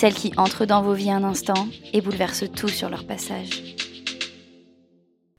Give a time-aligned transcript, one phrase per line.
[0.00, 3.76] celles qui entrent dans vos vies un instant et bouleversent tout sur leur passage.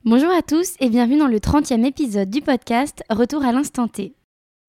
[0.04, 4.14] Bonjour à tous et bienvenue dans le 30e épisode du podcast Retour à l'instant T.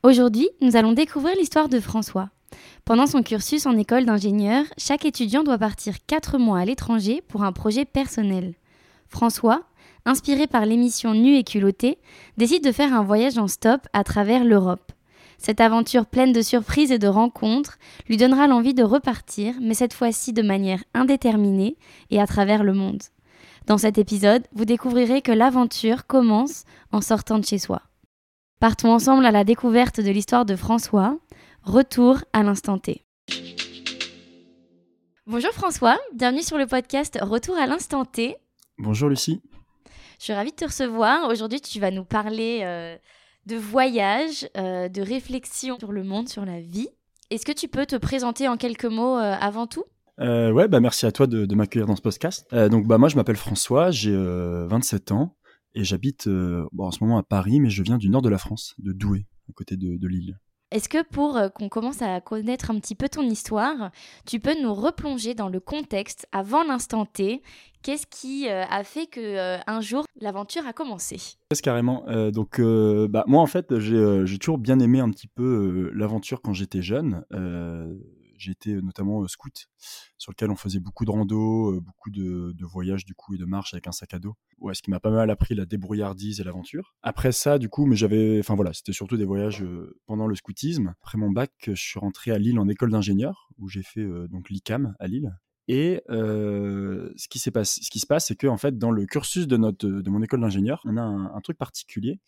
[0.02, 2.32] Aujourd'hui, nous allons découvrir l'histoire de François.
[2.86, 7.44] Pendant son cursus en école d'ingénieur, chaque étudiant doit partir 4 mois à l'étranger pour
[7.44, 8.56] un projet personnel.
[9.10, 9.62] François,
[10.06, 12.00] inspiré par l'émission Nu et culotté,
[12.38, 14.92] décide de faire un voyage en stop à travers l'Europe.
[15.46, 19.94] Cette aventure pleine de surprises et de rencontres lui donnera l'envie de repartir, mais cette
[19.94, 21.76] fois-ci de manière indéterminée
[22.12, 23.04] et à travers le monde.
[23.68, 27.82] Dans cet épisode, vous découvrirez que l'aventure commence en sortant de chez soi.
[28.62, 31.18] Partons ensemble à la découverte de l'histoire de François.
[31.64, 33.04] Retour à l'instant T.
[35.28, 38.38] Bonjour François, bienvenue sur le podcast Retour à l'instant T.
[38.78, 39.42] Bonjour Lucie.
[40.20, 41.28] Je suis ravie de te recevoir.
[41.28, 42.96] Aujourd'hui, tu vas nous parler euh,
[43.46, 46.90] de voyage, euh, de réflexion sur le monde, sur la vie.
[47.30, 49.84] Est-ce que tu peux te présenter en quelques mots euh, avant tout?
[50.20, 52.46] Euh, ouais, bah merci à toi de, m'accueillir dans ce podcast.
[52.54, 55.36] Euh, donc bah moi je m'appelle François, j'ai euh, 27 ans
[55.74, 58.76] et j'habite en ce moment à Paris, mais je viens du nord de la France,
[58.78, 60.40] de Douai, à côté de, de Lille.
[60.74, 63.92] Est-ce que pour euh, qu'on commence à connaître un petit peu ton histoire,
[64.26, 67.44] tu peux nous replonger dans le contexte avant l'instant T?
[67.84, 71.18] Qu'est-ce qui euh, a fait que euh, un jour l'aventure a commencé?
[71.62, 72.06] Carrément.
[72.32, 76.82] Donc bah moi en fait j'ai toujours bien aimé un petit peu l'aventure quand j'étais
[76.82, 77.24] jeune.
[78.34, 79.68] Euh, j'ai été notamment euh, scout,
[80.18, 83.46] sur lequel on faisait beaucoup de rando, euh, beaucoup de, voyages du coup et de
[83.46, 84.36] marches avec un sac à dos.
[84.60, 86.96] Ouais, ce qui m'a pas mal appris la débrouillardise et l'aventure.
[87.04, 90.36] Après ça, du coup, mais j'avais, enfin voilà, c'était surtout des voyages euh, pendant le
[90.36, 90.94] scoutisme.
[91.02, 94.28] Après mon bac, je suis rentré à Lille en école d'ingénieur, où j'ai fait euh,
[94.28, 95.38] donc l'ICAM à Lille.
[95.68, 97.80] Et euh, ce qui se passe,
[98.26, 101.02] c'est que en fait, dans le cursus de notre, de mon école d'ingénieur, on a
[101.02, 102.20] un truc particulier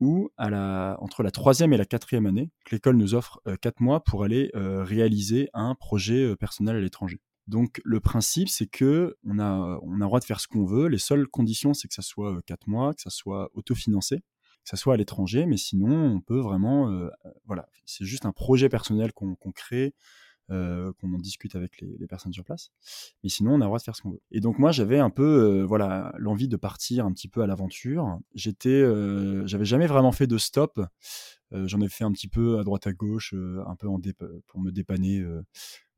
[0.00, 3.56] où à la, entre la troisième et la quatrième année, que l'école nous offre euh,
[3.56, 7.20] quatre mois pour aller euh, réaliser un projet euh, personnel à l'étranger.
[7.46, 10.64] Donc le principe, c'est que on a, on a le droit de faire ce qu'on
[10.64, 10.88] veut.
[10.88, 14.68] Les seules conditions, c'est que ça soit euh, quatre mois, que ça soit autofinancé, que
[14.70, 16.92] ça soit à l'étranger, mais sinon, on peut vraiment,
[17.46, 19.94] voilà, c'est juste un projet personnel qu'on crée,
[20.50, 22.72] euh, qu'on en discute avec les, personnes sur place.
[23.22, 24.22] Mais sinon, on a le droit de faire ce qu'on veut.
[24.32, 27.46] Et donc moi, j'avais un peu, euh, voilà, l'envie de partir un petit peu à
[27.46, 28.18] l'aventure.
[28.34, 30.80] J'étais, euh, j'avais jamais vraiment fait de stop.
[31.52, 34.00] J'en ai fait un petit peu à droite à gauche, un peu en
[34.46, 35.24] pour me dépanner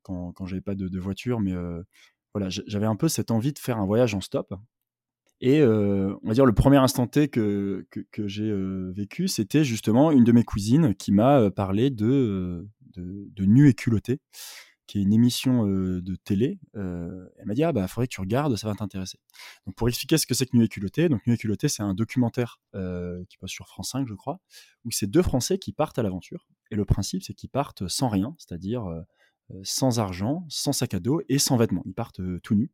[0.01, 1.39] quand, quand j'avais pas de, de voiture.
[1.39, 1.53] Mais
[2.33, 4.53] voilà, j'avais un peu cette envie de faire un voyage en stop.
[5.45, 9.65] Et euh, on va dire le premier instant T que, que, j'ai euh, vécu, c'était
[9.65, 12.65] justement une de mes cousines qui m'a euh, parlé de,
[12.95, 14.21] de, Nu et culotté,
[14.87, 16.61] qui est une émission de télé.
[16.75, 19.19] Elle m'a dit, ah bah, faudrait que tu regardes, ça va t'intéresser.
[19.65, 21.83] Donc, pour expliquer ce que c'est que Nu et culotté, donc Nu et culotté, c'est
[21.83, 24.39] un documentaire qui passe sur France 5, je crois,
[24.85, 26.47] où c'est deux Français qui partent à l'aventure.
[26.71, 28.85] Et le principe, c'est qu'ils partent sans rien, c'est-à-dire
[29.63, 31.83] sans argent, sans sac à dos et sans vêtements.
[31.85, 32.71] Ils partent tout nus.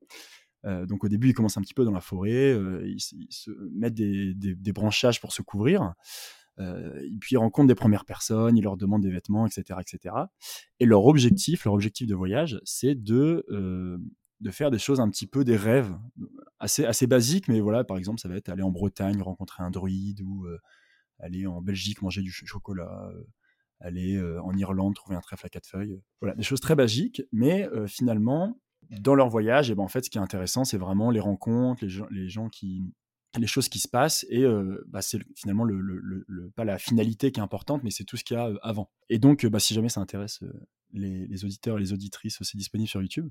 [0.65, 3.51] Euh, donc au début, ils commencent un petit peu dans la forêt, euh, ils, se
[3.71, 5.93] mettent des, des- branchages pour se couvrir.
[6.59, 10.15] Euh, et puis ils rencontrent des premières personnes, ils leur demandent des vêtements, etc., etc.
[10.79, 13.45] Et leur objectif, leur objectif de voyage, c'est de
[14.41, 15.93] de faire des choses un petit peu des rêves,
[16.59, 19.69] assez assez basiques, mais voilà, par exemple, ça va être aller en Bretagne rencontrer un
[19.69, 20.47] druide ou
[21.19, 23.09] aller en Belgique manger du ch- chocolat.
[23.81, 26.01] aller en Irlande trouver un trèfle à quatre feuilles.
[26.21, 30.09] Voilà, des choses très basiques, mais finalement, dans leur voyage, et ben en fait, ce
[30.09, 32.83] qui est intéressant, c'est vraiment les rencontres, les gens, les gens qui,
[33.37, 36.77] les choses qui se passent, et euh, bah, c'est finalement le, le, le- pas la
[36.79, 38.89] finalité qui est importante, mais c'est tout ce qu'il y a euh, avant.
[39.09, 40.51] Et donc, euh, bah, si jamais ça intéresse euh,
[40.93, 43.29] les, les auditeurs et les auditrices, c'est disponible sur YouTube.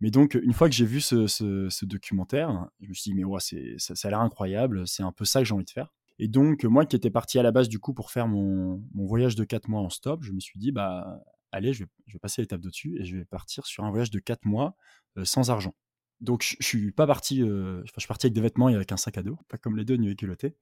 [0.00, 3.22] Mais donc, une fois que j'ai vu ce, ce, documentaire, je me suis dit, mais
[3.24, 5.94] ouais, ça, ça a l'air incroyable, c'est un peu ça que j'ai envie de faire.
[6.18, 9.06] Et donc, moi qui étais parti à la base du coup pour faire mon, mon
[9.06, 11.22] voyage de 4 mois en stop, je me suis dit, bah,
[11.52, 14.44] allez, je vais, passer l'étape dessus et je vais partir sur un voyage de 4
[14.44, 14.76] mois
[15.16, 15.74] euh, sans argent.
[16.20, 18.96] Donc, je, suis pas parti, euh, je suis parti avec des vêtements et avec un
[18.96, 20.56] sac à dos, pas comme les deux nu et culottés.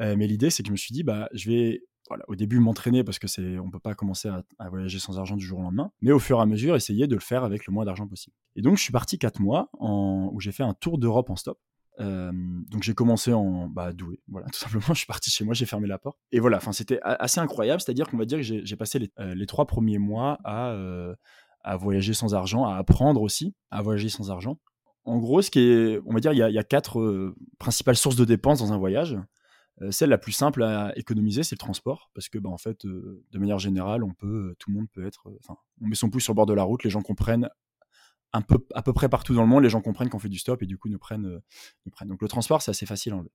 [0.00, 2.60] Euh, mais l'idée, c'est que je me suis dit, bah, je vais, voilà, au début
[2.60, 5.58] m'entraîner parce que c'est, on peut pas commencer à, à voyager sans argent du jour
[5.58, 7.84] au lendemain, mais au fur et à mesure, essayer de le faire avec le moins
[7.84, 8.36] d'argent possible.
[8.54, 11.36] Et donc, je suis parti 4 mois en, où j'ai fait un tour d'Europe en
[11.36, 11.58] stop.
[12.00, 14.84] Donc j'ai commencé en bah, doué, voilà, tout simplement.
[14.88, 16.18] Je suis parti chez moi, j'ai fermé la porte.
[16.32, 17.80] Et voilà, c'était assez incroyable.
[17.80, 21.14] C'est-à-dire qu'on va dire que j'ai passé les, euh, les trois premiers mois à, euh,
[21.62, 24.58] à voyager sans argent, à apprendre aussi à voyager sans argent.
[25.04, 28.16] En gros, ce qui est, on va dire, il y a, quatre euh, principales sources
[28.16, 29.18] de dépenses dans un voyage.
[29.88, 33.38] Celle la plus simple à économiser, c'est le transport, parce que, bah, en fait, de
[33.38, 36.34] manière générale, on peut, tout le monde peut être, enfin, on met son pouce sur
[36.34, 37.48] le bord de la route, les gens comprennent
[38.32, 40.38] un peu, à peu près partout dans le monde, les gens comprennent qu'on fait du
[40.38, 41.40] stop et du coup nous prennent,
[41.84, 42.08] nous prennent.
[42.08, 43.32] Donc le transport, c'est assez facile à enlever.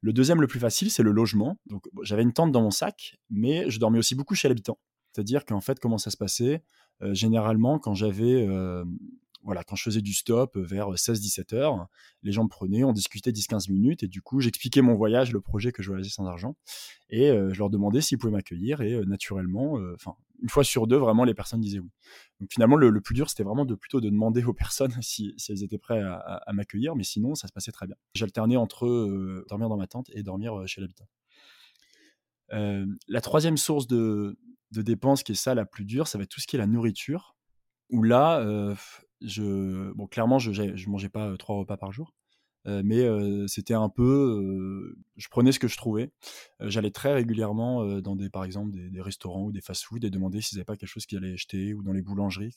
[0.00, 1.58] Le deuxième, le plus facile, c'est le logement.
[1.66, 4.78] Donc j'avais une tente dans mon sac, mais je dormais aussi beaucoup chez l'habitant.
[5.12, 6.64] C'est-à-dire qu'en fait, comment ça se passait?
[7.00, 8.48] Généralement, quand j'avais
[9.44, 11.86] voilà, quand je faisais du stop vers 16-17 heures,
[12.22, 15.40] les gens me prenaient, on discutait 10-15 minutes et du coup, j'expliquais mon voyage, le
[15.42, 16.56] projet que je voyageais sans argent
[17.10, 21.24] et je leur demandais s'ils pouvaient m'accueillir et naturellement, enfin, une fois sur deux, vraiment,
[21.24, 21.90] les personnes disaient oui.
[22.40, 25.62] Donc finalement, le, plus dur, c'était vraiment de plutôt de demander aux personnes si, elles
[25.62, 27.96] étaient prêtes à, m'accueillir, mais sinon, ça se passait très bien.
[28.14, 31.06] J'alternais entre dormir dans ma tente et dormir chez l'habitant.
[32.50, 34.36] la troisième source de,
[34.70, 36.66] dépenses qui est ça la plus dure, ça va être tout ce qui est la
[36.66, 37.36] nourriture.
[37.90, 38.44] Où là,
[39.20, 42.12] bon, clairement, je, je mangeais pas trois repas par jour,
[42.66, 43.06] mais
[43.48, 46.10] c'était un peu, je prenais ce que je trouvais.
[46.60, 50.56] J'allais très régulièrement dans des, par exemple, des, restaurants ou des fast-food et demander s'ils
[50.56, 52.52] n'avaient pas quelque chose qu'ils allaient jeter, ou dans les boulangeries,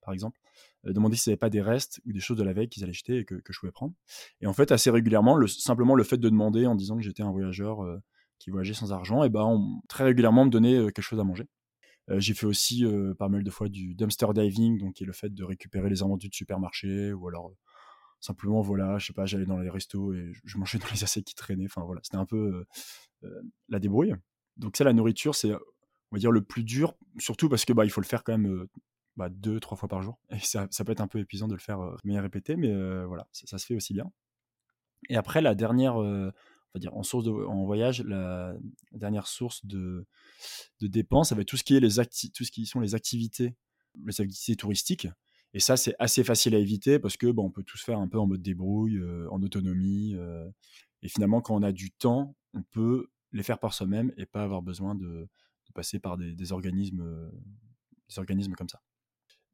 [0.00, 0.38] par exemple,
[0.84, 3.18] demander s'ils n'avaient pas des restes ou des choses de la veille qu'ils allaient jeter
[3.18, 3.94] et que, je pouvais prendre.
[4.40, 7.22] Et en fait, assez régulièrement, le, simplement le fait de demander en disant que j'étais
[7.22, 7.78] un voyageur
[8.38, 11.46] qui voyageait sans argent, et ben, très régulièrement me donnait quelque chose à manger.
[12.10, 15.06] Euh, j'ai fait aussi euh, pas mal de fois du dumpster diving, donc qui est
[15.06, 17.56] le fait de récupérer les invendus de supermarché, ou alors euh,
[18.22, 21.24] simplement, voilà, je sais pas, j'allais dans les restos et je, mangeais dans les assiettes
[21.24, 21.66] qui traînaient.
[21.66, 22.64] Enfin voilà, c'était un peu
[23.68, 24.14] la débrouille.
[24.56, 25.58] Donc ça, la nourriture, c'est, on
[26.12, 28.66] va dire, le plus dur, surtout parce que bah, il faut le faire quand même
[29.16, 30.18] bah, deux, trois fois par jour.
[30.30, 32.72] Et ça, peut être un peu épuisant de le faire mais répéter, mais
[33.04, 34.10] voilà, ça, se fait aussi bien.
[35.08, 36.32] Et après, la dernière, on
[36.74, 38.54] va dire, en source en voyage, la,
[38.92, 40.06] dernière source de,
[40.80, 43.54] dépenses, ça tout ce qui est sont les activités,
[44.06, 45.08] les activités touristiques.
[45.54, 47.98] Et ça, c'est assez facile à éviter parce que bon, on peut tout se faire
[47.98, 49.00] un peu en mode débrouille,
[49.30, 50.16] en autonomie.
[51.02, 54.42] Et finalement, quand on a du temps, on peut les faire par soi-même et pas
[54.42, 55.28] avoir besoin de,
[55.74, 57.30] passer par des, organismes,
[58.08, 58.80] des organismes comme ça.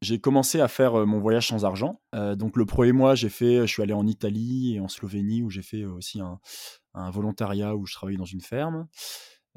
[0.01, 2.01] J'ai commencé à faire mon voyage sans argent.
[2.13, 5.49] donc le premier mois, j'ai fait, je suis allé en Italie et en Slovénie où
[5.49, 6.39] j'ai fait aussi un,
[7.11, 8.87] volontariat où je travaillais dans une ferme.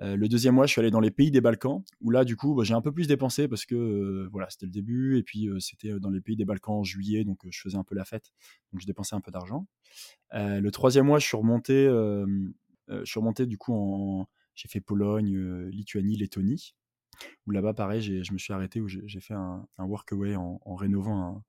[0.03, 2.55] Le deuxième mois, je suis allé dans les pays des Balkans où là, du coup,
[2.55, 5.99] bah, j'ai un peu plus dépensé parce que voilà, c'était le début et puis c'était
[6.01, 8.33] dans les pays des Balkans en juillet, donc je faisais un peu la fête,
[8.73, 9.67] donc je dépensais un peu d'argent.
[10.33, 15.69] le troisième mois, je suis remonté, je suis remonté du coup en, j'ai fait Pologne,
[15.71, 16.75] Lituanie, Lettonie
[17.47, 21.43] où là-bas, pareil, je me suis arrêté, où j'ai fait un, workaway en, rénovant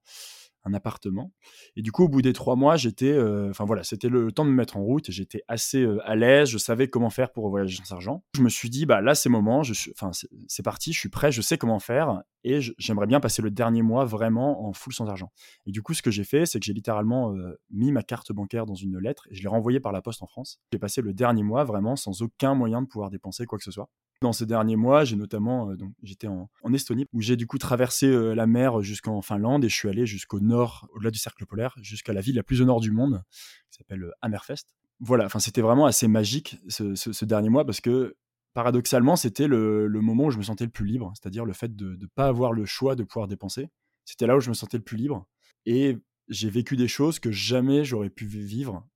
[0.65, 1.33] un, appartement.
[1.75, 4.45] Et du coup, au bout des trois mois, j'étais, euh, enfin voilà, c'était le temps
[4.45, 5.11] de me mettre en route.
[5.11, 8.23] J'étais assez euh, à l'aise, je savais comment faire pour voyager sans argent.
[8.33, 9.61] Je me suis dit, bah là, c'est moment,
[9.91, 10.11] enfin
[10.47, 13.81] c'est parti, je suis prêt, je sais comment faire, et j'aimerais bien passer le dernier
[13.81, 15.31] mois vraiment en full sans argent.
[15.65, 18.31] Et du coup, ce que j'ai fait, c'est que j'ai littéralement euh, mis ma carte
[18.31, 20.59] bancaire dans une lettre et je l'ai renvoyée par la poste en France.
[20.71, 23.71] J'ai passé le dernier mois vraiment sans aucun moyen de pouvoir dépenser quoi que ce
[23.71, 23.89] soit.
[24.23, 27.57] Dans ces derniers mois, j'ai notamment, euh, donc j'étais en, Estonie, où j'ai du coup
[27.57, 31.45] traversé euh, la mer jusqu'en Finlande et je suis allé jusqu'au nord, au-delà du cercle
[31.45, 33.21] polaire, jusqu'à la ville la plus au nord du monde,
[33.69, 34.63] qui s'appelle euh, Hammerfest.
[35.01, 38.15] Voilà, enfin c'était vraiment assez magique ce, dernier mois parce que
[38.53, 41.97] paradoxalement, c'était le, moment où je me sentais le plus libre, c'est-à-dire le fait de
[41.99, 43.67] ne pas avoir le choix de pouvoir dépenser.
[44.05, 45.27] C'était là où je me sentais le plus libre.
[45.65, 45.97] Et
[46.29, 48.87] j'ai vécu des choses que jamais j'aurais pu vivre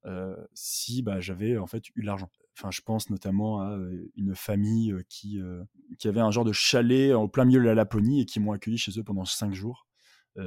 [0.54, 2.30] si bah, j'avais en fait eu l'argent.
[2.58, 3.78] Enfin, je pense notamment à
[4.16, 5.40] une famille qui,
[6.00, 8.52] qui avait un genre de chalet au plein milieu de la Laponie et qui m'ont
[8.52, 9.88] accueilli chez eux pendant cinq jours.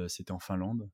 [0.07, 0.89] C'était en Finlande.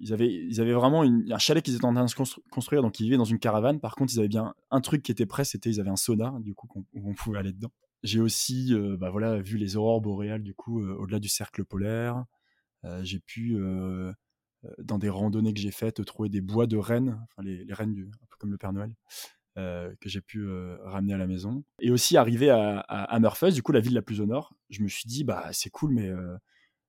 [0.00, 3.04] Ils, avaient, ils avaient vraiment un chalet qu'ils étaient en train de construire, donc ils
[3.04, 3.78] vivaient dans une caravane.
[3.78, 6.34] Par contre, ils avaient bien un truc qui était prêt, c'était ils avaient un sauna,
[6.40, 7.72] du coup, où on pouvait aller dedans.
[8.02, 12.24] J'ai aussi bah, voilà, vu les aurores boréales, du coup, au-delà du cercle polaire.
[13.02, 13.56] j'ai pu
[14.78, 17.94] dans des randonnées que j'ai faites, trouver des bois de rennes, enfin les, les rennes
[17.94, 18.92] du, un peu comme le Père Noël,
[19.58, 21.64] euh, que j'ai pu euh, ramener à la maison.
[21.80, 24.88] Et aussi arrivé à, à du coup la ville la plus au nord, je me
[24.88, 26.36] suis dit bah c'est cool, mais euh,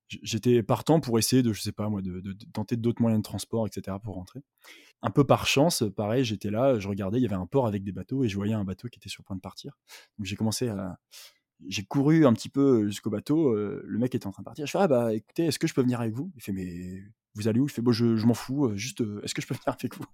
[0.08, 3.24] j'étais partant pour essayer de je sais pas moi de, de, tenter d'autres moyens de
[3.24, 3.96] transport, etc.
[4.04, 4.42] pour rentrer.
[5.02, 7.84] Un peu par chance, pareil, j'étais là, je regardais, il y avait un port avec
[7.86, 9.78] des bateaux et je voyais un bateau qui était sur le point de partir.
[10.18, 11.00] Donc j'ai commencé à
[11.68, 13.56] j'ai couru un petit peu jusqu'au bateau.
[13.56, 14.66] le mec était en train de partir.
[14.66, 16.32] Je fais ah bah écoutez, est-ce que je peux venir avec vous?
[16.36, 17.02] Il fait mais
[17.38, 17.68] vous allez où?
[17.82, 18.72] Bon, je, m'en fous.
[18.76, 20.06] juste, est-ce que je peux venir avec vous?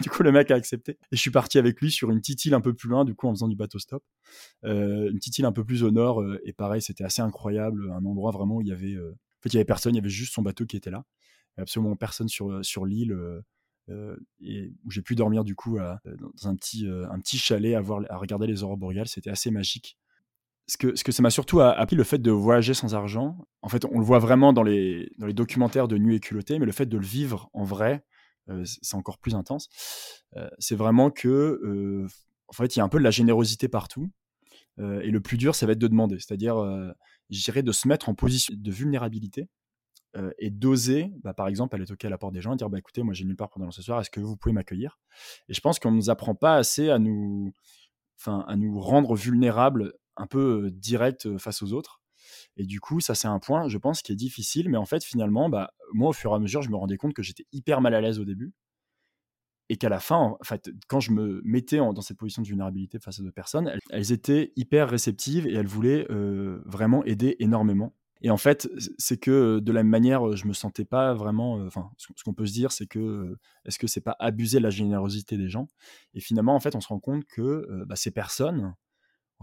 [0.00, 0.92] Du coup, le mec a accepté.
[0.92, 3.14] Et je suis parti avec lui sur une petite île un peu plus loin, du
[3.14, 4.02] coup, en faisant du bateau stop.
[4.62, 6.24] une petite île un peu plus au nord.
[6.44, 7.90] et pareil, c'était assez incroyable.
[7.92, 9.94] Un endroit vraiment où il y avait, en fait, il y avait personne.
[9.94, 11.04] Il y avait juste son bateau qui était là.
[11.58, 13.16] absolument personne sur sur l'île.
[14.40, 18.16] et où j'ai pu dormir du coup dans un petit un petit chalet à à
[18.16, 19.98] regarder les aurores boréales c'était assez magique
[20.66, 23.68] ce que, ce que ça m'a surtout appris, le fait de voyager sans argent, en
[23.68, 26.66] fait, on le voit vraiment dans les, dans les documentaires de Nu et culotté, mais
[26.66, 28.04] le fait de le vivre en vrai,
[28.48, 29.68] euh, c'est encore plus intense.
[30.36, 32.06] Euh, c'est vraiment que, euh,
[32.48, 34.10] en fait, il y a un peu de la générosité partout.
[34.78, 36.56] et le plus dur, ça va être de demander, c'est-à-dire,
[37.30, 39.48] je dirais, de se mettre en position de vulnérabilité
[40.38, 42.78] et d'oser, bah, par exemple, aller toquer à la porte des gens et dire bah,
[42.78, 44.98] écoutez, moi j'ai nulle part dormir ce soir, est-ce que vous pouvez m'accueillir?
[45.48, 47.52] Et je pense qu'on ne nous apprend pas assez à nous,
[48.18, 52.02] enfin, à nous rendre vulnérables un peu direct face aux autres.
[52.56, 55.04] Et du coup, ça c'est un point, je pense, qui est difficile, mais en fait,
[55.04, 57.80] finalement, bah, moi, au fur et à mesure, je me rendais compte que j'étais hyper
[57.80, 58.52] mal à l'aise au début.
[59.68, 62.98] Et qu'à la fin, en fait, quand je me mettais dans cette position de vulnérabilité
[62.98, 66.06] face à d'autres personnes, elles, étaient hyper réceptives et elles voulaient
[66.66, 67.94] vraiment aider énormément.
[68.20, 71.54] Et en fait, c'est que de la même manière, je me sentais pas vraiment.
[71.66, 75.38] Enfin, ce qu'on peut se dire, c'est que est-ce que c'est pas abuser la générosité
[75.38, 75.68] des gens?
[76.14, 78.74] Et finalement, en fait, on se rend compte que bah, ces personnes,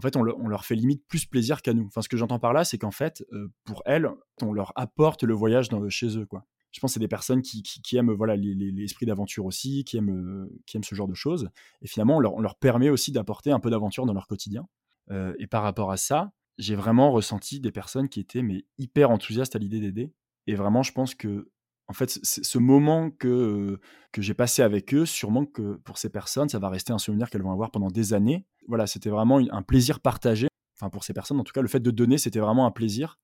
[0.00, 1.84] en fait, on, leur fait limite plus plaisir qu'à nous.
[1.84, 3.22] Enfin, ce que j'entends par là, c'est qu'en fait,
[3.64, 4.08] pour elles,
[4.40, 6.46] on leur apporte le voyage dans, chez eux, quoi.
[6.72, 10.78] Je pense que c'est des personnes qui, aiment voilà l'esprit d'aventure aussi, qui aiment, qui
[10.78, 11.50] aiment ce genre de choses.
[11.82, 14.66] Et finalement, on leur, permet aussi d'apporter un peu d'aventure dans leur quotidien.
[15.10, 19.54] et par rapport à ça, j'ai vraiment ressenti des personnes qui étaient mais hyper enthousiastes
[19.54, 20.14] à l'idée d'aider.
[20.46, 21.50] Et vraiment, je pense que
[21.88, 23.80] en fait, ce moment que,
[24.12, 27.28] que j'ai passé avec eux, sûrement que pour ces personnes, ça va rester un souvenir
[27.28, 28.46] qu'elles vont avoir pendant des années.
[28.70, 30.48] Voilà, c'était vraiment un plaisir partagé.
[30.76, 33.18] Enfin, pour ces personnes, en tout cas, le fait de donner, c'était vraiment un plaisir.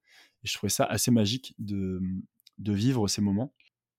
[0.45, 2.01] Et je trouvais ça assez magique de,
[2.59, 3.55] de vivre ces moments.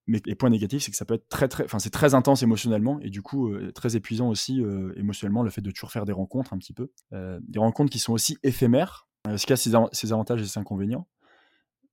[0.05, 2.43] Mais les points négatifs, c'est que ça peut être très, très, enfin, c'est très intense
[2.43, 4.63] émotionnellement et du coup très épuisant aussi
[4.95, 8.13] émotionnellement le fait de toujours faire des rencontres un petit peu, des rencontres qui sont
[8.13, 11.07] aussi éphémères ce qui a ses, avantages et ses inconvénients.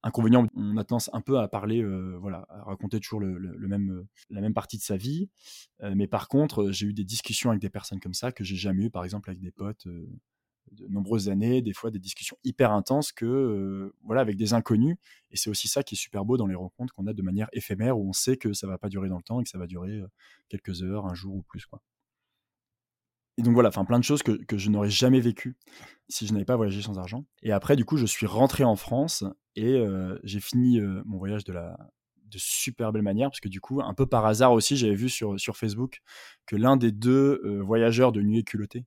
[0.07, 3.91] Inconvénient, on a tendance un peu à parler, euh, voilà, à raconter toujours le, même,
[3.91, 5.31] euh, la même partie de sa vie.
[5.83, 8.55] Euh, mais par contre, j'ai eu des discussions avec des personnes comme ça que j'ai
[8.55, 12.73] jamais eu, par exemple, avec des potes de nombreuses années, des fois des discussions hyper
[12.73, 14.97] intenses que voilà avec des inconnus
[15.31, 17.49] et c'est aussi ça qui est super beau dans les rencontres qu'on a de manière
[17.53, 19.59] éphémère où on sait que ça va pas durer dans le temps et que ça
[19.59, 20.03] va durer
[20.49, 21.83] quelques heures, un jour ou plus quoi.
[23.37, 25.57] Et donc voilà, enfin plein de choses que, que je n'aurais jamais vécues
[26.09, 27.25] si je n'avais pas voyagé sans argent.
[27.43, 29.25] Et après, du coup, je suis rentré en France
[29.57, 31.77] et euh, j'ai fini euh, mon voyage de la
[32.31, 35.09] de super belle manière parce que du coup, un peu par hasard aussi, j'avais vu
[35.09, 36.01] sur, sur Facebook
[36.47, 38.85] que l'un des deux euh, voyageurs de Nuit et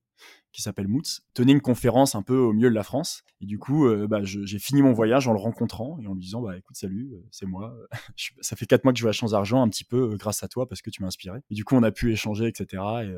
[0.52, 3.22] qui s'appelle Moutz, tenait une conférence un peu au milieu de la France.
[3.40, 6.42] Et du coup, bah, j'ai fini mon voyage en le rencontrant et en lui disant
[6.42, 7.74] bah écoute salut, c'est moi.
[8.40, 10.68] ça fait quatre mois que je voyage sans argent, un petit peu grâce à toi
[10.68, 11.38] parce que tu m'as inspiré.
[11.50, 12.82] Et du coup, on a pu échanger, etc.
[13.04, 13.14] Et,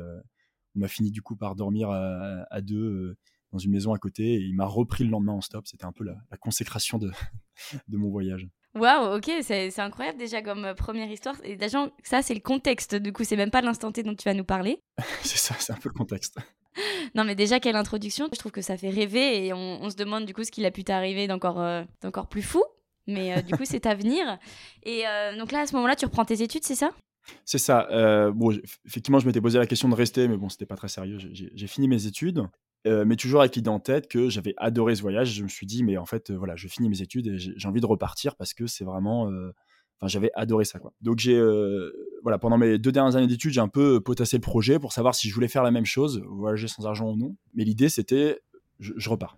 [0.75, 3.17] on a fini du coup par dormir à, deux euh,
[3.51, 5.67] dans une maison à côté et il m'a repris le lendemain en stop.
[5.67, 7.11] C'était un peu la, consécration de,
[7.87, 8.47] de mon voyage.
[8.73, 11.35] Waouh, ok, c'est incroyable déjà comme euh, première histoire.
[11.43, 12.95] Et déjà, ça, c'est le contexte.
[12.95, 14.81] Du coup, c'est même pas l'instant T dont tu vas nous parler.
[15.23, 16.37] c'est ça, c'est un peu le contexte.
[17.15, 18.29] non, mais déjà, quelle introduction.
[18.31, 20.71] Je trouve que ça fait rêver et on, se demande du coup ce qu'il a
[20.71, 21.83] pu t'arriver d'encore euh,
[22.29, 22.63] plus fou.
[23.07, 24.37] Mais du coup, c'est à venir.
[24.83, 25.03] Et
[25.37, 26.91] donc là, à ce moment-là, tu reprends tes études, c'est ça?
[27.45, 27.87] C'est ça.
[28.31, 28.51] Bon,
[28.85, 31.17] effectivement, je m'étais posé la question de rester, mais bon, c'était pas très sérieux.
[31.19, 32.43] J'ai fini mes études,
[32.85, 35.33] mais toujours avec l'idée en tête que j'avais adoré ce voyage.
[35.33, 37.81] Je me suis dit, mais en fait, voilà, je finis mes études et j'ai envie
[37.81, 39.29] de repartir parce que c'est vraiment.
[39.99, 40.93] Enfin, j'avais adoré ça, quoi.
[41.01, 41.39] Donc, j'ai.
[42.23, 45.13] voilà, pendant mes deux dernières années d'études, j'ai un peu potassé le projet pour savoir
[45.15, 47.35] si je voulais faire la même chose, voyager sans argent ou non.
[47.53, 48.41] Mais l'idée, c'était,
[48.79, 49.37] je repars.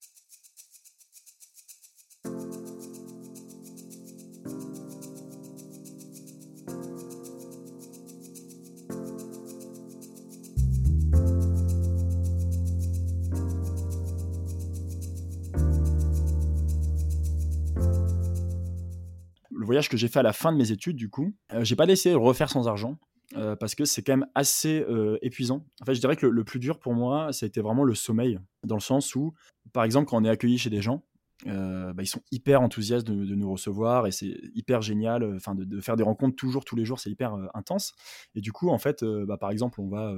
[19.90, 22.12] Que j'ai fait à la fin de mes études, du coup, euh, j'ai pas décidé
[22.14, 22.98] de le refaire sans argent.
[23.36, 25.66] Euh, parce que c'est quand même assez euh, épuisant.
[25.82, 27.96] En fait, je dirais que le, plus dur pour moi, ça a été vraiment le
[27.96, 29.34] sommeil, dans le sens où,
[29.72, 31.04] par exemple, quand on est accueilli chez des gens,
[31.46, 35.24] bah, ils sont hyper enthousiastes de, nous recevoir et c'est hyper génial.
[35.36, 37.94] Enfin, de, faire des rencontres toujours, tous les jours, c'est hyper intense.
[38.36, 40.14] Et du coup, en fait, bah, par exemple, on va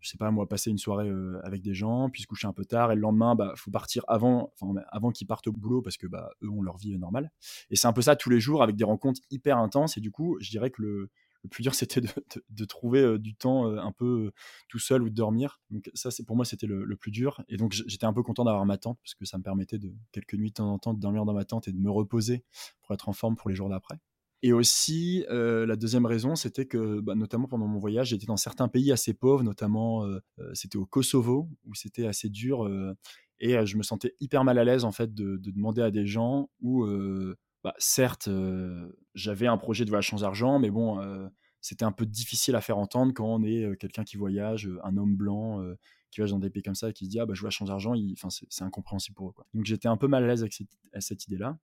[0.00, 2.52] je sais pas moi passer une soirée euh, avec des gens puis se coucher un
[2.52, 4.52] peu tard et le lendemain bah faut partir avant
[4.88, 7.30] avant qu'ils partent au boulot parce que bah eux ont leur vie normale.
[7.70, 10.10] Et c'est un peu ça tous les jours avec des rencontres hyper intenses et du
[10.10, 11.10] coup je dirais que le,
[11.50, 14.32] plus dur c'était de, trouver euh, du temps euh, un peu
[14.68, 15.60] tout seul ou de dormir.
[15.70, 17.42] Donc ça c'est pour moi c'était le, plus dur.
[17.48, 19.92] Et donc j'étais un peu content d'avoir ma tente parce que ça me permettait de
[20.12, 22.44] quelques nuits de temps en temps de dormir dans ma tente et de me reposer
[22.82, 24.00] pour être en forme pour les jours d'après
[24.42, 28.38] et aussi, euh, la deuxième raison, c'était que, bah, notamment pendant mon voyage, j'étais dans
[28.38, 32.68] certains pays assez pauvres, notamment euh, euh, c'était au Kosovo, où c'était assez dur,
[33.38, 36.50] et je me sentais hyper mal à l'aise en fait de, demander à des gens
[36.60, 36.86] où,
[37.64, 38.28] bah, certes,
[39.14, 41.00] j'avais un projet de voyage sans argent, mais bon,
[41.60, 45.16] c'était un peu difficile à faire entendre quand on est quelqu'un qui voyage, un homme
[45.16, 45.62] blanc
[46.10, 47.50] qui voyagent dans des pays comme ça et qui se disent ah bah je veux
[47.50, 49.34] changer d'argent, enfin c'est incompréhensible pour eux.
[49.54, 51.58] Donc j'étais un peu mal à l'aise avec cette, cette idée-là.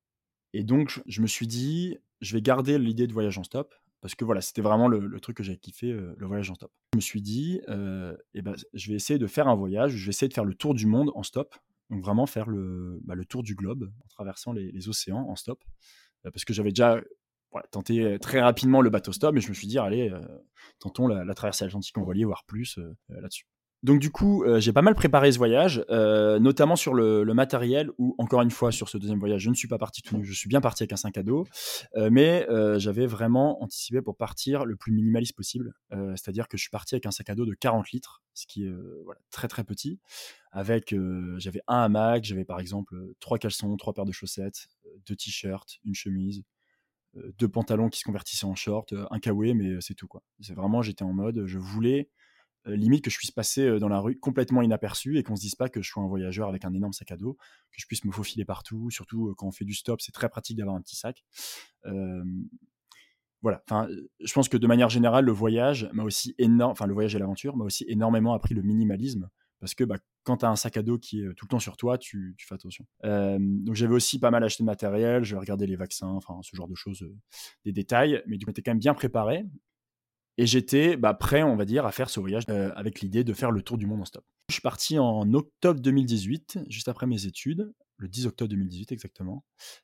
[0.53, 4.15] Et donc je me suis dit je vais garder l'idée de voyage en stop parce
[4.15, 6.71] que voilà, c'était vraiment le, truc que j'avais kiffé, le voyage en stop.
[6.93, 10.09] Je me suis dit, eh ben, je vais essayer de faire un voyage, je vais
[10.09, 11.55] essayer de faire le tour du monde en stop,
[11.89, 15.63] donc vraiment faire le, bah, le tour du globe en traversant les, océans en stop,
[16.23, 17.01] parce que j'avais déjà
[17.71, 20.13] tenté très rapidement le bateau stop, mais je me suis dit, allez,
[20.79, 23.47] tentons la, la traversée atlantique en voilier, voire plus là-dessus.
[23.83, 27.91] Donc du coup, euh, j'ai pas mal préparé ce voyage, euh, notamment sur le, matériel,
[27.99, 30.25] où encore une fois sur ce deuxième voyage, je ne suis pas parti tout nu,
[30.25, 31.45] je suis bien parti avec un sac à dos,
[31.95, 32.47] euh, mais
[32.79, 37.05] j'avais vraiment anticipé pour partir le plus minimaliste possible, c'est-à-dire que je suis parti avec
[37.05, 38.73] un sac à dos de 40 litres, ce qui est
[39.29, 39.99] très très petit,
[40.51, 40.95] avec
[41.37, 44.67] j'avais un hamac, j'avais par exemple trois caleçons, trois paires de chaussettes,
[45.05, 46.43] deux t-shirts, une chemise,
[47.37, 50.23] deux pantalons qui se convertissaient en short, un kawaii, mais c'est tout quoi.
[50.39, 52.09] C'est vraiment j'étais en mode, je voulais
[52.75, 55.55] limite que je puisse passer euh, dans la rue complètement inaperçu et qu'on se dise
[55.55, 57.33] pas que je suis un voyageur avec un énorme sac à dos,
[57.71, 60.29] que je puisse me faufiler partout, surtout euh, quand on fait du stop, c'est très
[60.29, 61.23] pratique d'avoir un petit sac.
[63.41, 63.87] voilà, enfin,
[64.19, 67.19] je pense que de manière générale, le voyage m'a aussi énorme, enfin le voyage et
[67.19, 70.77] l'aventure m'a aussi énormément appris le minimalisme parce que bah, quand tu as un sac
[70.77, 72.85] à dos qui est tout le temps sur toi, tu, fais attention.
[73.03, 76.67] donc j'avais aussi pas mal acheté de matériel, je regarder les vaccins, enfin ce genre
[76.67, 77.07] de choses,
[77.63, 79.45] des détails, mais du coup quand même bien préparé.
[80.37, 83.33] Et j'étais bah, prêt, on va dire, à faire ce voyage euh, avec l'idée de
[83.33, 84.23] faire le tour du monde en stop.
[84.49, 89.43] Je suis parti en octobre 2018, juste après mes études, le 10 octobre 2018 exactement.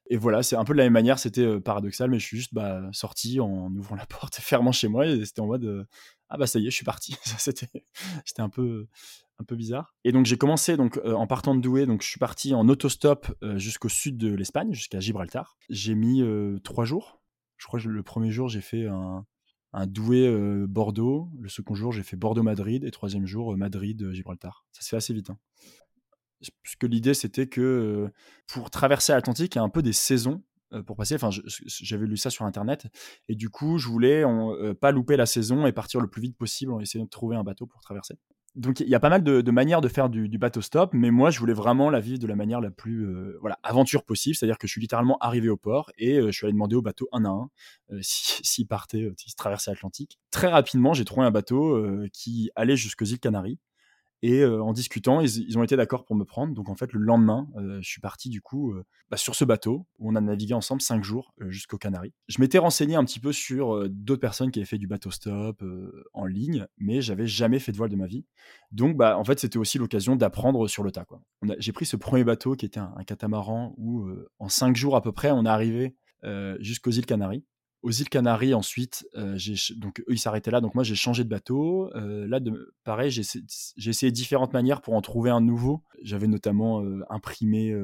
[0.10, 2.38] Et voilà, c'est un peu de la même manière, c'était euh, paradoxal, mais je suis
[2.38, 5.86] juste bah, sorti en ouvrant la porte, fermant chez moi, et c'était en mode euh,
[6.30, 7.16] ah bah ça y est, je suis parti.
[7.38, 7.68] c'était
[8.38, 8.88] un peu
[9.40, 9.96] un peu bizarre.
[10.04, 13.28] Et donc j'ai commencé donc en partant de Douai, donc je suis parti en autostop
[13.56, 15.58] jusqu'au sud de l'Espagne, jusqu'à Gibraltar.
[15.70, 16.24] J'ai mis
[16.64, 17.20] trois jours.
[17.58, 19.26] Je crois que le premier jour j'ai fait un
[19.74, 21.30] un doué euh, Bordeaux.
[21.40, 22.84] Le second jour, j'ai fait Bordeaux-Madrid.
[22.84, 24.66] Et troisième jour, euh, Madrid-Gibraltar.
[24.72, 25.32] Ça se fait assez vite.
[25.32, 25.38] Hein.
[26.64, 28.14] Parce que l'idée, c'était que euh,
[28.48, 30.44] pour traverser l'Atlantique, il y a un peu des saisons
[30.88, 31.14] pour passer.
[31.14, 32.88] Enfin, j'avais lu ça sur Internet.
[33.30, 34.24] Et du coup, je voulais
[34.82, 37.44] pas louper la saison et partir le plus vite possible en essayant de trouver un
[37.44, 38.16] bateau pour traverser
[38.56, 41.32] donc il y a pas mal de, manières de faire du, bateau stop, mais moi
[41.32, 44.68] je voulais vraiment la vivre de la manière la plus euh, aventure possible, c'est-à-dire que
[44.68, 47.26] je suis littéralement arrivé au port et euh, je suis allé demander au bateau un
[47.26, 47.50] à un
[47.92, 50.20] euh, s'il partait, s'il traversait l'Atlantique.
[50.32, 53.60] Très rapidement, j'ai trouvé un bateau qui allait jusqu'aux îles Canaries
[54.26, 56.54] et en discutant, ils, ont été d'accord pour me prendre.
[56.54, 57.46] Donc en fait, le lendemain,
[57.82, 58.74] je suis parti du coup
[59.12, 62.14] bah, sur ce bateau où on a navigué ensemble cinq jours jusqu'aux Canaries.
[62.30, 65.62] Je m'étais renseigné un petit peu sur d'autres personnes qui avaient fait du bateau stop
[66.14, 68.26] en ligne, mais j'avais jamais fait de voile de ma vie.
[68.72, 71.06] Donc bah en fait, c'était aussi l'occasion d'apprendre sur le tas.
[71.58, 74.08] J'ai pris ce premier bateau qui était un, un catamaran où
[74.40, 75.98] en cinq jours à peu près, on est arrivé
[76.62, 77.44] jusqu'aux îles Canaries
[77.84, 79.06] aux îles Canaries ensuite,
[79.78, 81.92] donc eux ils s'arrêtaient là, donc moi j'ai changé de bateau.
[81.94, 85.84] Là, de, pareil, j'ai essayé différentes manières pour en trouver un nouveau.
[86.02, 87.76] J'avais notamment imprimé,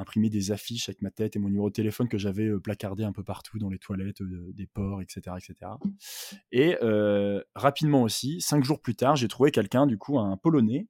[0.00, 3.12] imprimé des affiches avec ma tête et mon numéro de téléphone que j'avais placardé un
[3.12, 5.72] peu partout dans les toilettes des ports, etc., etc.
[6.52, 6.76] Et
[7.54, 10.86] rapidement aussi, cinq jours plus tard, j'ai trouvé quelqu'un, du coup, un Polonais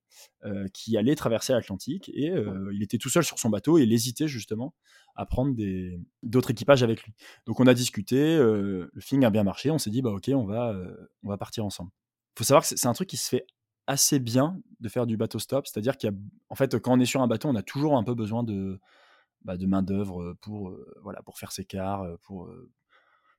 [0.73, 2.33] qui allait traverser l'Atlantique et
[2.73, 4.75] il était tout seul sur son bateau et il hésitait justement
[5.16, 5.55] à prendre
[6.23, 7.12] d'autres équipages avec lui.
[7.46, 10.31] Donc on a discuté, euh, le feeling a bien marché, on s'est dit bah ok
[10.35, 11.90] on va euh, on va partir ensemble.
[12.35, 13.46] Il faut savoir que c'est un truc qui se fait
[13.87, 16.12] assez bien de faire du bateau stop, c'est-à-dire qu'il
[16.55, 18.81] fait quand on est sur un bateau, on a toujours un peu besoin de
[19.42, 22.50] bah, de main d'œuvre pour voilà pour faire ses cars, pour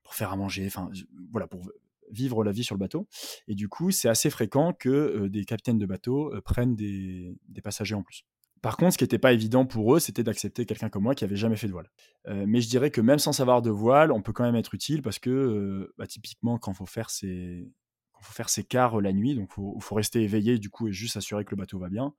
[0.04, 0.90] pour faire à manger, enfin
[1.32, 1.62] voilà pour
[2.10, 3.08] vivre la vie sur le bateau.
[3.48, 7.96] Et du coup, c'est assez fréquent que des capitaines de bateau prennent des, des passagers
[7.96, 8.26] en plus.
[8.62, 11.24] Par contre, ce qui n'était pas évident pour eux, c'était d'accepter quelqu'un comme moi qui
[11.24, 11.90] avait jamais fait de voile.
[12.28, 15.02] Mais je dirais que même sans savoir de voile, on peut quand même être utile
[15.02, 17.72] parce que, bah, typiquement, quand faut faire ses,
[18.22, 21.16] faut faire ses quarts la nuit, donc il faut, rester éveillé du coup et juste
[21.16, 22.14] s'assurer que le bateau va bien.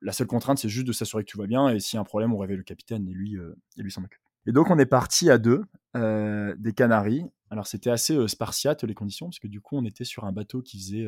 [0.00, 2.00] La seule contrainte, c'est juste de s'assurer que tout va bien et s'il y a
[2.00, 4.22] un problème, on réveille le capitaine et lui, euh, et lui s'en occupe.
[4.46, 7.24] Et donc, on est parti à deux des Canaries.
[7.50, 10.62] Alors, c'était assez spartiate les conditions parce que du coup, on était sur un bateau
[10.62, 11.06] qui faisait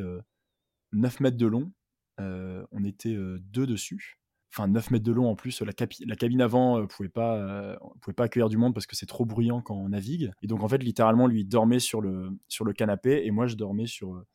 [0.91, 1.71] 9 mètres de long.
[2.19, 5.61] on était deux dessus enfin 9 mètres de long en plus.
[5.61, 8.95] La, cabine avant ne euh, pouvait, pas, euh, pouvait pas accueillir du monde parce que
[8.95, 10.31] c'est trop bruyant quand on navigue.
[10.41, 13.55] Et donc en fait, littéralement, lui dormait sur le, sur le canapé et moi je
[13.55, 14.27] dormais sur euh,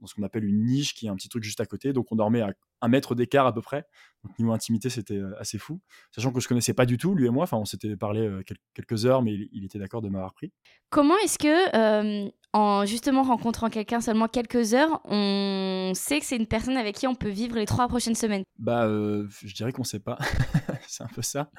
[0.00, 1.92] dans ce qu'on appelle une niche qui est un petit truc juste à côté.
[1.92, 3.86] Donc on dormait à un mètre d'écart à peu près.
[4.24, 5.80] Donc niveau intimité, c'était assez fou.
[6.14, 7.44] Sachant que je connaissais pas du tout, lui et moi.
[7.44, 8.28] Enfin, on s'était parlé
[8.74, 10.52] quelques heures, mais il, était d'accord de m'avoir pris.
[10.90, 16.46] Comment est-ce que, en justement rencontrant quelqu'un seulement quelques heures, on sait que c'est une
[16.46, 18.44] personne avec qui on peut vivre les trois prochaines semaines?
[18.58, 20.18] Bah, je dirais qu'on sait pas.
[20.86, 21.50] c'est un peu ça.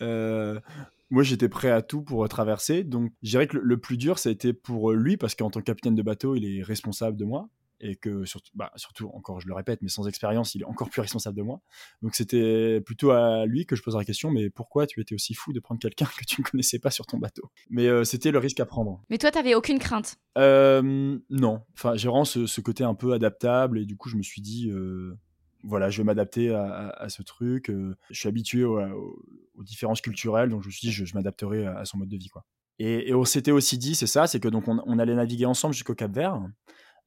[0.00, 2.84] moi, j'étais prêt à tout pour traverser.
[2.84, 5.50] Donc, je dirais que le, le plus dur, ça a été pour lui, parce qu'en
[5.50, 7.48] tant que capitaine de bateau, il est responsable de moi.
[7.80, 10.88] Et que surtout, bah, surtout, encore je le répète, mais sans expérience, il est encore
[10.90, 11.60] plus responsable de moi.
[12.02, 15.34] Donc c'était plutôt à lui que je poserais la question, mais pourquoi tu étais aussi
[15.34, 17.50] fou de prendre quelqu'un que tu ne connaissais pas sur ton bateau?
[17.70, 19.02] Mais euh, c'était le risque à prendre.
[19.10, 20.16] Mais toi, t'avais aucune crainte?
[20.38, 24.16] Euh, non, enfin j'ai vraiment ce, ce côté un peu adaptable et du coup je
[24.16, 25.16] me suis dit, euh,
[25.64, 27.70] voilà, je vais m'adapter à, à- à ce truc.
[27.70, 29.22] je suis habitué au- au-
[29.54, 32.08] aux différences culturelles, donc je me suis dit, je, je m'adapterai à, à son mode
[32.08, 32.44] de vie, quoi.
[32.78, 35.46] Et, et on s'était aussi dit, c'est ça, c'est que donc on, on allait naviguer
[35.46, 36.38] ensemble jusqu'au Cap Vert,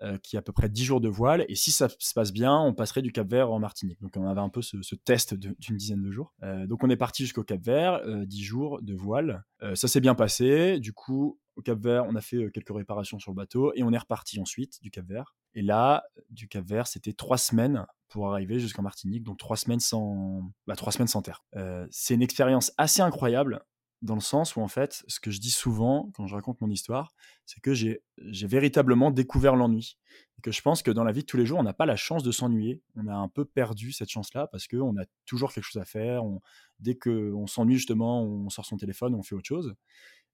[0.02, 2.32] euh, qui est à peu près 10 jours de voile, et si ça se passe
[2.32, 4.02] bien, on passerait du Cap Vert en Martinique.
[4.02, 6.34] Donc on avait un peu ce, test d'une dizaine de jours.
[6.44, 9.44] Euh, donc on est parti jusqu'au Cap Vert, euh, 10 jours de voile.
[9.62, 10.80] Euh, ça s'est bien passé.
[10.80, 13.84] Du coup, au Cap Vert, on a fait euh, quelques réparations sur le bateau, et
[13.84, 15.36] on est reparti ensuite du Cap Vert.
[15.54, 19.80] Et là, du Cap Vert, c'était trois semaines pour arriver jusqu'en Martinique, donc trois semaines
[19.80, 21.44] sans, bah, trois semaines sans terre.
[21.56, 23.62] Euh, c'est une expérience assez incroyable
[24.02, 26.70] dans le sens où en fait, ce que je dis souvent quand je raconte mon
[26.70, 27.14] histoire,
[27.46, 29.98] c'est que j'ai véritablement découvert l'ennui
[30.38, 31.86] et que je pense que dans la vie de tous les jours, on n'a pas
[31.86, 32.82] la chance de s'ennuyer.
[32.96, 35.86] On a un peu perdu cette chance-là parce que on a toujours quelque chose à
[35.86, 36.24] faire.
[36.24, 36.42] On,
[36.80, 39.76] dès que on s'ennuie justement, on sort son téléphone, on fait autre chose.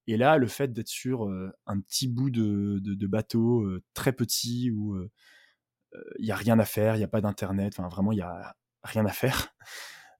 [0.08, 4.70] Et là, le fait d'être sur euh, un petit bout de, bateau euh, très petit
[4.72, 5.10] où euh,
[6.20, 8.22] il y a rien à faire, il y a pas d'internet, enfin vraiment il y
[8.22, 9.56] a rien à faire.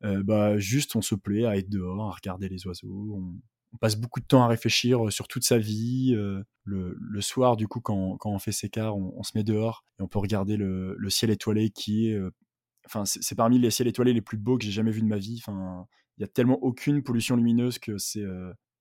[0.06, 3.18] Euh, bah juste on se plaît à être dehors, à regarder les oiseaux.
[3.18, 6.14] On, passe beaucoup de temps à réfléchir euh, sur toute sa vie.
[6.16, 9.84] euh, le, soir du coup quand, quand on fait ses quarts, on, se met dehors
[10.00, 12.20] et on peut regarder le, ciel étoilé qui est,
[12.86, 15.18] enfin c'est parmi les ciels étoilés les plus beaux que j'ai jamais vu de ma
[15.18, 15.42] vie.
[15.46, 15.86] Enfin
[16.18, 18.24] il y a tellement aucune pollution lumineuse que c'est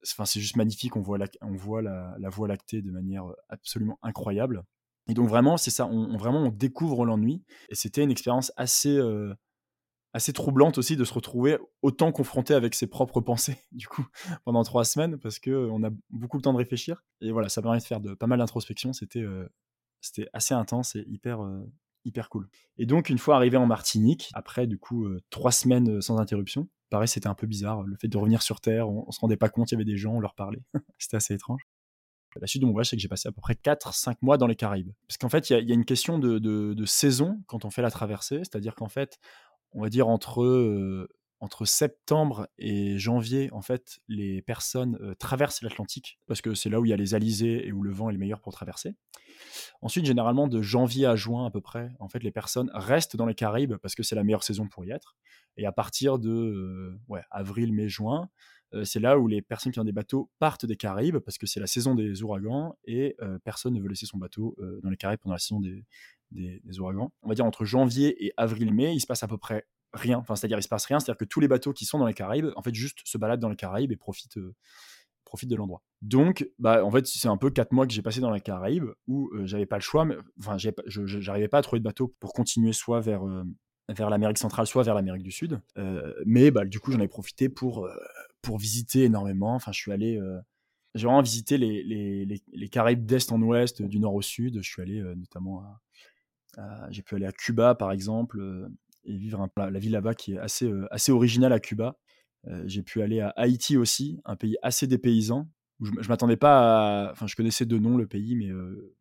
[0.07, 0.95] enfin c'est juste magnifique.
[0.97, 4.63] On voit la, on voit la, voie lactée de manière absolument incroyable.
[5.09, 7.43] Et donc vraiment, c'est ça, on, vraiment on découvre l'ennui.
[7.69, 8.99] Et c'était une expérience assez,
[10.15, 14.07] assez troublante aussi de se retrouver autant confronté avec ses propres pensées, du coup,
[14.45, 17.05] pendant trois semaines, parce que euh, a beaucoup de temps de réfléchir.
[17.21, 18.93] Et voilà, ça permet de faire pas mal d'introspection.
[18.93, 19.47] C'était euh,
[20.01, 21.65] c'était assez intense et hyper, euh,
[22.05, 22.49] hyper cool.
[22.79, 27.09] Et donc, une fois arrivé en Martinique, après du coup trois semaines sans interruption, pareil,
[27.09, 27.83] c'était un peu bizarre.
[27.83, 29.85] Le fait de revenir sur Terre, on, on se rendait pas compte, il y avait
[29.85, 30.63] des gens, on leur parlait.
[30.99, 31.63] c'était assez étrange.
[32.41, 34.49] La suite de mon voyage, c'est que j'ai passé à peu près 4-5 mois dans
[34.49, 34.91] les Caraïbes.
[35.07, 38.39] Parce qu'en fait, il y, a- une question de saison quand on fait la traversée.
[38.39, 39.19] C'est-à-dire qu'en fait,
[39.75, 40.97] on va dire entre,
[41.65, 46.89] septembre et janvier, en fait, les personnes traversent l'Atlantique parce que c'est là où il
[46.89, 48.95] y a les alizés et où le vent est le meilleur pour traverser.
[49.83, 53.27] Ensuite, généralement, de janvier à juin à peu près, en fait, les personnes restent dans
[53.27, 55.17] les Caraïbes parce que c'est la meilleure saison pour y être.
[55.57, 56.99] Et à partir de
[57.31, 58.31] avril, mai, juin,
[58.83, 61.61] c'est là où les personnes qui ont des bateaux partent des Caraïbes parce que c'est
[61.61, 65.35] la saison des ouragans et personne ne veut laisser son bateau dans les Caraïbes pendant
[65.35, 65.85] la saison des,
[66.35, 67.13] des, ouragans.
[67.23, 70.19] On va dire entre janvier et avril-mai, il se passe à peu près rien.
[70.19, 72.15] Enfin, c'est-à-dire il se passe rien, c'est-à-dire que tous les bateaux qui sont dans les
[72.15, 74.55] Caraïbes, en fait, juste se baladent dans les Caraïbes et profitent, euh,
[75.25, 75.83] profitent de l'endroit.
[76.03, 78.91] Donc, bah, en fait, c'est un peu quatre mois que j'ai passé dans les Caraïbes
[79.07, 82.33] où euh, j'avais pas le choix, mais enfin, j'arrivais pas à trouver de bateau pour
[82.33, 83.45] continuer soit vers euh,
[83.89, 85.61] vers l'Amérique centrale, soit vers l'Amérique du Sud.
[85.79, 87.89] Euh, mais bah, du coup, j'en ai profité pour
[88.43, 89.55] pour visiter énormément.
[89.55, 90.21] Enfin, je suis allé
[90.95, 94.61] j'ai vraiment visité les, les, les, Caraïbes d'est en ouest, du nord au sud.
[94.63, 95.81] Je suis allé notamment à-
[96.91, 98.69] j'ai pu aller à Cuba par exemple euh,
[99.05, 101.97] et vivre un, la, la vie là-bas qui est assez euh, assez originale à Cuba.
[102.47, 105.49] Euh, j'ai pu aller à Haïti aussi, un pays assez dépaysant.
[105.81, 108.51] Je, je m'attendais pas à, enfin je connaissais de nom le pays mais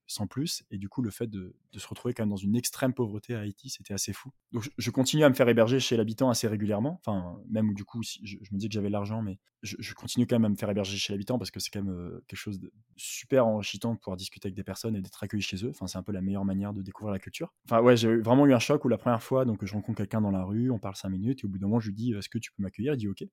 [0.08, 2.94] sans plus et du coup le fait de, se retrouver quand même dans une extrême
[2.94, 4.32] pauvreté à Haïti c'était assez fou.
[4.52, 7.86] Donc je, continue à me faire héberger chez l'habitant assez régulièrement, enfin même où du
[7.86, 10.70] coup je, me disais que j'avais l'argent mais je, continue quand même à me faire
[10.70, 14.18] héberger chez l'habitant parce que c'est quand même quelque chose de super enrichissant de pouvoir
[14.18, 15.70] discuter avec des personnes et d'être accueilli chez eux.
[15.70, 17.54] Enfin, c'est un peu la meilleure manière de découvrir la culture.
[17.66, 20.22] Enfin, ouais, j'ai vraiment eu un choc où la première fois, donc je rencontre quelqu'un
[20.22, 22.14] dans la rue, on parle cinq minutes et au bout d'un moment, je lui dis
[22.14, 22.94] Est-ce que tu peux m'accueillir?
[22.94, 23.24] Il dit Ok.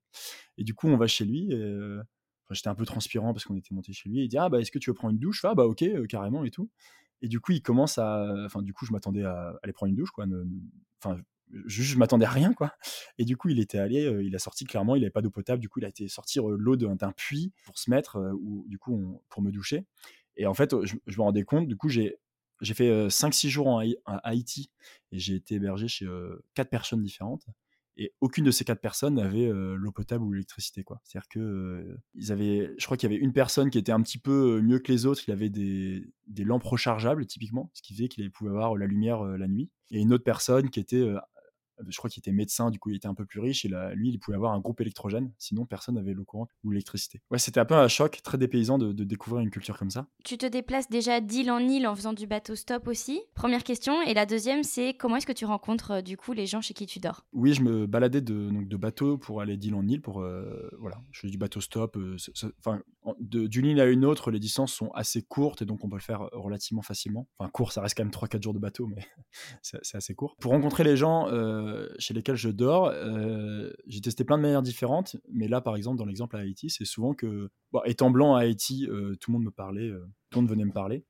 [0.56, 1.52] Et du coup, on va chez lui.
[1.52, 1.76] Et,
[2.54, 4.24] j'étais un peu transpirant parce qu'on était monté chez lui.
[4.24, 5.40] Il dit Ah, bah, est-ce que tu veux prendre une douche?
[5.42, 6.70] Je Ah, bah, ok, euh, carrément et tout.
[7.22, 8.32] Et du coup, il commence à.
[8.46, 10.26] Enfin, du coup, je m'attendais à aller prendre une douche, quoi.
[10.26, 10.44] Ne-
[11.02, 11.18] Enfin,
[11.66, 12.72] juste, je m'attendais à rien, quoi.
[13.18, 15.30] Et du coup, il était allé, euh, il a sorti clairement, il n'avait pas d'eau
[15.30, 15.60] potable.
[15.60, 18.78] Du coup, il a été sortir euh, l'eau d'un puits pour se mettre, ou du
[18.78, 19.84] coup, pour me doucher.
[20.36, 22.16] Et en fait, je, je me rendais compte, du coup, j'ai
[22.60, 23.80] j'ai fait 5-6 jours en
[24.22, 24.70] Haïti
[25.12, 27.46] et j'ai été hébergé chez euh, quatre personnes différentes.
[28.02, 30.82] Et aucune de ces quatre personnes n'avait l'eau potable ou l'électricité.
[31.04, 34.78] C'est-à-dire que je crois qu'il y avait une personne qui était un petit peu mieux
[34.78, 35.22] que les autres.
[35.28, 39.22] Il avait des, des lampes rechargeables, typiquement, ce qui faisait qu'il pouvait avoir la lumière
[39.22, 39.70] la nuit.
[39.90, 41.04] Et une autre personne qui était
[41.88, 43.94] je crois qu'il était médecin, du coup il était un peu plus riche, et là,
[43.94, 47.20] lui il pouvait avoir un groupe électrogène, sinon personne n'avait l'eau courante ou l'électricité.
[47.30, 50.06] Ouais, c'était un peu un choc très dépaysant de, de découvrir une culture comme ça.
[50.24, 53.20] Tu te déplaces déjà d'île en île en faisant du bateau stop aussi?
[53.34, 54.02] Première question.
[54.02, 56.74] Et la deuxième, c'est comment est-ce que tu rencontres euh, du coup les gens chez
[56.74, 57.24] qui tu dors?
[57.32, 60.70] Oui, je me baladais de, donc, de bateau pour aller d'île en île, pour, euh,
[60.78, 62.16] voilà, je fais du bateau stop, euh,
[62.58, 62.80] enfin,
[63.18, 66.02] d'une ligne à une autre, les distances sont assez courtes et donc on peut le
[66.02, 67.28] faire relativement facilement.
[67.38, 69.02] Enfin, court, ça reste quand même 3-4 jours de bateau, mais
[69.62, 70.36] c'est assez court.
[70.38, 74.62] Pour rencontrer les gens euh, chez lesquels je dors, euh, j'ai testé plein de manières
[74.62, 77.50] différentes, mais là, par exemple, dans l'exemple à Haïti, c'est souvent que,
[77.86, 79.90] étant blanc à Haïti, euh, tout le monde me parlait,
[80.30, 81.04] tout le monde venait me parler.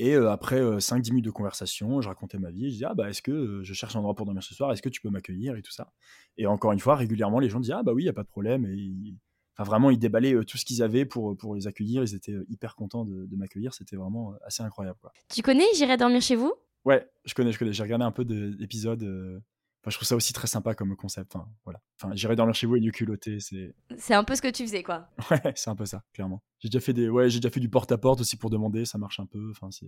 [0.00, 2.66] Et après 5-10 minutes de conversation, je racontais ma vie.
[2.66, 4.80] Je disais, ah bah, est-ce que je cherche un endroit pour dormir ce soir Est-ce
[4.80, 5.92] que tu peux m'accueillir Et tout ça.
[6.36, 8.22] Et encore une fois, régulièrement, les gens disaient, ah bah oui, il n'y a pas
[8.22, 8.64] de problème.
[8.64, 9.16] Et
[9.64, 12.02] vraiment, ils déballaient euh, tout ce qu'ils avaient pour, pour les accueillir.
[12.02, 13.74] Ils étaient euh, hyper contents de, m'accueillir.
[13.74, 14.98] C'était vraiment euh, assez incroyable.
[15.00, 15.12] Quoi.
[15.32, 16.54] Tu connais J'irai dormir chez vous?
[16.84, 17.72] Ouais, je connais, je connais.
[17.72, 19.02] J'ai regardé un peu d'épisodes.
[19.02, 21.34] Enfin, je trouve ça aussi très sympa comme concept.
[21.34, 21.80] Enfin, voilà.
[22.00, 23.74] Enfin, j'irai dormir chez vous et du culotté, c'est.
[23.96, 25.08] C'est un peu ce que tu faisais, quoi.
[25.30, 26.42] Ouais, c'est un peu ça, clairement.
[26.60, 29.20] J'ai déjà fait des, ouais, j'ai déjà fait du porte-à-porte aussi pour demander, ça marche
[29.20, 29.50] un peu.
[29.50, 29.86] Enfin, c'est,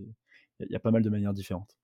[0.59, 1.77] il y, a pas mal de manières différentes.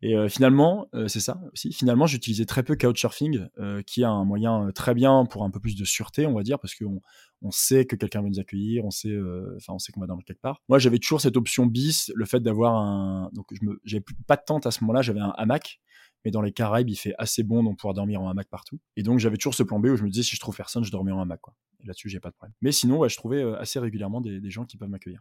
[0.00, 1.72] Et euh, finalement, euh, c'est ça aussi.
[1.72, 5.60] Finalement, j'utilisais très peu Couchsurfing, euh, qui est un moyen très bien pour un peu
[5.60, 7.00] plus de sûreté, on va dire, parce qu'on
[7.42, 9.16] on sait que quelqu'un va nous accueillir, on sait,
[9.56, 10.60] enfin, on sait qu'on va dormir quelque part.
[10.68, 14.42] Moi, j'avais toujours cette option bis, le fait d'avoir un, donc je j'avais pas de
[14.46, 15.80] tente à ce moment-là, j'avais un hamac.
[16.24, 18.78] Mais dans les Caraïbes, il fait assez bon donc pouvoir dormir en hamac partout.
[18.96, 20.84] Et donc j'avais toujours ce plan B où je me disais si je trouve personne,
[20.84, 21.40] je dormirai en hamac.
[21.80, 22.54] Et là-dessus, j'ai pas de problème.
[22.60, 25.20] Mais sinon, je trouvais assez régulièrement des, des, gens qui peuvent m'accueillir.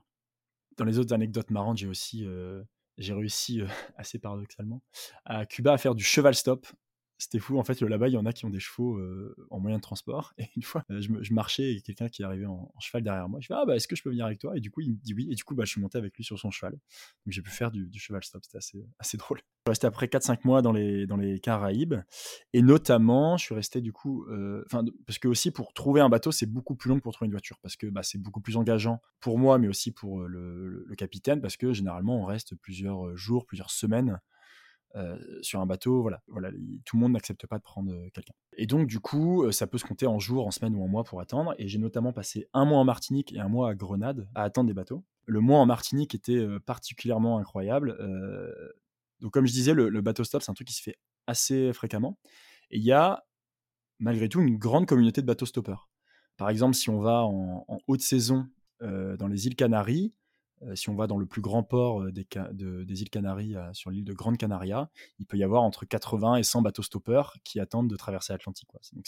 [0.78, 2.24] Dans les autres anecdotes marrantes, j'ai aussi
[2.97, 3.62] j'ai réussi
[3.97, 4.82] assez paradoxalement
[5.25, 6.67] à Cuba à faire du cheval stop
[7.21, 7.60] c'était fou.
[7.60, 9.81] En fait, là-bas, il y en a qui ont des chevaux euh, en moyen de
[9.81, 10.34] transport.
[10.39, 13.39] Et une fois, je, je marchais et quelqu'un qui est arrivé en, cheval derrière moi.
[13.41, 14.57] Je fais Ah, bah, est-ce que je peux venir avec toi?
[14.57, 15.27] Et du coup, il me dit oui.
[15.29, 16.71] Et du coup, bah, je suis monté avec lui sur son cheval.
[16.73, 16.79] Donc,
[17.27, 18.43] j'ai pu faire du, cheval stop.
[18.43, 19.38] C'était assez, assez drôle.
[19.38, 21.95] Je suis resté après 4-5 mois dans les, dans les Caraïbes.
[22.53, 24.25] Et notamment, je suis resté du coup.
[24.25, 24.65] Euh,
[25.05, 27.34] parce que aussi, pour trouver un bateau, c'est beaucoup plus long que pour trouver une
[27.34, 27.60] voiture.
[27.62, 31.39] Parce que bah, c'est beaucoup plus engageant pour moi, mais aussi pour le capitaine.
[31.39, 34.19] Parce que généralement, on reste plusieurs jours, plusieurs semaines
[34.95, 36.51] euh, sur un bateau, voilà, voilà,
[36.86, 38.34] tout le monde n'accepte pas de prendre euh, quelqu'un.
[38.58, 40.88] Et donc du coup, euh, ça peut se compter en jours, en semaines ou en
[40.88, 41.56] mois pour attendre.
[41.58, 44.67] Et j'ai notamment passé un mois en Martinique et un mois à Grenade à attendre
[44.67, 45.06] des bateaux.
[45.25, 47.95] Le mois en Martinique était particulièrement incroyable.
[49.21, 52.17] donc comme je disais, le, bateau stop, c'est un truc qui se fait assez fréquemment.
[52.71, 53.23] Et il y a
[53.99, 55.89] malgré tout une grande communauté de bateaux stoppeurs.
[56.38, 58.49] Par exemple, si on va en, haute saison
[58.82, 60.12] dans les îles Canaries,
[60.76, 64.13] si on va dans le plus grand port euh, des, îles Canaries, sur l'île de
[64.13, 67.95] Grande Canaria, il peut y avoir entre 80 et 100 bateaux stoppeurs qui attendent de
[67.95, 68.69] traverser l'Atlantique.
[68.93, 69.08] Donc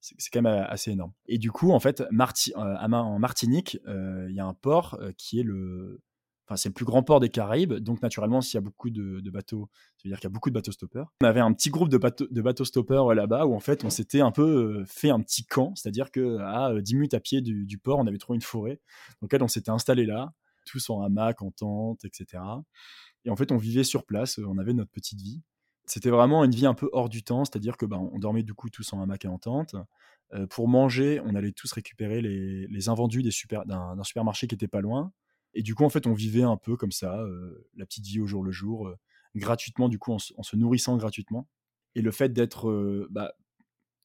[0.00, 1.12] c'est quand même assez énorme.
[1.26, 6.00] Et du coup, en fait, euh, Martinique, il y a un port qui est le,
[6.46, 7.74] enfin c'est le plus grand port des Caraïbes.
[7.74, 10.50] Donc naturellement, s'il y a beaucoup de, bateaux, ça veut dire qu'il y a beaucoup
[10.50, 11.12] de bateaux stoppeurs.
[11.22, 14.20] On avait un petit groupe de bateaux, de stoppeurs là-bas où en fait on s'était
[14.20, 17.98] un peu fait un petit camp, c'est-à-dire que à 10 minutes à pied du, port,
[17.98, 18.80] on avait trouvé une forêt.
[19.20, 20.32] Donc on s'était installé là
[20.64, 22.42] tous en hamac, en tente, etc.
[23.24, 25.42] Et en fait, on vivait sur place, on avait notre petite vie.
[25.84, 28.54] C'était vraiment une vie un peu hors du temps, c'est-à-dire que ben, on dormait du
[28.54, 29.74] coup tous en hamac et en tente.
[30.34, 35.12] Euh, pour manger, on allait tous récupérer les, invendus d'un supermarché qui était pas loin.
[35.54, 38.20] Et du coup, en fait, on vivait un peu comme ça, euh, la petite vie
[38.20, 38.96] au jour le jour, euh,
[39.34, 41.48] gratuitement, du coup, en, se nourrissant gratuitement.
[41.94, 43.34] Et le fait d'être, bah,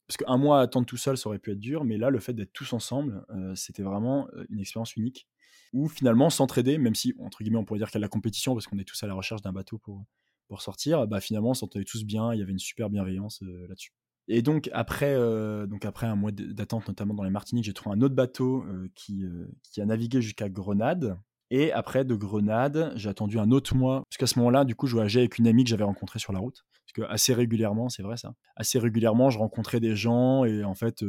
[0.07, 2.19] parce qu'un mois à attendre tout seul, ça aurait pu être dur, mais là, le
[2.19, 5.25] fait d'être tous ensemble, c'était vraiment une expérience unique
[5.73, 8.53] ou finalement s'entraider, même si, entre guillemets, on pourrait dire qu'il y a la compétition
[8.53, 10.05] parce qu'on est tous à la recherche d'un bateau pour,
[10.47, 13.67] pour sortir, bah finalement, on s'entendait tous bien, il y avait une super bienveillance euh,
[13.67, 13.91] là-dessus.
[14.29, 17.95] Et donc après, euh, donc après un mois d'attente, notamment dans les Martiniques, j'ai trouvé
[17.95, 19.23] un autre bateau euh, qui,
[19.63, 21.17] qui a navigué jusqu'à Grenade.
[21.49, 24.95] Et après, de Grenade, j'ai attendu un autre mois, parce ce moment-là, du coup, je
[24.95, 26.65] voyageais avec une amie que j'avais rencontrée sur la route.
[26.85, 30.75] Parce que assez régulièrement, c'est vrai ça, assez régulièrement, je rencontrais des gens et en
[30.75, 31.03] fait,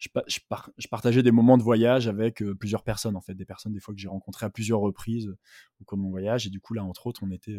[0.00, 3.94] je, partageais des moments de voyage avec plusieurs personnes, en fait, des personnes des fois
[3.94, 5.32] que j'ai rencontrées à plusieurs reprises
[5.80, 6.46] au cours de mon voyage.
[6.46, 7.58] Et du coup, là, entre autres, on était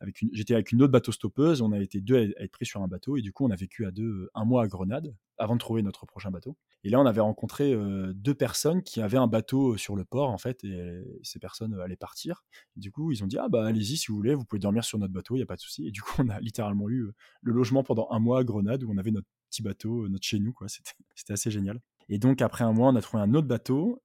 [0.00, 2.66] avec une, j'étais avec une autre bateau stoppeuse, on a été deux à, être pris
[2.66, 5.14] sur un bateau et du coup, on a vécu à deux un mois à Grenade
[5.38, 6.56] avant de trouver notre prochain bateau.
[6.82, 7.74] Et là, on avait rencontré
[8.14, 11.96] deux personnes qui avaient un bateau sur le port, en fait, et ces personnes allaient
[11.96, 12.44] partir.
[12.76, 14.98] du coup, ils ont dit, ah bah allez-y si vous voulez, vous pouvez dormir sur
[14.98, 15.86] notre bateau, il n'y a pas de souci.
[15.86, 17.10] Et du coup, on a littéralement eu
[17.42, 20.38] le logement pendant un mois à Grenade où on avait notre petit bateau, notre chez
[20.38, 20.66] nous, quoi.
[21.14, 21.80] C'était assez génial.
[22.08, 24.02] Et donc, après un mois, on a trouvé un autre bateau,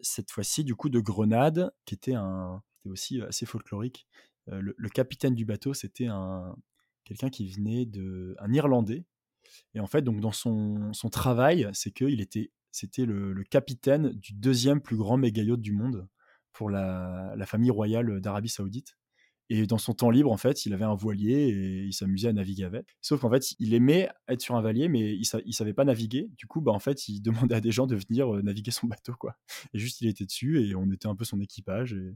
[0.00, 4.06] cette fois-ci, du coup, de Grenade, qui était un, c'était aussi assez folklorique.
[4.46, 6.54] Le, capitaine du bateau, c'était un,
[7.04, 9.04] quelqu'un qui venait de, un Irlandais.
[9.74, 14.34] Et en fait, donc, dans son, son travail, c'est qu'il était, c'était le, capitaine du
[14.34, 16.06] deuxième plus grand méga du monde
[16.52, 18.96] pour la famille royale d'Arabie Saoudite.
[19.50, 22.32] Et dans son temps libre, en fait, il avait un voilier et il s'amusait à
[22.32, 22.96] naviguer avec.
[23.02, 26.30] Sauf qu'en fait, il aimait être sur un voilier, mais il, ne savait pas naviguer.
[26.36, 28.86] Du coup, bah, en fait, il demandait à des gens de venir euh, naviguer son
[28.86, 29.36] bateau, quoi.
[29.74, 31.92] Et juste, il était dessus et on était un peu son équipage.
[31.92, 32.14] Et,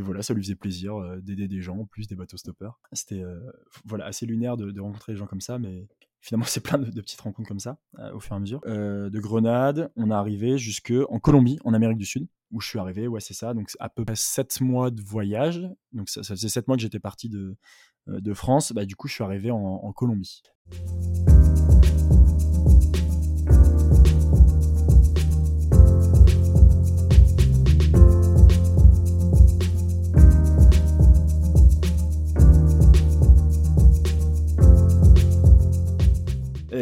[0.00, 2.80] voilà, ça lui faisait plaisir euh, d'aider des gens, plus des bateaux stoppeurs.
[2.92, 3.40] C'était euh,
[3.84, 5.88] voilà, assez lunaire de, rencontrer des gens comme ça, mais,
[6.20, 8.60] finalement, c'est plein de, petites rencontres comme ça, euh, au fur et à mesure.
[8.66, 12.68] Euh, de Grenade, on est arrivé jusque en Colombie, en Amérique du Sud, où je
[12.68, 13.54] suis arrivé, ouais, c'est ça.
[13.54, 15.68] Donc, à peu près 7 mois de voyage.
[15.92, 17.56] Donc, ça, ça faisait 7 mois que j'étais parti de,
[18.08, 18.72] euh, de France.
[18.72, 20.42] Bah, du coup, je suis arrivé en Colombie.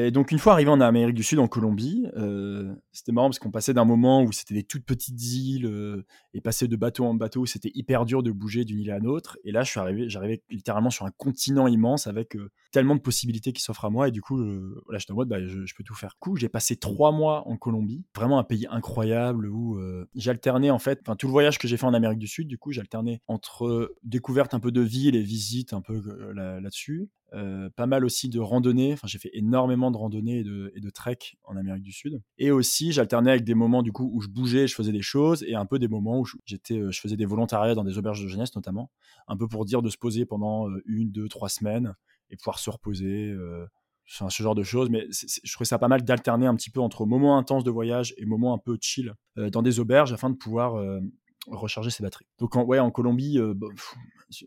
[0.07, 3.41] Et donc une fois arrivé en Amérique du Sud, en Colombie, euh, c'était marrant parce
[3.41, 7.07] qu'on passait d'un moment où c'était des toutes petites îles euh, et passer de bateau
[7.07, 9.37] en bateau, c'était hyper dur de bouger d'une île à l'autre.
[9.43, 13.01] Et là, je suis arrivé, j'arrivais littéralement sur un continent immense avec euh, tellement de
[13.01, 14.07] possibilités qui s'offrent à moi.
[14.07, 14.37] Et du coup,
[14.85, 16.15] voilà, j'étais en mode, bah, je, je, peux tout faire.
[16.21, 19.81] Coup, j'ai passé trois mois en Colombie, vraiment un pays incroyable où
[20.15, 22.59] j'alternais en fait, enfin tout le voyage que j'ai fait en Amérique du Sud, du
[22.59, 26.01] coup, j'alternais entre découverte un peu de ville et visite un peu
[26.33, 27.09] là-dessus.
[27.33, 28.93] Euh, pas mal aussi de randonnées.
[28.93, 32.23] Enfin, j'ai fait énormément de randonnées et de, et de trek en Amérique du Sud.
[32.39, 35.43] Et aussi, j'alternais avec des moments du coup où je bougeais, je faisais des choses,
[35.43, 38.29] et un peu des moments où j'étais, je faisais des volontariats dans des auberges de
[38.29, 38.91] jeunesse notamment,
[39.27, 41.95] un peu pour dire de se poser pendant une, deux, trois semaines
[42.31, 43.31] et pouvoir se reposer.
[43.31, 43.67] Euh,
[44.09, 44.91] enfin, ce genre de choses.
[44.91, 48.15] Mais je trouvais ça pas mal d'alterner un petit peu entre moments intenses de voyage
[48.19, 51.01] et moments un peu chill euh, dans des auberges afin de pouvoir euh,
[51.49, 52.27] recharger ses batteries.
[52.39, 53.69] Donc en, ouais, en Colombie, euh, bah,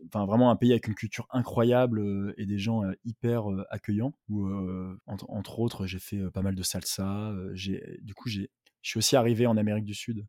[0.08, 4.14] enfin vraiment un pays avec une culture incroyable euh, et des gens euh, hyper accueillants.
[4.30, 4.50] Où
[5.06, 7.34] entre, autres, j'ai fait pas mal de salsa.
[7.54, 8.50] du coup, j'ai
[8.82, 10.26] je suis aussi arrivé en Amérique du Sud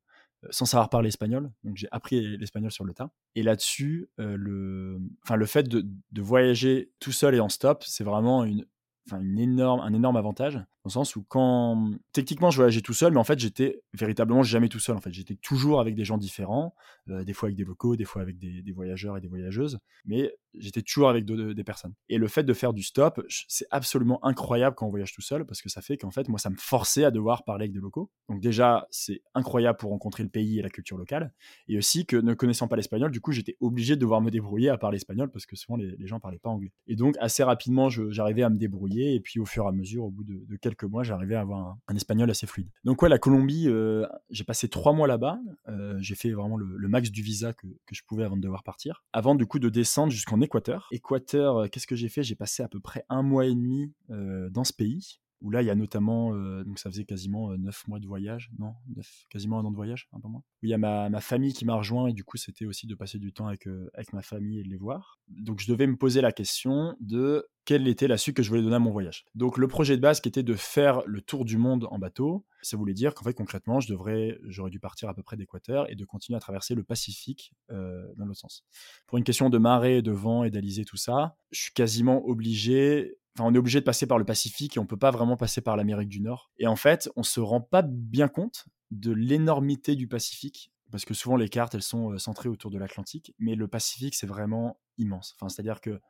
[0.50, 3.10] sans savoir parler espagnol, donc j'ai appris l'espagnol sur le tas.
[3.34, 8.02] Et là-dessus, le, enfin le fait de, de voyager tout seul et en stop, c'est
[8.02, 8.66] vraiment une,
[9.12, 13.12] une énorme, un énorme avantage dans le sens où quand techniquement je voyageais tout seul,
[13.12, 14.96] mais en fait j'étais véritablement jamais tout seul.
[14.96, 16.74] En fait, j'étais toujours avec des gens différents,
[17.08, 20.32] euh, des fois avec des locaux, des fois avec des, voyageurs et des voyageuses, mais
[20.54, 21.94] j'étais toujours avec de, des personnes.
[22.08, 25.44] Et le fait de faire du stop, c'est absolument incroyable quand on voyage tout seul
[25.44, 27.80] parce que ça fait qu'en fait moi ça me forçait à devoir parler avec des
[27.80, 28.10] locaux.
[28.28, 31.32] Donc déjà c'est incroyable pour rencontrer le pays et la culture locale,
[31.68, 34.70] et aussi que ne connaissant pas l'espagnol, du coup j'étais obligé de devoir me débrouiller
[34.70, 36.72] à parler espagnol parce que souvent les, les gens parlaient pas anglais.
[36.86, 40.04] Et donc assez rapidement j'arrivais à me débrouiller et puis au fur et à mesure,
[40.04, 42.68] au bout de, de quelques mois, j'arrivais à avoir un, espagnol assez fluide.
[42.84, 45.38] Donc ouais, la Colombie, euh, j'ai passé trois mois là-bas.
[45.68, 49.04] Euh, j'ai fait vraiment le, max du visa que, je pouvais avant de devoir partir.
[49.12, 50.88] Avant du coup de descendre jusqu'en Équateur.
[50.92, 52.22] Équateur, euh, qu'est-ce que j'ai fait?
[52.22, 55.66] J'ai passé à peu près un mois et demi dans ce pays où là il
[55.66, 59.58] y a notamment donc ça faisait quasiment euh, 9 mois de voyage non 9, quasiment
[59.58, 61.74] un an de voyage un peu moins où il y a ma, famille qui m'a
[61.74, 64.62] rejoint et du coup c'était aussi de passer du temps avec, avec ma famille et
[64.62, 68.36] de les voir donc je devais me poser la question de quelle était la suite
[68.36, 70.54] que je voulais donner à mon voyage donc le projet de base qui était de
[70.54, 74.38] faire le tour du monde en bateau ça voulait dire qu'en fait concrètement je devrais
[74.44, 78.06] j'aurais dû partir à peu près d'Équateur et de continuer à traverser le Pacifique euh,
[78.16, 78.64] dans l'autre sens
[79.06, 83.16] pour une question de marée de vent et d'aliser tout ça je suis quasiment obligé
[83.38, 85.60] Enfin, on est obligé de passer par le Pacifique et on peut pas vraiment passer
[85.60, 86.50] par l'Amérique du Nord.
[86.58, 91.14] Et en fait, on se rend pas bien compte de l'énormité du Pacifique parce que
[91.14, 95.34] souvent les cartes elles sont centrées autour de l'Atlantique, mais le Pacifique c'est vraiment immense.
[95.36, 96.00] Enfin, c'est-à-dire que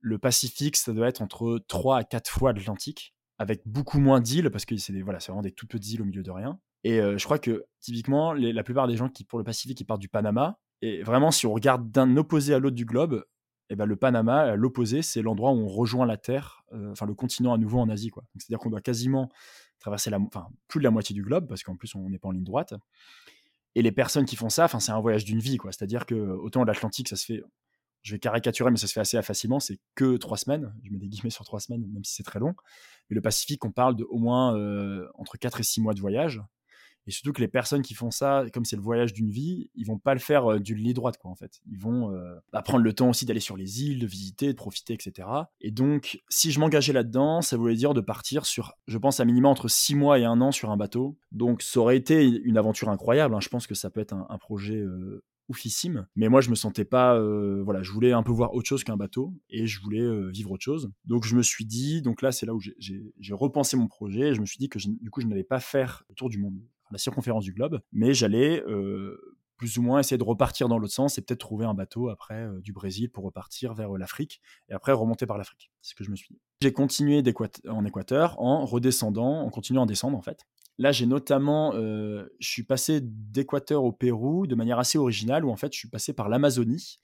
[0.00, 4.50] le Pacifique ça doit être entre 3 à 4 fois l'Atlantique avec beaucoup moins d'îles
[4.50, 6.58] parce que c'est voilà, vraiment des toutes petites îles au milieu de rien.
[6.84, 9.84] Et euh, je crois que typiquement la plupart des gens qui pour le Pacifique ils
[9.84, 13.24] partent du Panama et vraiment si on regarde d'un opposé à l'autre du globe,
[13.68, 17.14] et ben le Panama, l'opposé, c'est l'endroit où on rejoint la Terre, euh, enfin le
[17.14, 18.12] continent à nouveau en Asie.
[18.36, 19.30] C'est-à-dire qu'on doit quasiment
[19.80, 22.28] traverser la, enfin, plus de la moitié du globe, parce qu'en plus on n'est pas
[22.28, 22.74] en ligne droite.
[23.74, 25.58] Et les personnes qui font ça, c'est un voyage d'une vie.
[25.64, 27.42] C'est-à-dire que autant l'Atlantique, ça se fait,
[28.06, 30.72] je vais caricaturer, mais ça se fait assez facilement, c'est que trois semaines.
[30.84, 32.54] Je mets des guillemets sur trois semaines, même si c'est très long.
[33.10, 35.98] Mais le Pacifique, on parle de au moins euh, entre 4 et 6 mois de
[35.98, 36.40] voyage.
[37.08, 39.86] Et surtout que les personnes qui font ça, comme c'est le voyage d'une vie, ils
[39.86, 41.60] vont pas le faire euh, d'une ligne droite, quoi, en fait.
[41.68, 44.56] Ils vont euh, bah, prendre le temps aussi d'aller sur les îles, de visiter, de
[44.56, 45.28] profiter, etc.
[45.60, 49.24] Et donc, si je m'engageais là-dedans, ça voulait dire de partir sur, je pense, à
[49.24, 51.18] minimum entre 6 mois et un an sur un bateau.
[51.32, 53.34] Donc, ça aurait été une aventure incroyable.
[53.34, 53.40] Hein.
[53.40, 56.06] Je pense que ça peut être un, un projet euh, oufissime.
[56.16, 58.84] Mais moi, je me sentais pas, euh, voilà, je voulais un peu voir autre chose
[58.84, 60.90] qu'un bateau et je voulais euh, vivre autre chose.
[61.04, 64.28] Donc, je me suis dit, donc là, c'est là où j'ai repensé mon projet.
[64.28, 66.38] Et je me suis dit que du coup, je n'allais pas faire le tour du
[66.38, 66.58] monde,
[66.90, 70.92] la circonférence du globe, mais j'allais euh, plus ou moins essayer de repartir dans l'autre
[70.92, 74.92] sens et peut-être trouver un bateau après du Brésil pour repartir vers l'Afrique et après
[74.92, 75.70] remonter par l'Afrique.
[75.80, 76.40] C'est ce que je me suis dit.
[76.60, 77.22] J'ai continué
[77.68, 80.46] en Équateur en redescendant, en continuant à descendre en fait.
[80.78, 85.50] Là, j'ai notamment, euh, je suis passé d'Équateur au Pérou de manière assez originale, où
[85.50, 86.98] en fait, je suis passé par l'Amazonie.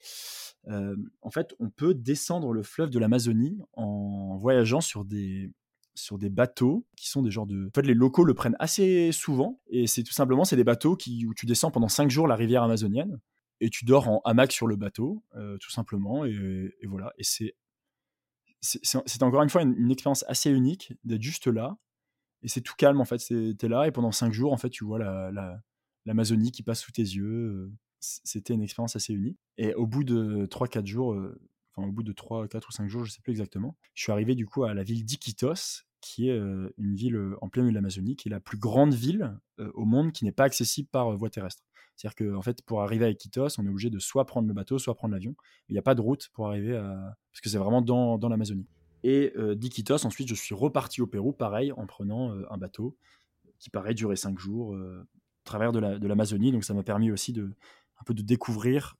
[0.67, 5.51] Euh, en fait, on peut descendre le fleuve de l'Amazonie en voyageant sur des,
[5.95, 7.67] sur des bateaux qui sont des genres de.
[7.67, 10.95] En fait, les locaux le prennent assez souvent, et c'est tout simplement, c'est des bateaux
[10.95, 13.19] qui, où tu descends pendant 5 jours la rivière amazonienne,
[13.59, 17.11] et tu dors en hamac sur le bateau, euh, tout simplement, et, voilà.
[17.17, 17.55] Et c'est
[18.61, 21.75] c'était encore une fois une, expérience assez unique d'être juste là.
[22.43, 23.17] Et c'est tout calme, en fait.
[23.57, 24.99] T'es là et pendant cinq jours, en fait, tu vois
[26.05, 27.71] l'Amazonie la, qui passe sous tes yeux.
[27.99, 29.39] C'était une expérience assez unique.
[29.57, 31.15] Et au bout de 3-4 jours,
[31.73, 34.11] enfin, au bout de 3, 4 ou 5 jours, je sais plus exactement, je suis
[34.11, 36.37] arrivé du coup à la ville d'Iquitos, qui est
[36.77, 40.11] une ville en plein milieu de l'Amazonie, qui est la plus grande ville au monde
[40.11, 41.63] qui n'est pas accessible par voie terrestre.
[41.95, 44.53] C'est-à-dire qu'en en fait, pour arriver à Iquitos, on est obligé de soit prendre le
[44.53, 45.35] bateau, soit prendre l'avion.
[45.69, 47.17] Il n'y a pas de route pour arriver à.
[47.31, 48.67] Parce que c'est vraiment dans, dans l'Amazonie.
[49.03, 52.95] Et d'Iquitos, ensuite, je suis reparti au Pérou, pareil, en prenant un bateau
[53.59, 56.51] qui paraît durer cinq jours au travers de l'Amazonie.
[56.51, 57.51] Donc ça m'a permis aussi de,
[57.99, 58.95] un peu de découvrir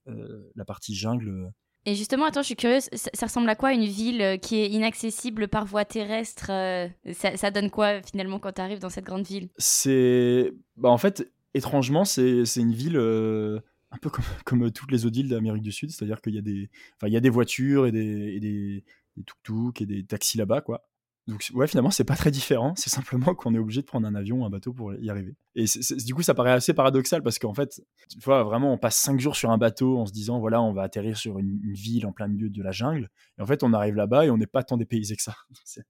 [0.56, 1.54] la partie jungle
[1.86, 4.70] et justement, attends, je suis curieuse, ça, ressemble à quoi une ville euh, qui est
[4.70, 9.26] inaccessible par voie terrestre euh, ça, donne quoi finalement quand tu arrives dans cette grande
[9.26, 9.50] ville?
[9.58, 10.54] C'est.
[10.78, 13.60] Bah, en fait, étrangement, c'est une ville euh,
[13.92, 16.42] un peu comme, comme toutes les autres villes d'Amérique du Sud, c'est-à-dire qu'il y, a
[16.42, 16.70] des,
[17.06, 18.86] il y a des voitures et des, et des,
[19.18, 20.88] des tuk-tuk et des taxis là-bas, quoi.
[21.28, 22.74] Donc ouais, finalement, c'est pas très différent.
[22.76, 25.36] C'est simplement qu'on est obligé de prendre un avion, un bateau pour y arriver.
[25.56, 25.66] Et
[26.06, 29.20] du coup, ça paraît assez paradoxal parce qu'en fait, tu vois, vraiment, on passe cinq
[29.20, 32.12] jours sur un bateau en se disant, voilà, on va atterrir sur une, ville en
[32.12, 33.10] plein milieu de la jungle.
[33.38, 35.36] Et en fait, on arrive là-bas et on n'est pas tant dépaysé que ça.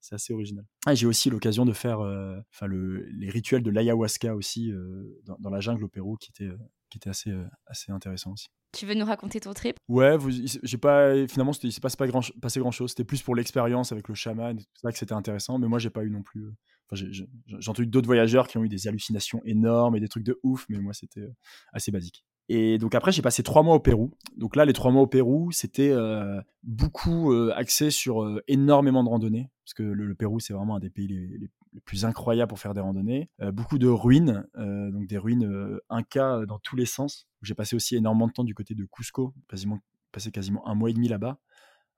[0.00, 0.64] C'est assez original.
[0.84, 5.50] Ah, j'ai aussi l'occasion de faire euh, les rituels de l'ayahuasca aussi euh, dans, dans,
[5.50, 6.58] la jungle au Pérou qui était, euh,
[6.90, 7.32] qui était assez,
[7.68, 8.48] assez intéressant aussi.
[8.72, 9.76] Tu veux nous raconter ton trip?
[9.88, 10.16] Ouais,
[10.62, 12.90] j'ai pas finalement il s'est pas, pas grand, passé grand chose.
[12.90, 15.90] C'était plus pour l'expérience avec le chaman, c'est vrai que c'était intéressant, mais moi j'ai
[15.90, 16.44] pas eu non plus.
[16.44, 16.52] Euh,
[16.92, 17.26] j'ai
[17.68, 20.78] entendu d'autres voyageurs qui ont eu des hallucinations énormes et des trucs de ouf, mais
[20.78, 21.34] moi c'était euh,
[21.72, 22.24] assez basique.
[22.48, 24.12] Et donc après, j'ai passé trois mois au Pérou.
[24.36, 29.50] Donc là, les trois mois au Pérou, c'était euh, beaucoup axé sur énormément de randonnées,
[29.64, 31.50] parce que le, Pérou, c'est vraiment un des pays les,
[31.84, 33.30] plus incroyables pour faire des randonnées.
[33.52, 37.26] beaucoup de ruines, donc des ruines incas dans tous les sens.
[37.40, 39.78] J'ai passé aussi énormément de temps du côté de Cusco, quasiment,
[40.12, 41.38] passé quasiment un mois et demi là-bas,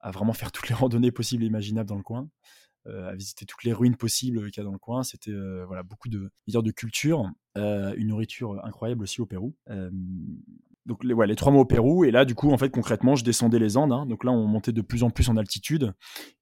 [0.01, 2.29] à vraiment faire toutes les randonnées possibles et imaginables dans le coin.
[2.87, 5.03] Euh, à visiter toutes les ruines possibles qu'il y a dans le coin.
[5.05, 9.57] C'était euh, voilà beaucoup de de culture, euh, une nourriture incroyable aussi au Pérou.
[10.85, 13.25] donc les, les trois mois au Pérou et là du coup en fait concrètement je
[13.25, 13.93] descendais les Andes.
[13.93, 14.05] Hein.
[14.05, 15.95] donc là on montait de plus en plus en altitude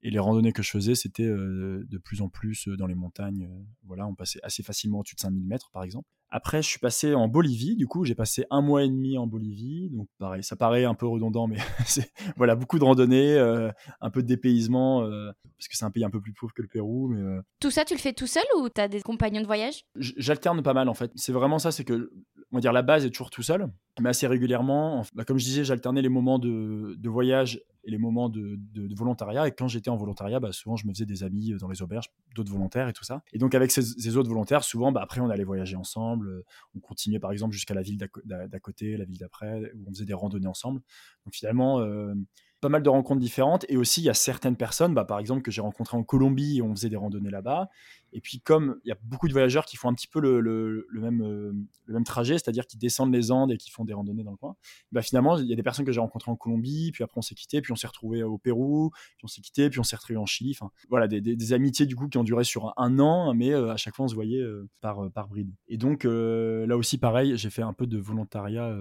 [0.03, 3.49] et les randonnées que je faisais c'était de plus en plus dans les montagnes.
[3.85, 6.09] voilà on passait assez facilement au-dessus de 5000 mètres par exemple.
[6.35, 7.77] Après, je suis passé en Bolivie.
[7.77, 9.91] Du coup, j'ai passé un mois et demi en Bolivie.
[9.91, 13.71] Donc, pareil, ça paraît un peu redondant, mais c'est voilà beaucoup de randonnées, euh,
[14.01, 16.63] un peu de dépaysement, euh, parce que c'est un pays un peu plus pauvre que
[16.63, 17.09] le Pérou.
[17.09, 19.47] Mais, euh Tout ça, tu le fais tout seul ou tu as des compagnons de
[19.47, 19.85] voyage?
[19.97, 21.13] J'alterne pas mal en fait.
[21.17, 22.11] C'est vraiment ça, c'est que
[22.53, 23.67] on va dire la base est toujours tout seul,
[24.01, 25.05] mais assez régulièrement.
[25.15, 28.59] Bah, comme je disais, j'alternais les moments de, voyage et les moments de,
[28.95, 29.49] volontariat.
[29.49, 31.83] Et quand j'étais en volontariat, bah, souvent je me faisais des amis euh, dans les
[31.83, 33.23] auberges, d'autres volontaires et tout ça.
[33.33, 36.29] Et donc avec ces, autres volontaires, souvent, bah, après on allait voyager ensemble.
[36.29, 36.45] Euh,
[36.77, 40.05] on continuait par exemple jusqu'à la ville d'à côté, la ville d'après, où on faisait
[40.05, 40.83] des randonnées ensemble.
[41.25, 42.15] Donc finalement, euh,
[42.63, 43.67] pas mal de rencontres différentes.
[43.69, 46.63] Et aussi, il y a certaines personnes, par exemple, que j'ai rencontrées en Colombie et
[46.63, 47.69] on faisait des randonnées là-bas.
[48.13, 50.87] Et puis, comme il y a beaucoup de voyageurs qui font un petit peu le,
[50.93, 51.53] même, euh,
[51.87, 54.37] le même trajet, c'est-à-dire qui descendent les Andes et qui font des randonnées dans le
[54.37, 54.57] coin,
[54.93, 57.23] bah, finalement, il y a des personnes que j'ai rencontrées en Colombie, puis après on
[57.23, 59.97] s'est quitté, puis on s'est retrouvés au Pérou, puis on s'est quitté, puis on s'est
[59.97, 60.55] retrouvés en Chili.
[60.59, 63.73] Enfin, voilà, des, des, amitiés du coup qui ont duré sur un, an, mais euh,
[63.73, 65.51] à chaque fois on se voyait euh, par, par bride.
[65.69, 68.75] Et donc, là aussi, pareil, j'ai fait un peu de volontariat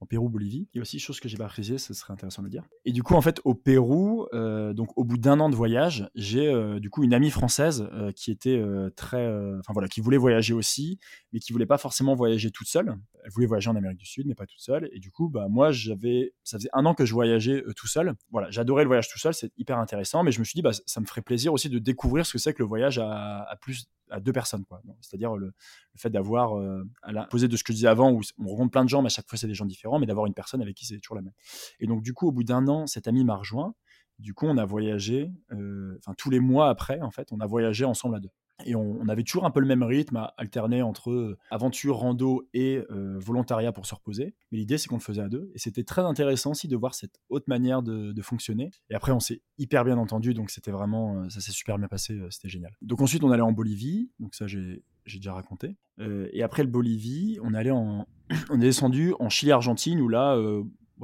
[0.00, 0.68] en Pérou, Bolivie.
[0.74, 2.64] Il y a aussi chose que j'ai pas précisé, ce serait intéressant de le dire.
[2.84, 6.08] Et du coup, en fait, au Pérou, euh, donc au bout d'un an de voyage,
[6.14, 8.62] j'ai euh, du coup une amie française euh, qui était
[8.96, 9.26] très,
[9.58, 10.98] enfin voilà, qui voulait voyager aussi,
[11.32, 12.96] mais qui voulait pas forcément voyager toute seule.
[13.24, 14.90] Elle voulait voyager en Amérique du Sud, mais pas toute seule.
[14.92, 18.14] Et du coup, bah moi, j'avais, ça faisait un an que je voyageais tout seul.
[18.30, 20.72] Voilà, j'adorais le voyage tout seul, c'est hyper intéressant, mais je me suis dit, bah
[20.72, 23.56] ça me ferait plaisir aussi de découvrir ce que c'est que le voyage à, à
[23.56, 24.64] plus à deux personnes.
[25.00, 25.52] C'est-à-dire le,
[25.96, 28.84] fait d'avoir, euh, à la de ce que je disais avant, où on rencontre plein
[28.84, 30.76] de gens, mais à chaque fois c'est des gens différents, mais d'avoir une personne avec
[30.76, 31.32] qui c'est toujours la même.
[31.80, 33.74] Et donc, du coup, au bout d'un an, cet ami m'a rejoint.
[34.18, 37.46] Du coup, on a voyagé, euh, enfin, tous les mois après, en fait, on a
[37.46, 38.30] voyagé ensemble à deux.
[38.64, 42.48] Et on, avait toujours un peu le même rythme à alterner entre euh, aventure, rando
[42.54, 44.34] et euh, volontariat pour se reposer.
[44.52, 45.50] Mais l'idée, c'est qu'on le faisait à deux.
[45.54, 48.70] Et c'était très intéressant aussi de voir cette autre manière de, fonctionner.
[48.88, 50.34] Et après, on s'est hyper bien entendu.
[50.34, 52.18] Donc, c'était vraiment, euh, ça s'est super bien passé.
[52.30, 52.74] C'était génial.
[52.80, 54.10] Donc, ensuite, on allait en Bolivie.
[54.20, 55.76] Donc, ça, j'ai déjà raconté.
[55.98, 58.06] et après le Bolivie, on allait on
[58.54, 60.38] est descendu en Chili-Argentine où là,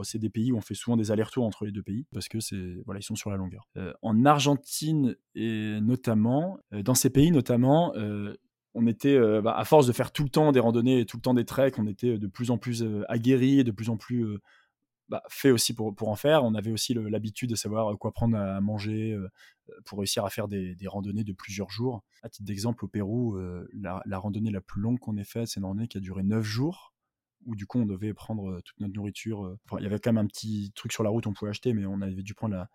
[0.02, 2.40] c'est des pays où on fait souvent des allers-retours entre les deux pays parce que
[2.40, 3.68] c'est voilà ils sont sur la longueur.
[3.76, 8.34] Euh, en Argentine et notamment euh, dans ces pays notamment euh,
[8.74, 11.22] on était bah, à force de faire tout le temps des randonnées et tout le
[11.22, 14.38] temps des treks, on était de plus en plus aguerris et de plus en plus
[15.08, 16.44] bah, fait aussi pour, pour en faire.
[16.44, 19.18] On avait aussi l'habitude de savoir quoi prendre à manger
[19.86, 22.04] pour réussir à faire des, randonnées de plusieurs jours.
[22.22, 23.36] À titre d'exemple, au Pérou,
[23.72, 26.22] la, la, randonnée la plus longue qu'on ait faite, c'est une randonnée qui a duré
[26.22, 26.89] 9 jours
[27.46, 29.56] où du coup on devait prendre toute notre nourriture.
[29.78, 31.86] il y avait quand même un petit truc sur la route on pouvait acheter, mais
[31.86, 32.66] on avait dû prendre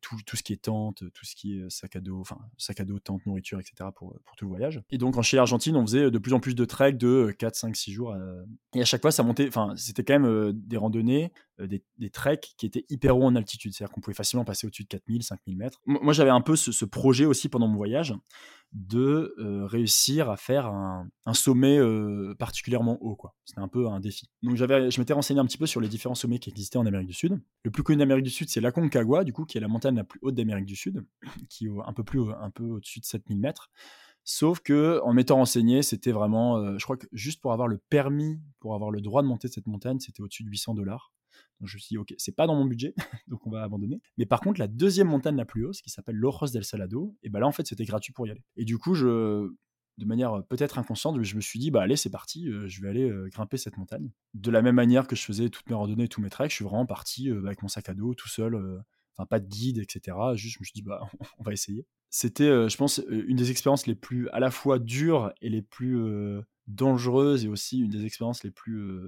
[0.00, 2.80] tout, tout, ce qui est tente, tout ce qui est sac à dos, enfin sac
[2.80, 3.90] à dos, tente, nourriture, etc.
[3.94, 4.82] pour, pour tout le voyage.
[4.90, 7.54] Et donc en Chili Argentine, on faisait de plus en plus de treks de 4,
[7.54, 8.16] 5, 6 jours.
[8.74, 12.54] et à chaque fois, ça montait, enfin c'était quand même des randonnées, des, des, treks
[12.56, 13.72] qui étaient hyper hauts en altitude.
[13.72, 15.80] C'est-à-dire qu'on pouvait facilement passer au-dessus de 4000, 5000 mètres.
[15.86, 18.14] Moi, j'avais un peu ce, projet aussi pendant mon voyage
[18.72, 19.34] de
[19.66, 21.78] réussir à faire un, sommet
[22.38, 23.16] particulièrement haut.
[23.44, 24.28] C'était un peu un défi.
[24.42, 26.86] Donc j'avais, je m'étais renseigné un petit peu sur les différents sommets qui existaient en
[26.86, 27.40] Amérique du Sud.
[27.64, 30.04] Le plus connu d'Amérique du Sud, c'est l'Aconcagua, du coup, qui est la montagne la
[30.04, 31.04] plus haute d'Amérique du Sud,
[31.48, 33.70] qui est un peu plus, un peu au-dessus de 7000 mètres.
[34.28, 38.40] Sauf que en m'étant renseigné, c'était vraiment, je crois que juste pour avoir le permis,
[38.58, 41.12] pour avoir le droit de monter cette montagne, c'était au-dessus de 800 dollars.
[41.60, 42.94] Donc je me suis dit, ok, c'est pas dans mon budget,
[43.28, 44.00] donc on va abandonner.
[44.18, 47.30] Mais par contre, la deuxième montagne la plus haute, qui s'appelle l'Ojos del Salado, et
[47.30, 48.42] ben là, en fait, c'était gratuit pour y aller.
[48.56, 49.50] Et du coup, je,
[49.98, 53.10] de manière peut-être inconsciente, je me suis dit, bah allez, c'est parti, je vais aller
[53.30, 54.10] grimper cette montagne.
[54.34, 56.64] De la même manière que je faisais toutes mes randonnées, tous mes treks, je suis
[56.64, 58.82] vraiment parti avec mon sac à dos, tout seul,
[59.16, 60.16] enfin pas de guide, etc.
[60.34, 61.00] Juste, je me suis dit, bah
[61.38, 61.86] on va essayer.
[62.10, 65.98] C'était, je pense, une des expériences les plus à la fois dures et les plus
[66.66, 69.00] dangereuses, et aussi une des expériences les plus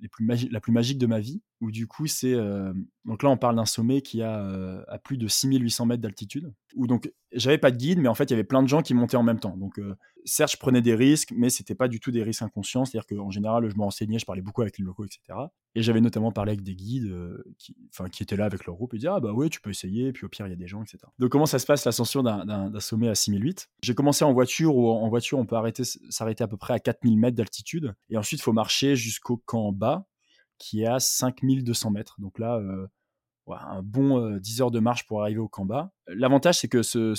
[0.00, 2.34] la plus magique de ma vie, où du coup, c'est.
[2.34, 2.72] Euh,
[3.04, 6.52] donc là, on parle d'un sommet qui a euh, à plus de 6800 mètres d'altitude,
[6.74, 8.82] où donc j'avais pas de guide, mais en fait, il y avait plein de gens
[8.82, 9.56] qui montaient en même temps.
[9.56, 9.94] Donc, euh,
[10.30, 12.84] certes, je prenais des risques, mais c'était pas du tout des risques inconscients.
[12.84, 15.20] C'est-à-dire qu'en général, je me renseignais, je parlais beaucoup avec les locaux, etc.
[15.74, 17.12] Et j'avais notamment parlé avec des guides
[17.58, 17.76] qui,
[18.12, 20.24] qui étaient là avec leur groupe et disaient Ah, bah ouais, tu peux essayer, puis
[20.24, 20.98] au pire, il y a des gens, etc.
[21.18, 24.88] Donc, comment ça se passe l'ascension d'un sommet à 6008 J'ai commencé en voiture, où
[24.88, 27.94] en voiture, on peut arrêter, s'arrêter à peu près à 4000 mètres d'altitude.
[28.08, 30.06] Et ensuite, il faut marcher jusqu'au camp bas,
[30.58, 32.16] qui est à 5200 mètres.
[32.20, 32.86] Donc là, euh,
[33.48, 35.92] un bon 10 euh, heures de marche pour arriver au camp bas.
[36.06, 37.14] L'avantage, c'est que ce,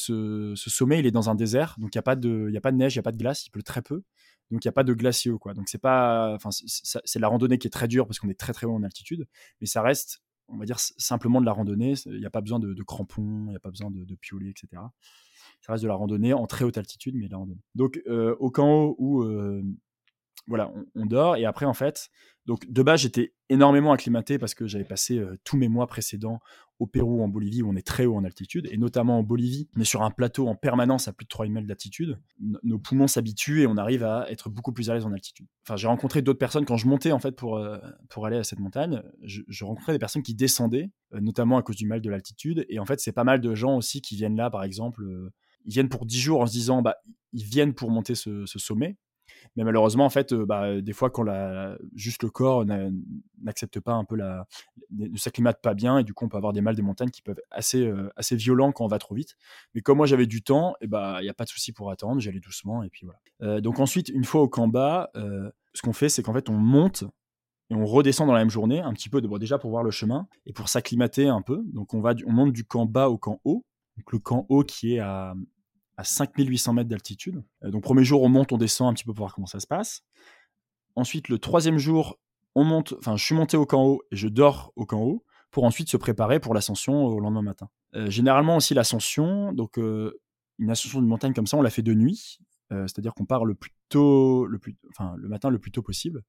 [0.56, 2.78] sommet, il est dans un désert, donc il n'y a, pas de, a pas de
[2.78, 4.04] neige, il n'y a pas de glace, il pleut très peu.
[4.50, 5.40] Donc il n'y a pas de glaciaux.
[5.40, 5.54] Quoi.
[5.54, 8.54] Donc c'est pas, enfin, c'est la randonnée qui est très dure parce qu'on est très
[8.54, 9.26] très haut en altitude,
[9.62, 11.94] mais ça reste, on va dire, simplement de la randonnée.
[12.06, 14.18] Il n'y a pas besoin de, crampons, il n'y a pas besoin de, de
[14.50, 14.68] etc.
[15.62, 17.62] Ça reste de la randonnée en très haute altitude, mais de la randonnée.
[17.76, 19.24] Donc au camp haut où
[20.48, 22.10] voilà, on, dort et après en fait,
[22.46, 26.40] donc de base j'étais énormément acclimaté parce que j'avais passé euh, tous mes mois précédents
[26.80, 29.70] au Pérou, en Bolivie où on est très haut en altitude et notamment en Bolivie,
[29.78, 32.20] on est sur un plateau en permanence à plus de 3000 mètres d'altitude.
[32.64, 35.46] nos poumons s'habituent et on arrive à être beaucoup plus à l'aise en altitude.
[35.64, 37.78] Enfin, j'ai rencontré d'autres personnes quand je montais en fait pour euh,
[38.10, 39.04] pour aller à cette montagne.
[39.22, 42.80] Je, rencontrais des personnes qui descendaient, euh, notamment à cause du mal de l'altitude et
[42.80, 45.04] en fait c'est pas mal de gens aussi qui viennent là par exemple.
[45.66, 46.96] ils viennent pour 10 jours en se disant bah
[47.32, 48.98] ils viennent pour monter ce sommet
[49.56, 52.66] mais malheureusement, en fait, euh, bah, des fois, quand la, juste le corps
[53.42, 54.48] n'accepte pas un peu la,
[54.92, 57.22] ne s'acclimate pas bien, et du coup, on peut avoir des mal des montagnes qui
[57.22, 59.36] peuvent être assez, euh, assez violents quand on va trop vite.
[59.74, 61.92] Mais comme moi, j'avais du temps, et bah, il n'y a pas de souci pour
[61.92, 63.20] attendre, j'allais doucement, et puis voilà.
[63.42, 65.12] Euh, donc ensuite, une fois au camp bas,
[65.74, 67.06] ce qu'on fait, c'est qu'en fait, on monte
[67.72, 69.92] et on redescend dans la même journée, un petit peu de, déjà pour voir le
[69.92, 71.64] chemin et pour s'acclimater un peu.
[71.74, 73.66] Donc on va, on monte du camp bas au camp haut.
[73.98, 75.34] Donc le camp haut qui est à,
[76.02, 77.44] à 5800 mètres d'altitude.
[77.64, 79.60] Euh, donc premier jour, on monte, on descend un petit peu pour voir comment ça
[79.60, 80.04] se passe.
[80.96, 82.20] Ensuite, le troisième jour,
[82.56, 85.24] on monte, enfin, je suis monté au camp haut et je dors au camp haut
[85.52, 87.70] pour ensuite se préparer pour l'ascension au lendemain matin.
[87.96, 90.20] Euh, généralement aussi l'ascension, donc euh,
[90.58, 92.40] une ascension d'une montagne comme ça, on la fait de nuit,
[92.70, 94.48] c'est-à-dire qu'on part le plus tôt,
[94.92, 96.24] enfin le matin le plus tôt possible,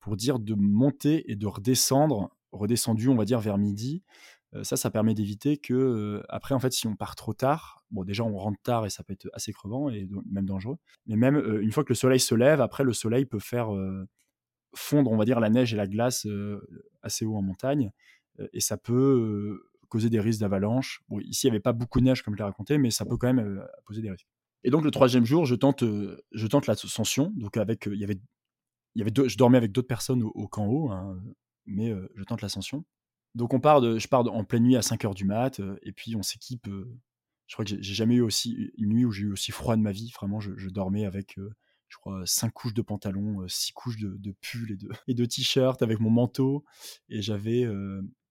[0.00, 4.02] pour dire de monter et de redescendre, redescendu on va dire vers midi,
[4.62, 8.24] ça, ça permet d'éviter que, après, en fait, si on part trop tard, bon, déjà,
[8.24, 10.76] on rentre tard et ça peut être assez crevant et même dangereux.
[11.06, 13.68] Mais même une fois que le soleil se lève, après, le soleil peut faire
[14.74, 16.26] fondre, on va dire, la neige et la glace
[17.02, 17.90] assez haut en montagne.
[18.52, 21.02] et ça peut causer des risques d'avalanche.
[21.08, 23.04] Bon, ici, il n'y avait pas beaucoup de neige, comme je l'ai raconté, mais ça
[23.04, 24.26] peut quand même poser des risques.
[24.64, 27.32] Et donc, le troisième jour, je tente, je tente l'ascension.
[27.36, 28.18] Donc, avec, il y avait,
[28.96, 31.16] y avait deux, je dormais avec d'autres personnes au, camp haut, hein,
[31.66, 32.84] mais je tente l'ascension.
[33.34, 35.76] Donc on part de, je pars en pleine nuit à 5 heures du mat, euh,
[35.82, 36.68] et puis on s'équipe.
[36.68, 36.88] Euh,
[37.46, 39.82] je crois que j'ai jamais eu aussi une nuit où j'ai eu aussi froid de
[39.82, 40.10] ma vie.
[40.14, 41.50] Vraiment, je, dormais avec, euh,
[41.88, 44.78] je crois, 5 couches de pantalon, 6 couches de, de pull
[45.08, 46.64] et de, t-shirt avec mon manteau.
[47.08, 47.66] Et j'avais,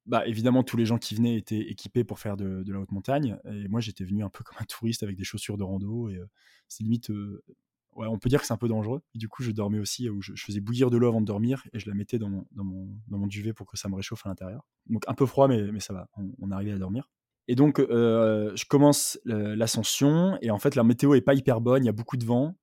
[0.05, 3.37] bah, évidemment, tous les gens qui venaient étaient équipés pour faire de, la haute montagne.
[3.45, 6.09] Et moi, j'étais venu un peu comme un touriste avec des chaussures de rando.
[6.09, 6.19] Et
[6.67, 7.11] c'est limite
[7.95, 9.01] ouais, on peut dire que c'est un peu dangereux.
[9.15, 11.63] Et du coup, je dormais aussi, où je, faisais bouillir de l'eau avant de dormir
[11.73, 14.67] et je la mettais dans mon, duvet pour que ça me réchauffe à l'intérieur.
[14.87, 16.09] Donc un peu froid, mais ça va,
[16.39, 17.09] on, arrivait à dormir.
[17.47, 21.83] Et donc, euh, je commence l'ascension et en fait, la météo est pas hyper bonne,
[21.83, 22.55] il y a beaucoup de vent.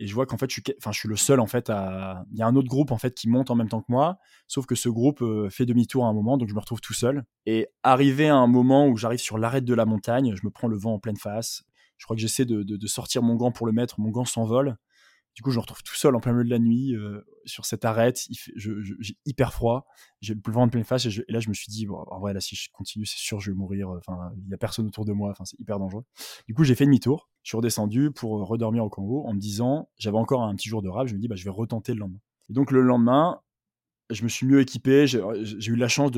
[0.00, 2.24] Et je vois qu'en fait, je suis, enfin, je suis le seul en fait à.
[2.30, 4.18] Il y a un autre groupe en fait qui monte en même temps que moi,
[4.46, 6.94] sauf que ce groupe euh, fait demi-tour à un moment, donc je me retrouve tout
[6.94, 7.24] seul.
[7.46, 10.68] Et arrivé à un moment où j'arrive sur l'arête de la montagne, je me prends
[10.68, 11.64] le vent en pleine face,
[11.96, 14.76] je crois que j'essaie de, sortir mon gant pour le mettre, mon gant s'envole.
[15.38, 17.64] Du coup, je me retrouve tout seul en plein milieu de la nuit euh, sur
[17.64, 18.26] cette arête.
[18.56, 19.86] J'ai hyper froid,
[20.20, 21.06] j'ai le vent en pleine face.
[21.06, 23.52] Et, là, je me suis dit, en vrai, là, si je continue, c'est sûr, je
[23.52, 23.88] vais mourir.
[23.90, 25.30] Enfin, il y a personne autour de moi.
[25.30, 26.02] Enfin, c'est hyper dangereux.
[26.48, 27.30] Du coup, j'ai fait demi-tour.
[27.44, 30.82] Je suis redescendu pour redormir au Congo en me disant, j'avais encore un petit jour
[30.82, 31.06] de rap.
[31.06, 32.18] Je me dis, bah, je vais retenter le lendemain.
[32.50, 33.40] Et donc, le lendemain,
[34.10, 35.06] je me suis mieux équipé.
[35.06, 35.20] J'ai
[35.70, 36.10] eu la chance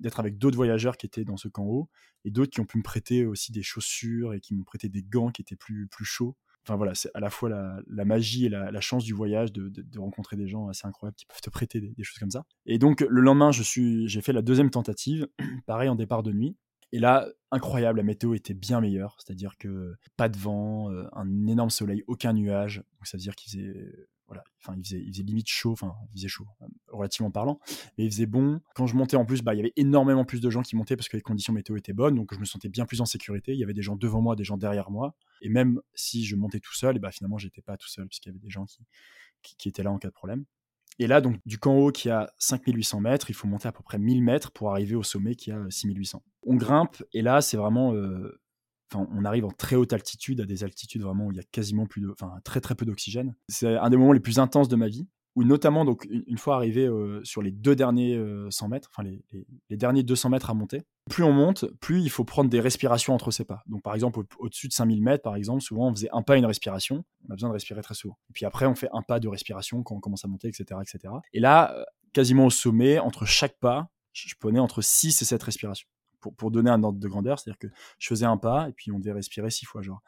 [0.00, 1.90] d'être avec d'autres voyageurs qui étaient dans ce camp haut
[2.24, 5.04] et d'autres qui ont pu me prêter aussi des chaussures et qui m'ont prêté des
[5.04, 6.36] gants qui étaient plus, plus chauds.
[6.66, 10.36] Enfin voilà, c'est à la fois la, magie et la, chance du voyage de, rencontrer
[10.36, 12.44] des gens assez incroyables qui peuvent te prêter des, choses comme ça.
[12.64, 15.28] Et donc le lendemain, j'ai fait la deuxième tentative,
[15.66, 16.56] pareil en départ de nuit.
[16.92, 21.46] Et là, incroyable, la météo était bien meilleure, c'est-à-dire que pas de vent, euh, un
[21.48, 22.76] énorme soleil, aucun nuage.
[22.76, 23.74] Donc ça veut dire qu'il faisait
[24.60, 27.60] enfin, il faisait, limite chaud, enfin, il chaud, euh, relativement parlant,
[27.96, 28.60] mais il faisait bon.
[28.74, 30.96] Quand je montais en plus, bah, il y avait énormément plus de gens qui montaient
[30.96, 33.52] parce que les conditions météo étaient bonnes, donc je me sentais bien plus en sécurité.
[33.52, 36.36] Il y avait des gens devant moi, des gens derrière moi, et même si je
[36.36, 38.66] montais tout seul, et bah, finalement, j'étais pas tout seul, puisqu'il y avait des gens
[39.42, 40.44] qui, étaient là en cas de problème.
[40.98, 43.82] Et là, donc, du camp haut qui a 5800 mètres, il faut monter à peu
[43.82, 46.22] près 1000 mètres pour arriver au sommet qui a 6800.
[46.46, 48.40] On grimpe, et là, c'est vraiment euh,
[48.94, 51.86] on arrive en très haute altitude, à des altitudes vraiment où il y a quasiment
[51.86, 53.34] plus de, enfin, très très peu d'oxygène.
[53.48, 56.54] C'est un des moments les plus intenses de ma vie, où notamment, donc, une, fois
[56.54, 58.16] arrivé euh, sur les deux derniers
[58.50, 62.10] 100 euh, mètres, enfin, les, derniers 200 mètres à monter, plus on monte, plus il
[62.10, 63.62] faut prendre des respirations entre ses pas.
[63.66, 66.46] Donc, par exemple, au-dessus de 5000 mètres, par exemple, souvent, on faisait un pas, une
[66.46, 67.04] respiration.
[67.28, 68.16] On a besoin de respirer très souvent.
[68.30, 70.80] Et puis après, on fait un pas de respiration quand on commence à monter, etc.,
[70.80, 71.14] etc.
[71.32, 75.42] Et là, euh, quasiment au sommet, entre chaque pas, je prenais entre 6 et 7
[75.42, 75.88] respirations
[76.32, 77.68] pour, donner un ordre de grandeur, c'est-à-dire que
[77.98, 80.02] je faisais un pas et puis on devait respirer six fois, genre.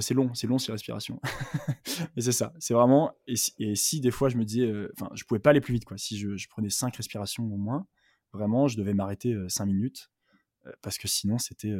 [0.00, 1.20] c'est long, c'est long ces respirations.
[2.16, 3.12] Mais c'est ça, c'est vraiment.
[3.26, 5.84] Et si, des fois je me disais, euh, enfin, je pouvais pas aller plus vite,
[5.84, 5.98] quoi.
[5.98, 7.86] Si je, prenais cinq respirations au moins,
[8.32, 10.10] vraiment, je devais m'arrêter euh, cinq minutes
[10.66, 11.72] euh, parce que sinon c'était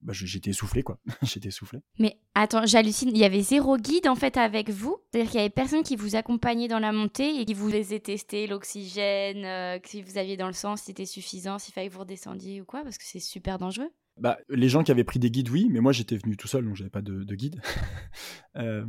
[0.00, 0.98] bah, j'étais essoufflé quoi.
[1.22, 1.80] j'étais essoufflé.
[1.98, 4.96] Mais attends, j'hallucine, il y avait zéro guide en fait avec vous?
[5.10, 8.00] C'est-à-dire qu'il y avait personne qui vous accompagnait dans la montée et qui vous faisait
[8.00, 11.94] tester l'oxygène, euh, si vous aviez dans le sang, si c'était suffisant, s'il fallait que
[11.94, 13.90] vous redescendiez ou quoi, parce que c'est super dangereux.
[14.18, 16.64] Bah, les gens qui avaient pris des guides, oui, mais moi j'étais venu tout seul,
[16.64, 17.60] donc j'avais pas de, guide.
[18.56, 18.84] euh,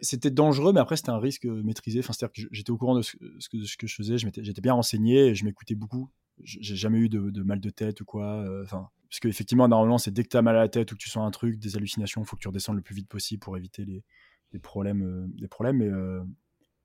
[0.00, 2.00] c'était dangereux, mais après c'était un risque maîtrisé.
[2.00, 4.74] Enfin, c'est-à-dire que j'étais au courant de ce, que, ce que je faisais, j'étais bien
[4.74, 6.10] renseigné, je m'écoutais beaucoup.
[6.42, 8.42] J'ai jamais eu de, mal de tête ou quoi.
[8.42, 10.94] Euh, enfin, parce qu'effectivement, normalement, c'est dès que tu as mal à la tête ou
[10.94, 13.08] que tu sens un truc, des hallucinations, il faut que tu redescendes le plus vite
[13.08, 15.02] possible pour éviter les, problèmes.
[15.02, 15.78] Euh, des problèmes.
[15.78, 16.22] Mais euh,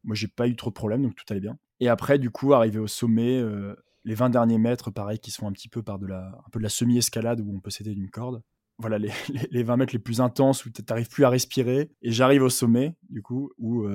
[0.04, 1.60] moi, j'ai pas eu trop de problèmes, donc tout allait bien.
[1.80, 5.46] Et après, du coup, arrivé au sommet, euh, les 20 derniers mètres, pareil, qui sont
[5.46, 7.94] un petit peu par de la, un peu de la semi-escalade où on peut s'aider
[7.94, 8.42] d'une corde.
[8.80, 9.12] Voilà, les,
[9.52, 11.92] les, 20 mètres les plus intenses où tu n'arrives plus à respirer.
[12.02, 13.88] Et j'arrive au sommet, du coup, où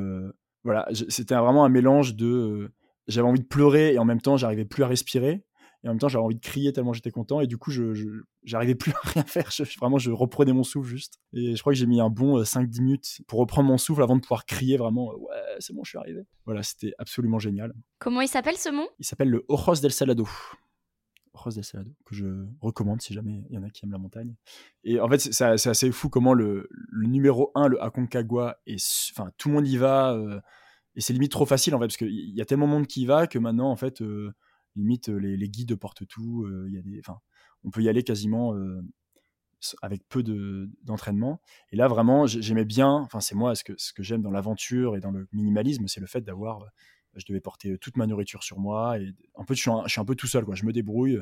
[0.62, 2.70] voilà, c'était vraiment un mélange de.
[3.08, 5.42] j'avais envie de pleurer et en même temps, j'arrivais plus à respirer
[5.82, 8.22] et en même temps j'avais envie de crier tellement j'étais content et du coup je,
[8.42, 9.50] j'arrivais plus à rien faire.
[9.50, 11.20] Je, vraiment je reprenais mon souffle juste.
[11.32, 14.02] Et je crois que j'ai mis un bon 5-10 euh, minutes pour reprendre mon souffle
[14.02, 16.22] avant de pouvoir crier vraiment euh, ouais c'est bon je suis arrivé.
[16.44, 17.72] Voilà c'était absolument génial.
[17.98, 20.28] Comment il s'appelle ce mont il s'appelle le Ojos del Salado.
[21.32, 22.26] Ojos del Salado que je
[22.60, 24.34] recommande si jamais il y en a qui aiment la montagne.
[24.84, 28.76] Et en fait c'est, assez fou comment le, numéro 1 le Aconcagua et
[29.12, 30.40] enfin tout le monde y va euh,
[30.94, 33.02] et c'est limite trop facile en fait parce qu'il y a tellement de monde qui
[33.02, 34.02] y va que maintenant en fait
[34.76, 36.46] limite les, les, guides portent tout.
[36.68, 37.02] Il y a des,
[37.64, 38.54] on peut y aller quasiment
[39.82, 40.22] avec peu
[40.82, 41.40] d'entraînement.
[41.70, 42.90] et là, vraiment, j'aimais bien.
[42.90, 46.00] Enfin, c'est moi ce que ce que j'aime dans l'aventure et dans le minimalisme, c'est
[46.00, 46.64] le fait d'avoir.
[47.16, 49.90] Je devais porter toute ma nourriture sur moi et en peu, je suis un, je
[49.90, 50.44] suis un peu tout seul.
[50.44, 50.54] Quoi.
[50.54, 51.20] Je me débrouille.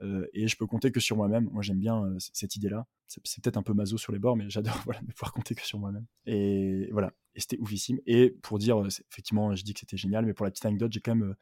[0.00, 1.48] Euh, et je peux compter que sur moi-même.
[1.50, 2.86] Moi, j'aime bien euh, cette idée-là.
[3.06, 5.78] C'est, peut-être un peu maso sur les bords, mais j'adore voilà, pouvoir compter que sur
[5.78, 6.06] moi-même.
[6.26, 7.98] Et voilà, et c'était oufissime.
[8.06, 10.92] Et pour dire, euh, effectivement, je dis que c'était génial, mais pour la petite anecdote,
[10.92, 11.34] j'ai quand même,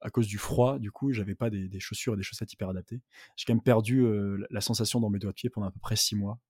[0.00, 3.00] à cause du froid, du coup, j'avais pas des, chaussures et des chaussettes hyper adaptées.
[3.36, 4.04] J'ai quand même perdu
[4.50, 6.40] la sensation dans mes doigts de pied pendant à peu près six mois,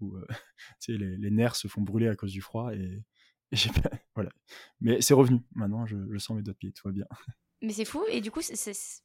[0.00, 0.16] où
[0.88, 2.74] les, nerfs se font brûler à cause du froid.
[2.74, 3.02] Et,
[4.14, 4.30] voilà.
[4.80, 5.40] Mais c'est revenu.
[5.54, 7.06] Maintenant, je sens mes doigts de pied, tout va bien.
[7.64, 8.02] Mais c'est fou.
[8.10, 8.40] Et du coup,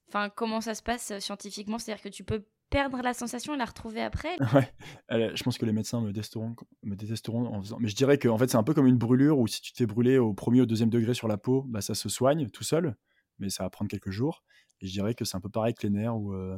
[0.10, 1.80] enfin, comment ça se passe euh, scientifiquement?
[1.80, 4.36] C'est-à-dire que tu peux perdre la sensation et la retrouver après?
[5.10, 7.78] Ouais, je pense que les médecins me détesteront, me détesteront en faisant.
[7.80, 9.72] Mais je dirais que en fait, c'est un peu comme une brûlure où si tu
[9.72, 12.64] t'es brûlé au premier ou deuxième degré sur la peau, bah, ça se soigne tout
[12.64, 12.96] seul,
[13.40, 14.44] mais ça va prendre quelques jours.
[14.82, 16.58] Et je dirais que c'est un peu pareil que les nerfs où euh,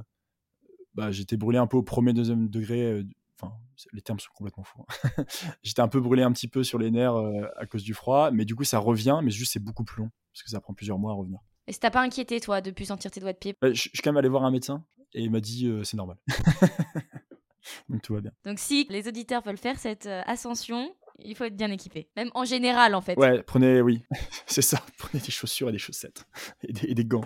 [0.96, 2.84] bah, j'étais brûlé un peu au premier, deuxième degré.
[2.84, 3.04] Euh,
[3.40, 3.54] enfin,
[3.94, 4.84] les termes sont complètement fous.
[4.88, 5.24] Hein.
[5.64, 7.16] j'étais un peu brûlé un petit peu sur les nerfs
[7.58, 10.10] à cause du froid, mais du coup, ça revient, mais juste c'est beaucoup plus long
[10.34, 11.40] parce que ça prend plusieurs mois à revenir.
[11.68, 13.56] Et ça t'a pas inquiété, toi, de plus sentir tes doigts de pied?
[13.62, 14.84] Bah, je, suis quand même allé voir un médecin
[15.14, 16.18] et il m'a dit euh, c'est normal.
[17.90, 18.32] Donc tout va bien.
[18.46, 22.10] Donc si les auditeurs veulent faire cette euh, ascension, il faut être bien équipé.
[22.16, 23.18] Même en général, en fait.
[23.18, 24.04] Ouais, prenez, oui,
[24.46, 24.84] c'est ça.
[24.98, 26.26] Prenez des chaussures et des chaussettes
[26.64, 27.26] et des, gants.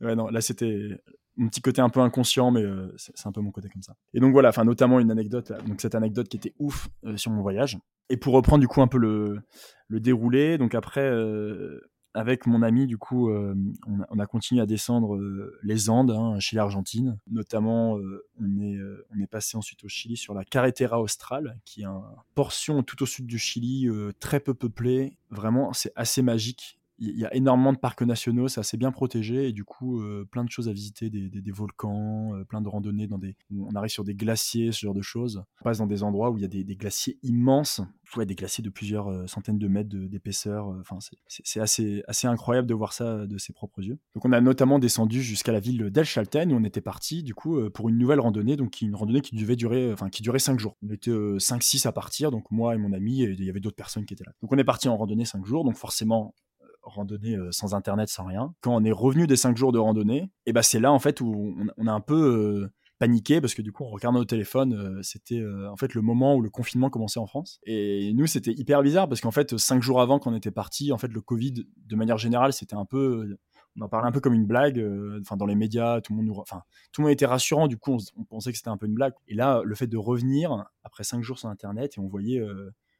[0.00, 1.00] Ouais, non, là c'était
[1.36, 3.82] mon petit côté un peu inconscient, mais euh, c'est c'est un peu mon côté comme
[3.82, 3.94] ça.
[4.14, 7.30] Et donc voilà, enfin notamment une anecdote, donc cette anecdote qui était ouf euh, sur
[7.30, 7.78] mon voyage.
[8.08, 9.40] Et pour reprendre du coup un peu le,
[9.88, 11.80] le déroulé, donc après euh,
[12.14, 13.54] avec mon ami du coup, euh,
[13.86, 17.18] on, a, on a continué à descendre euh, les Andes hein, chez l'Argentine.
[17.30, 22.02] Notamment, euh, on est passé ensuite au Chili sur la Carretera Austral, qui est une
[22.34, 23.88] portion tout au sud du Chili,
[24.18, 25.16] très peu peuplée.
[25.30, 29.48] Vraiment, c'est assez magique il y a énormément de parcs nationaux, c'est assez bien protégé
[29.48, 32.68] et du coup euh, plein de choses à visiter, des, des- volcans, euh, plein de
[32.68, 35.42] randonnées dans des, on arrive sur des glaciers, ce genre de choses.
[35.60, 37.80] On passe dans des endroits où il y a des, glaciers immenses,
[38.18, 40.66] des glaciers de plusieurs euh, centaines de mètres d'épaisseur.
[40.80, 43.98] Enfin, c'est- assez incroyable de voir ça de ses propres yeux.
[44.14, 47.34] Donc on a notamment descendu jusqu'à la ville d'El Chalten où on était parti du
[47.34, 50.58] coup pour une nouvelle randonnée, donc une randonnée qui devait durer, enfin qui durait 5
[50.58, 50.76] jours.
[50.82, 54.04] On était 5-6 à partir, donc moi et mon ami il y avait d'autres personnes
[54.04, 54.32] qui étaient là.
[54.42, 56.34] Donc on est parti en randonnée 5 jours, donc forcément
[56.82, 58.54] randonnée euh, sans internet, sans rien.
[58.60, 61.20] Quand on est revenu des 5 jours de randonnée, et ben c'est là en fait
[61.20, 64.24] où on, on a un peu euh, paniqué parce que du coup on regardait nos
[64.24, 67.60] téléphones, euh, c'était en fait le moment où le confinement commençait en France.
[67.64, 70.98] Et nous c'était hyper bizarre parce qu'en fait 5 jours avant qu'on était parti, en
[70.98, 73.36] fait le Covid de manière générale c'était un peu
[73.76, 74.84] on en parlait un peu comme une blague,
[75.20, 76.62] enfin dans les médias, tout le monde nous, enfin
[76.92, 79.12] tout le monde était rassurant, du coup on, pensait que c'était un peu une blague.
[79.28, 82.42] Et là, le fait de revenir après cinq jours sur Internet et on voyait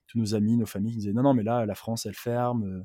[0.07, 2.85] tous nos amis, nos familles qui disaient non non mais là la France elle ferme.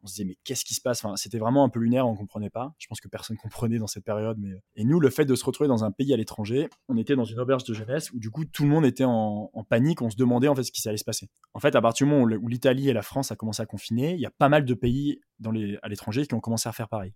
[0.00, 1.04] Euh, on se disait mais qu'est-ce qui se passe?
[1.04, 2.74] Enfin, C'était vraiment un peu lunaire, on comprenait pas.
[2.78, 4.38] Je pense que personne comprenait dans cette période.
[4.38, 4.62] Mais...
[4.76, 7.24] Et nous, le fait de se retrouver dans un pays à l'étranger, on était dans
[7.24, 10.16] une auberge de jeunesse où du coup tout le monde était en, panique, on se
[10.16, 11.28] demandait en fait ce qui allait se passer.
[11.54, 14.14] En fait, à partir du moment où l'Italie et la France a commencé à confiner,
[14.14, 16.72] il y a pas mal de pays dans les, à l'étranger qui ont commencé à
[16.72, 17.14] faire pareil.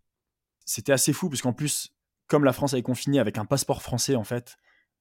[0.64, 1.92] C'était assez fou parce qu'en plus,
[2.26, 4.56] comme la France avait confiné avec un passeport français en fait,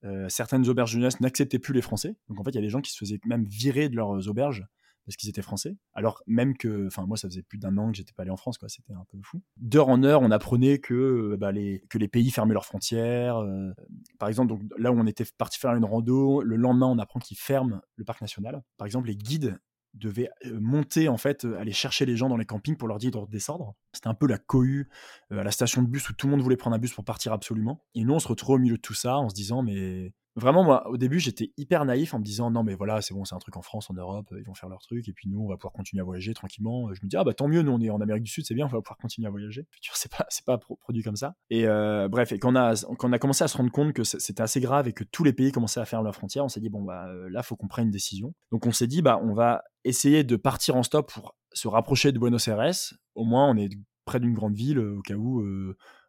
[0.05, 2.15] euh, certaines auberges de jeunesse n'acceptaient plus les Français.
[2.27, 4.27] Donc en fait, il y a des gens qui se faisaient même virer de leurs
[4.27, 4.65] auberges
[5.05, 5.75] parce qu'ils étaient français.
[5.93, 8.37] Alors même que, enfin moi, ça faisait plus d'un an que j'étais pas allé en
[8.37, 8.69] France, quoi.
[8.69, 9.41] C'était un peu fou.
[9.57, 13.37] D'heure en heure, on apprenait que euh, bah, les que les pays fermaient leurs frontières.
[13.37, 13.73] euh,
[14.19, 17.19] par exemple, donc là où on était parti faire une rando, le lendemain, on apprend
[17.19, 18.63] qu'ils ferment le parc national.
[18.77, 19.59] Par exemple, les guides
[19.93, 23.11] devaient euh, monter en fait, aller chercher les gens dans les campings pour leur dire
[23.11, 23.75] de redescendre.
[23.91, 24.89] C'était un peu la cohue
[25.29, 27.33] à la station de bus où tout le monde voulait prendre un bus pour partir
[27.33, 27.83] absolument.
[27.93, 30.63] Et nous, on se retrouvait au milieu de tout ça en se disant mais Vraiment,
[30.63, 33.35] moi, au début, j'étais hyper naïf en me disant non, mais voilà, c'est bon, c'est
[33.35, 35.47] un truc en France, en Europe, ils vont faire leur truc, et puis nous, on
[35.47, 36.91] va pouvoir continuer à voyager tranquillement.
[36.93, 38.55] Je me dis, ah bah tant mieux, nous, on est en Amérique du Sud, c'est
[38.55, 39.67] bien, on va pouvoir continuer à voyager.
[39.69, 41.35] Futur, c'est pas, c'est pas pro- produit comme ça.
[41.51, 43.93] Et euh, bref, et quand on, a, quand on a commencé à se rendre compte
[43.93, 46.49] que c'était assez grave et que tous les pays commençaient à fermer leurs frontières, on
[46.49, 48.33] s'est dit, bon, bah euh, là, faut qu'on prenne une décision.
[48.51, 52.11] Donc on s'est dit, bah on va essayer de partir en stop pour se rapprocher
[52.11, 52.71] de Buenos Aires.
[53.13, 53.69] Au moins, on est
[54.05, 55.43] près d'une grande ville, euh, au cas où.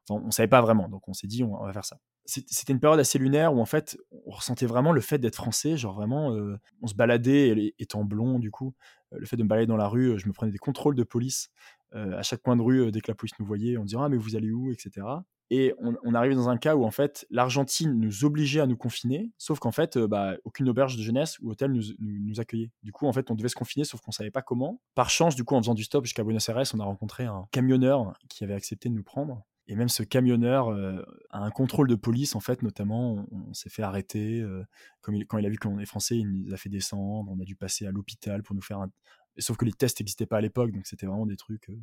[0.08, 1.98] on savait pas vraiment, donc on s'est dit on va faire ça.
[2.26, 5.76] C'était une période assez lunaire où en fait on ressentait vraiment le fait d'être français,
[5.76, 8.74] genre vraiment euh, on se baladait, étant blond du coup,
[9.12, 10.94] euh, le fait de me balader dans la rue, euh, je me prenais des contrôles
[10.94, 11.50] de police
[11.96, 14.16] à chaque coin de rue dès que la police nous voyait, on disait ah mais
[14.16, 15.06] vous allez où, etc.
[15.50, 19.30] Et on, arrivait dans un cas où en fait l'Argentine nous obligeait à nous confiner,
[19.38, 22.72] sauf qu'en fait bah, aucune auberge de jeunesse ou hôtel nous, nous, nous accueillait.
[22.82, 24.80] Du coup en fait on devait se confiner, sauf qu'on savait pas comment.
[24.96, 27.46] Par chance du coup en faisant du stop jusqu'à Buenos Aires, on a rencontré un
[27.52, 29.44] camionneur qui avait accepté de nous prendre.
[29.66, 33.70] Et même ce camionneur euh, a un contrôle de police, en fait, notamment, on, s'est
[33.70, 34.40] fait arrêter.
[34.40, 34.64] euh,
[35.00, 37.30] quand il a vu qu'on est français, il nous a fait descendre.
[37.32, 38.90] On a dû passer à l'hôpital pour nous faire un.
[39.38, 41.80] Sauf que les tests n'existaient pas à l'époque, donc c'était vraiment des trucs euh,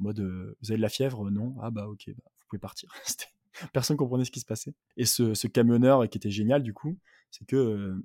[0.00, 0.20] en mode
[0.60, 1.54] Vous avez de la fièvre Non?
[1.62, 2.92] Ah bah ok, bah, vous pouvez partir.
[3.72, 4.74] Personne comprenait ce qui se passait.
[4.96, 6.98] Et ce, ce camionneur qui était génial, du coup,
[7.30, 8.02] c'est que.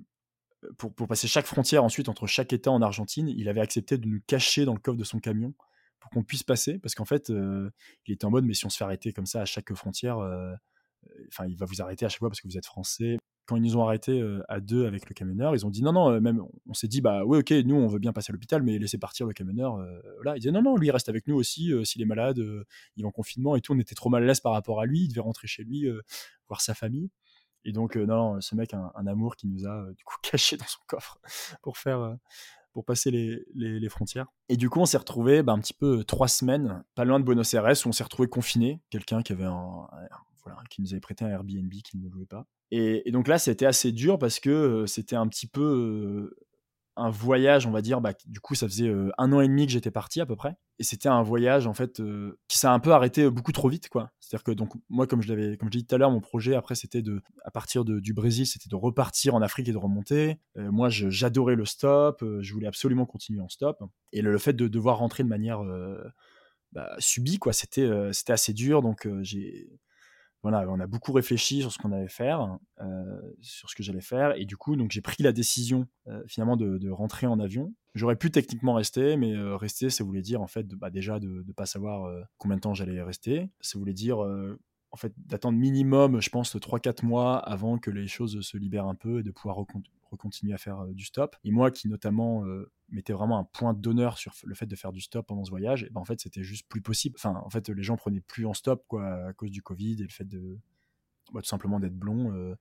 [0.78, 4.20] pour passer chaque frontière ensuite entre chaque État en Argentine, il avait accepté de nous
[4.26, 5.52] cacher dans le coffre de son camion
[6.06, 7.70] pour qu'on puisse passer, parce qu'en fait, euh,
[8.06, 10.18] il était en mode, mais si on se fait arrêter comme ça à chaque frontière,
[10.18, 10.54] euh,
[11.28, 13.18] enfin, il va vous arrêter à chaque fois parce que vous êtes français.
[13.46, 15.92] Quand ils nous ont arrêtés euh, à deux avec le camionneur, ils ont dit non,
[15.92, 18.62] non, même, on s'est dit, bah oui, ok, nous, on veut bien passer à l'hôpital,
[18.62, 19.78] mais laissez partir le camionneur.
[20.24, 22.38] là, il disait non, non, lui, il reste avec nous aussi, s'il est malade,
[22.96, 23.72] il est en confinement et tout.
[23.72, 25.86] On était trop mal à l'aise par rapport à lui, il devait rentrer chez lui,
[26.48, 27.10] voir sa famille.
[27.64, 30.80] Et donc, non, ce mec, un, amour qui nous a du coup caché dans son
[30.86, 31.18] coffre
[31.62, 32.16] pour faire.
[32.76, 34.26] Pour passer les, les, frontières.
[34.50, 37.18] Et du coup, on s'est retrouvé bah, un petit peu euh, trois semaines, pas loin
[37.18, 38.82] de Buenos Aires, où on s'est retrouvé confiné.
[38.90, 42.26] Quelqu'un qui avait un, un- voilà, qui nous avait prêté un Airbnb qui ne louait
[42.26, 42.44] pas.
[42.70, 46.45] Et, et donc là, c'était assez dur parce que euh, c'était un petit peu euh,
[46.96, 48.00] un voyage, on va dire.
[48.00, 50.36] Bah, du coup, ça faisait euh, un an et demi que j'étais parti à peu
[50.36, 50.56] près.
[50.78, 53.88] Et c'était un voyage en fait euh, qui s'est un peu arrêté beaucoup trop vite,
[53.88, 54.10] quoi.
[54.20, 56.20] C'est-à-dire que donc moi, comme je l'avais, comme je l'ai dit tout à l'heure, mon
[56.20, 59.72] projet après c'était de, à partir de- du Brésil, c'était de repartir en Afrique et
[59.72, 60.38] de remonter.
[60.58, 63.82] Euh, moi, j'adorais le stop, euh, je voulais absolument continuer en stop.
[64.12, 66.02] Et le, fait de devoir rentrer de manière euh,
[66.72, 68.82] bah, subie, quoi, c'était, euh, c'était assez dur.
[68.82, 69.68] Donc euh, j'ai
[70.42, 74.00] voilà, on a beaucoup réfléchi sur ce qu'on allait faire, euh, sur ce que j'allais
[74.00, 77.74] faire, et du coup, donc j'ai pris la décision euh, finalement de, rentrer en avion.
[77.94, 81.44] J'aurais pu techniquement rester, mais euh, rester, ça voulait dire en fait, bah, déjà de
[81.46, 83.50] ne pas savoir combien de temps j'allais rester.
[83.60, 84.18] Ça voulait dire
[84.90, 88.94] en fait, d'attendre minimum, je pense, 3-4 mois avant que les choses se libèrent un
[88.94, 89.56] peu et de pouvoir
[90.10, 91.36] recontinuer à faire du stop.
[91.44, 92.44] Et moi, qui notamment
[92.88, 95.82] mettais vraiment un point d'honneur sur le fait de faire du stop pendant ce voyage,
[95.82, 97.16] et ben en fait, c'était juste plus possible.
[97.18, 100.04] Enfin, en fait, les gens prenaient plus en stop quoi, à cause du Covid et
[100.04, 100.58] le fait de
[101.32, 102.56] bah, tout simplement d'être blond.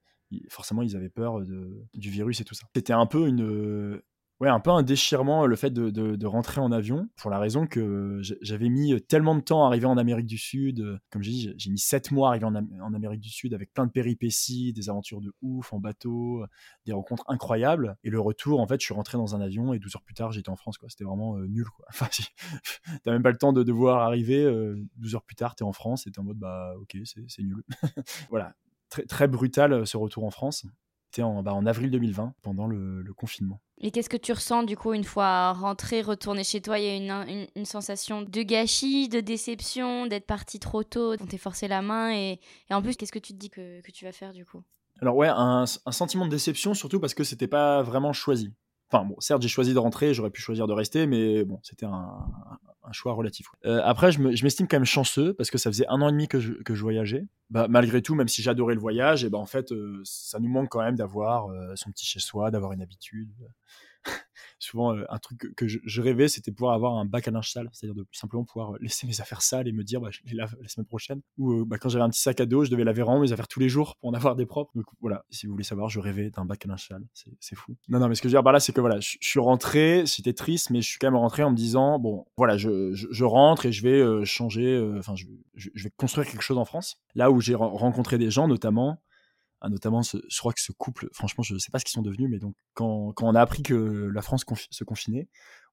[0.49, 2.67] forcément, ils avaient peur du virus et tout ça.
[2.75, 4.01] C'était un peu une
[4.39, 8.19] ouais, un peu un déchirement le fait de, rentrer en avion pour la raison que
[8.41, 10.99] j'avais mis tellement de temps à arriver en Amérique du Sud.
[11.11, 13.85] Comme j'ai dit, j'ai mis sept mois à arriver en, Amérique du Sud avec plein
[13.85, 16.45] de péripéties, des aventures de ouf en bateau,
[16.85, 17.97] des rencontres incroyables.
[18.03, 20.15] Et le retour, en fait, je suis rentré dans un avion et 12 heures plus
[20.15, 20.77] tard, j'étais en France.
[20.87, 21.65] C'était vraiment nul.
[21.65, 21.85] Quoi.
[21.95, 22.07] Enfin,
[23.03, 24.43] t'as même pas le temps de devoir arriver.
[24.97, 27.63] 12 heures plus tard, t'es en France et t'es en mode, bah ok, c'est nul.
[28.29, 28.53] voilà.
[29.09, 30.65] Très brutal ce retour en France
[31.23, 33.61] en, bah, en, avril 2020, pendant le, confinement.
[33.79, 36.79] Et qu'est-ce que tu ressens du coup une fois rentré, retourné chez toi?
[36.79, 41.25] Il y a une, une, sensation de gâchis, de déception, d'être parti trop tôt, on
[41.25, 42.13] t'est forcé la main.
[42.13, 42.39] Et,
[42.69, 44.63] et en plus, qu'est-ce que tu te dis que, que, tu vas faire du coup?
[45.01, 48.53] Alors ouais, un, un, sentiment de déception surtout parce que c'était pas vraiment choisi.
[48.91, 51.85] Enfin bon, certes j'ai choisi de rentrer, j'aurais pu choisir de rester, mais bon, c'était
[51.85, 52.27] un,
[52.91, 53.47] choix relatif.
[53.65, 56.27] Euh, après, je m'estime quand même chanceux parce que ça faisait un an et demi
[56.27, 57.25] que je, que je voyageais.
[57.49, 60.49] Bah, malgré tout, même si j'adorais le voyage, et ben en fait, euh, ça nous
[60.49, 63.33] manque quand même d'avoir euh, son petit chez soi, d'avoir une habitude
[64.59, 67.69] souvent, euh, un truc que, je, rêvais, c'était pouvoir avoir un bac à linge sale,
[67.73, 70.35] c'est-à-dire de simplement pouvoir euh, laisser mes affaires sales et me dire, bah, je les
[70.35, 71.21] lave la semaine prochaine.
[71.37, 73.31] Ou euh, bah, quand j'avais un petit sac à dos, je devais laver vraiment mes
[73.31, 74.71] affaires tous les jours pour en avoir des propres.
[74.75, 77.05] Donc voilà, si vous voulez savoir, je rêvais d'un bac à linge sale.
[77.39, 77.75] C'est fou.
[77.89, 80.03] Non, non, mais ce que je veux dire là, c'est que voilà, je, suis rentré,
[80.05, 83.65] c'était triste, mais je suis quand même rentré en me disant, bon, voilà, je, rentre
[83.65, 85.25] et je vais changer, enfin, je,
[85.83, 86.97] vais construire quelque chose en France.
[87.15, 88.99] Là où j'ai rencontré des gens, notamment,
[89.69, 92.29] notamment, je crois que ce couple, franchement, je ne sais pas ce qu'ils sont devenus,
[92.29, 95.27] mais donc quand, quand, on a appris que la France se confinait,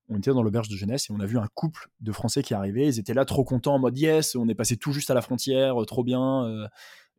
[0.09, 2.55] on était dans l'auberge de jeunesse et on a vu un couple de Français qui
[2.55, 2.87] arrivaient.
[2.87, 5.23] Ils étaient là trop contents en mode yes, on est passé tout juste à la
[5.23, 6.45] frontière, euh, trop bien.
[6.45, 6.67] Euh.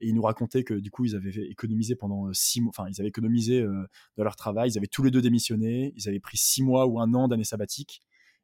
[0.01, 2.89] et ils nous racontaient que du coup, ils avaient économisé pendant euh, six mois, enfin,
[2.89, 4.71] ils avaient économisé de leur travail.
[4.71, 5.93] Ils avaient tous les deux démissionné.
[5.95, 8.01] Ils avaient pris six mois ou un an d'année sabbatique.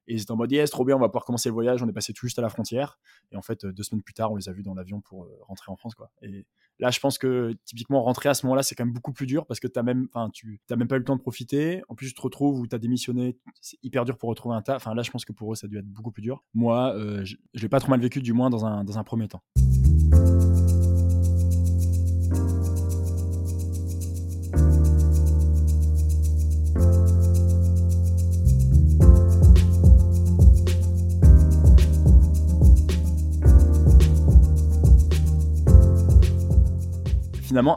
[0.09, 1.81] Et ils étaient en mode yes, trop bien, on va pouvoir commencer le voyage.
[1.81, 2.99] On est passé tout juste à la frontière.
[3.31, 5.71] Et en fait, deux semaines plus tard, on les a vus dans l'avion pour rentrer
[5.71, 5.93] en France.
[6.21, 6.45] Et
[6.79, 9.45] Là, je pense que typiquement rentrer à ce moment-là, c'est quand même beaucoup plus dur
[9.45, 11.83] parce que tu même, tu même pas eu le temps de profiter.
[11.89, 14.61] En plus, tu te retrouves où tu as démissionné, c'est hyper dur pour retrouver un
[14.61, 14.77] tas.
[14.77, 16.41] Enfin, là, je pense que pour eux, ça a dû être beaucoup plus dur.
[16.53, 19.03] Moi, euh, je, je l'ai pas trop mal vécu, du moins dans un, dans un
[19.03, 19.41] premier temps.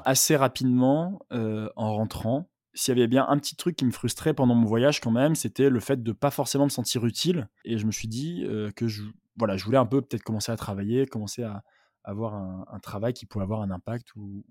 [0.04, 4.34] Assez rapidement, euh, en rentrant, s'il y avait bien un petit truc qui me frustrait
[4.34, 7.48] pendant mon voyage quand même, c'était le fait de pas forcément me sentir utile.
[7.64, 9.02] Et je me suis dit euh, que je,
[9.36, 11.62] voilà, je voulais un peu peut-être commencer à travailler, commencer à
[12.04, 14.44] avoir un, travail qui pouvait avoir un impact ou,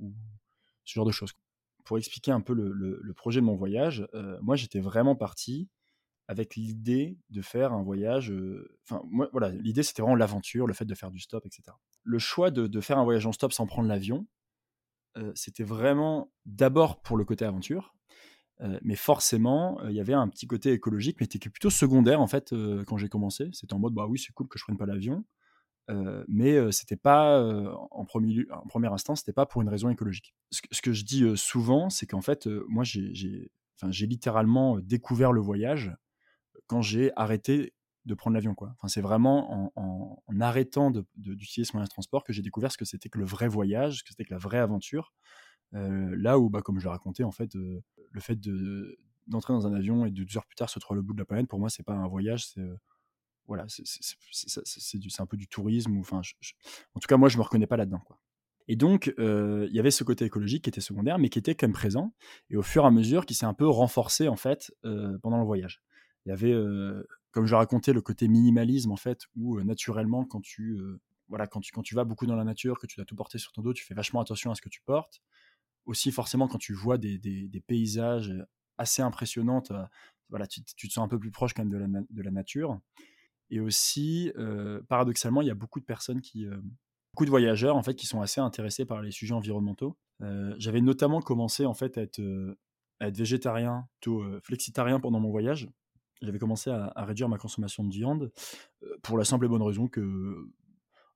[0.86, 1.34] ce genre de choses.
[1.84, 5.67] Pour expliquer un peu le, projet de mon voyage, euh, moi j'étais vraiment parti
[6.27, 8.34] avec l'idée de faire un voyage.
[8.88, 9.03] Enfin,
[9.34, 11.63] voilà, l'idée c'était vraiment l'aventure, le fait de faire du stop, etc.
[12.03, 14.25] Le choix de faire un voyage en stop sans prendre l'avion,
[15.36, 17.95] c'était vraiment d'abord pour le côté aventure,
[18.84, 22.28] mais forcément, il y avait un petit côté écologique, mais qui était plutôt secondaire en
[22.28, 22.53] fait
[22.88, 23.49] quand j'ai commencé.
[23.53, 25.26] C'était en mode bah oui, c'est cool que je prenne pas l'avion,
[26.28, 27.43] mais c'était pas
[27.91, 30.34] en premier en premier instant, c'était pas pour une raison écologique.
[30.51, 35.91] Ce, que je dis souvent, c'est qu'en fait, moi j'ai littéralement découvert le voyage
[36.68, 37.74] quand j'ai arrêté
[38.06, 38.56] de prendre l'avion.
[38.56, 38.74] Quoi.
[38.78, 42.86] Enfin, c'est vraiment en, arrêtant d'utiliser ce moyen de transport que j'ai découvert ce que
[42.86, 45.14] c'était que le vrai voyage, ce que c'était que la vraie aventure.
[45.74, 47.82] Euh, là où, bah, comme je l'ai raconté, en fait, euh,
[48.12, 48.97] le fait de,
[49.28, 51.20] d'entrer dans un avion et de deux heures plus tard se trouver le bout de
[51.20, 52.76] la planète, pour moi, c'est pas un voyage, c'est euh,
[53.47, 53.84] voilà, c'est,
[55.20, 55.95] un peu du tourisme.
[55.97, 56.22] Ou, enfin,
[56.95, 58.02] en tout cas, moi, je me reconnais pas là-dedans.
[58.68, 61.68] Et donc, il y avait ce côté écologique qui était secondaire, mais qui était quand
[61.68, 62.14] même présent,
[62.49, 64.74] et au fur et à mesure, qui s'est un peu renforcé en fait
[65.22, 65.82] pendant le voyage.
[66.26, 66.54] Il y avait
[67.32, 70.79] comme je racontais, le côté minimalisme, en fait, où naturellement, quand tu,
[71.27, 73.38] voilà, quand, tu, quand tu vas beaucoup dans la nature, que tu dois tout porter
[73.38, 75.21] sur ton dos, tu fais vachement attention à ce que tu portes.
[75.86, 78.34] Aussi, forcément, quand tu vois des, des, paysages
[78.77, 79.63] assez impressionnants,
[80.29, 82.79] voilà, tu, te sens un peu plus proche quand même de la, de la nature.
[83.49, 84.32] Et aussi,
[84.88, 86.45] paradoxalement, il y a beaucoup de personnes qui.
[87.13, 89.97] beaucoup de voyageurs en fait qui sont assez intéressés par les sujets environnementaux.
[90.57, 92.21] J'avais notamment commencé en fait à être,
[92.99, 95.69] à être végétarien, plutôt flexitarien pendant mon voyage
[96.22, 98.32] j'avais commencé à, réduire ma consommation de viande
[99.01, 100.49] pour la simple et bonne raison que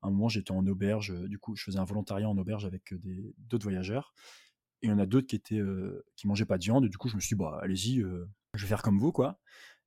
[0.02, 2.94] un moment j'étais en auberge, du coup je faisais un volontariat en auberge avec
[3.38, 4.14] d'autres voyageurs.
[4.82, 5.62] Et il y en a d'autres qui étaient
[6.26, 6.86] mangeaient pas de viande.
[6.86, 8.04] Et du coup je me suis dit bah allez-y
[8.54, 9.40] je vais faire comme vous quoi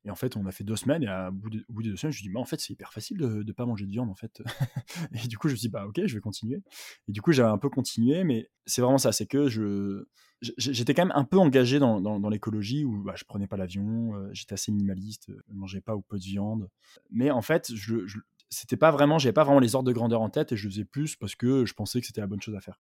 [0.09, 1.91] Et en fait, on a fait deux semaines, et à, au, bout de, bout de
[1.91, 3.85] deux semaines, je me dis, mais en fait, c'est hyper facile de ne pas manger
[3.85, 4.43] de viande, en fait.
[5.13, 6.63] et du coup, je me suis dit, bah ok, je vais continuer.
[7.09, 10.07] Et du coup, j'avais un peu continué, mais c'est vraiment ça, c'est que je
[10.41, 14.15] j'étais quand même un peu engagé dans, dans, l'écologie où bah, je prenais pas l'avion,
[14.15, 16.69] euh, j'étais assez minimaliste, euh, je mangeais pas ou peu de viande.
[17.11, 18.07] Mais en fait, je,
[18.49, 20.85] c'était pas vraiment, j'avais pas vraiment les ordres de grandeur en tête et je faisais
[20.85, 22.81] plus parce que je pensais que c'était la bonne chose à faire.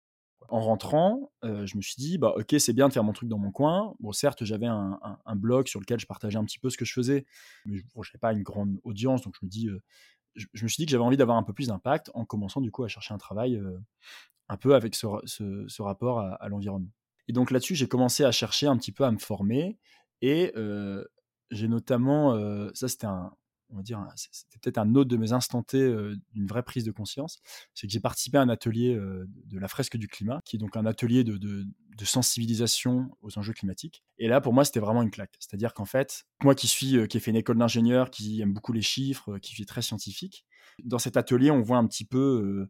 [0.51, 3.29] En rentrant, euh, je me suis dit, bah ok, c'est bien de faire mon truc
[3.29, 3.95] dans mon coin.
[3.99, 4.99] Bon, certes, j'avais un,
[5.35, 7.25] blog sur lequel je partageais un petit peu ce que je faisais,
[7.65, 9.81] mais bon, j'avais pas une grande audience, donc je me dis, euh,
[10.35, 12.61] je, je, me suis dit que j'avais envie d'avoir un peu plus d'impact en commençant
[12.61, 13.77] du coup à chercher un travail euh,
[14.49, 16.91] un peu avec ce, rapport à, à l'environnement.
[17.27, 19.77] Et donc là-dessus, j'ai commencé à chercher un petit peu à me former.
[20.21, 20.51] Et
[21.51, 22.33] j'ai notamment,
[22.73, 23.31] ça c'était un,
[23.71, 26.83] on va dire, c'était peut-être un autre de mes instants T euh, d'une vraie prise
[26.83, 27.39] de conscience,
[27.73, 30.59] c'est que j'ai participé à un atelier euh, de la fresque du climat, qui est
[30.59, 31.65] donc un atelier de,
[32.01, 34.05] sensibilisation aux enjeux climatiques.
[34.19, 35.35] Et là, pour moi, c'était vraiment une claque.
[35.37, 38.53] C'est-à-dire qu'en fait, moi qui suis, euh, qui ai fait une école d'ingénieur, qui aime
[38.53, 40.45] beaucoup les chiffres, qui suis très scientifique,
[40.85, 42.69] dans cet atelier, on voit un petit peu,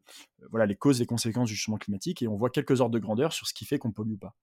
[0.50, 3.34] voilà, les causes et conséquences du changement climatique, et on voit quelques ordres de grandeur
[3.34, 4.36] sur ce qui fait qu'on pollue ou pas.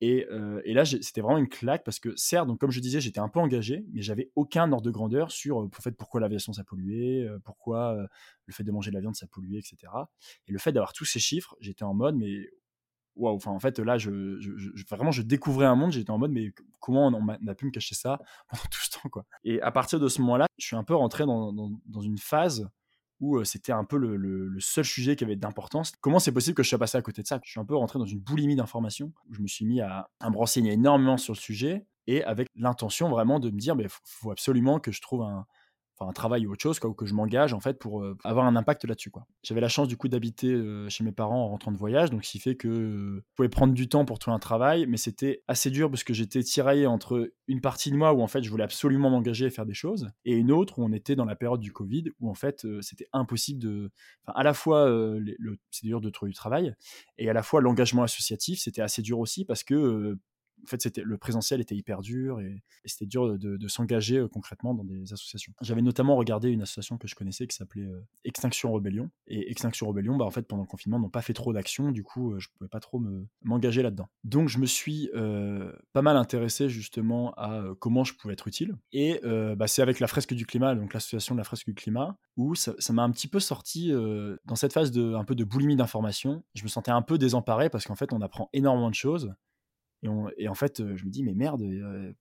[0.00, 3.00] Et, euh, et, là, c'était vraiment une claque parce que, certes, donc, comme je disais,
[3.00, 6.52] j'étais un peu engagé, mais j'avais aucun ordre de grandeur sur en fait, pourquoi l'aviation
[6.52, 8.06] ça polluait, pourquoi euh,
[8.44, 9.92] le fait de manger de la viande ça polluait, etc.
[10.46, 12.50] Et le fait d'avoir tous ces chiffres, j'étais en mode, mais
[13.14, 14.10] waouh, enfin, en fait, là, je,
[14.90, 17.94] vraiment, je découvrais un monde, j'étais en mode, mais comment on, a, pu me cacher
[17.94, 18.20] ça
[18.50, 19.24] pendant tout ce temps, quoi.
[19.44, 22.68] Et à partir de ce moment-là, je suis un peu rentré dans une phase
[23.20, 25.92] où c'était un peu le, seul sujet qui avait d'importance.
[26.00, 27.40] Comment c'est possible que je sois passé à côté de ça?
[27.44, 30.30] Je suis un peu rentré dans une boulimie d'informations je me suis mis à, à,
[30.30, 34.30] me renseigner énormément sur le sujet et avec l'intention vraiment de me dire, il faut
[34.30, 35.46] absolument que je trouve un,
[36.00, 38.46] un travail ou autre chose, quoi, ou que je m'engage en fait pour euh, avoir
[38.46, 39.10] un impact là-dessus.
[39.10, 39.26] Quoi.
[39.42, 42.24] J'avais la chance du coup d'habiter euh, chez mes parents en rentrant de voyage, donc
[42.24, 44.96] ce qui fait que euh, je pouvais prendre du temps pour trouver un travail, mais
[44.96, 48.42] c'était assez dur parce que j'étais tiraillé entre une partie de moi où en fait
[48.42, 51.24] je voulais absolument m'engager et faire des choses, et une autre où on était dans
[51.24, 53.90] la période du Covid où en fait c'était impossible de,
[54.26, 56.74] à la fois le, c'est dur de trouver du travail
[57.18, 60.18] et à la fois l'engagement associatif c'était assez dur aussi parce que
[60.66, 64.74] en fait, c'était le présentiel était hyper dur et, c'était dur de, s'engager euh, concrètement
[64.74, 65.52] dans des associations.
[65.60, 69.10] J'avais notamment regardé une association que je connaissais qui s'appelait euh, Extinction Rebellion.
[69.26, 71.90] Et Extinction Rebellion, bah, en fait, pendant le confinement, n'ont pas fait trop d'actions.
[71.90, 73.02] Du coup, euh, je pouvais pas trop
[73.42, 74.08] m'engager là-dedans.
[74.24, 75.10] Donc, je me suis
[75.92, 78.76] pas mal intéressé justement à comment je pouvais être utile.
[78.92, 79.20] Et
[79.56, 82.54] bah, c'est avec la fresque du climat, donc l'association de la fresque du climat, où
[82.54, 83.92] ça m'a un petit peu sorti
[84.44, 86.42] dans cette phase de un peu de boulimie d'information.
[86.54, 89.34] Je me sentais un peu désemparé parce qu'en fait, on apprend énormément de choses
[90.36, 91.62] et, en fait, je me dis, mais merde,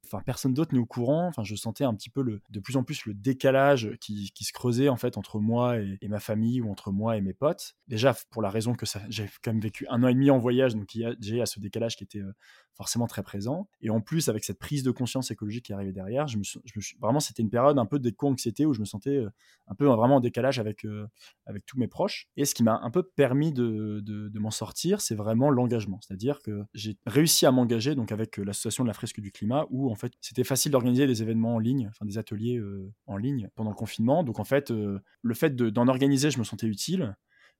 [0.06, 1.28] enfin, euh, personne d'autre n'est au courant.
[1.28, 4.90] Enfin, je sentais un petit peu de plus en plus le décalage qui, se creusait
[4.90, 7.76] en fait entre moi et, et, ma famille ou entre moi et mes potes.
[7.88, 10.76] Déjà, pour la raison que j'ai quand même vécu un an et demi en voyage,
[10.76, 12.34] donc j'ai à ce décalage qui était euh,
[12.76, 13.68] forcément très présent.
[13.82, 16.60] Et en plus, avec cette prise de conscience écologique qui arrivait derrière, je me, suis,
[17.00, 19.30] vraiment, c'était une période un peu d'éco-anxiété où je me sentais euh,
[19.68, 21.08] un peu vraiment en décalage avec, euh,
[21.46, 22.28] avec tous mes proches.
[22.36, 26.00] Et ce qui m'a un peu permis de, de, m'en sortir, c'est vraiment l'engagement.
[26.02, 29.66] C'est-à-dire que j'ai réussi à m'engager donc avec euh, l'association de la fresque du climat
[29.70, 32.62] où en fait c'était facile d'organiser des événements en ligne, enfin des ateliers
[33.08, 34.24] en ligne pendant le confinement.
[34.24, 37.16] Donc en fait, le fait d'en organiser, je me sentais utile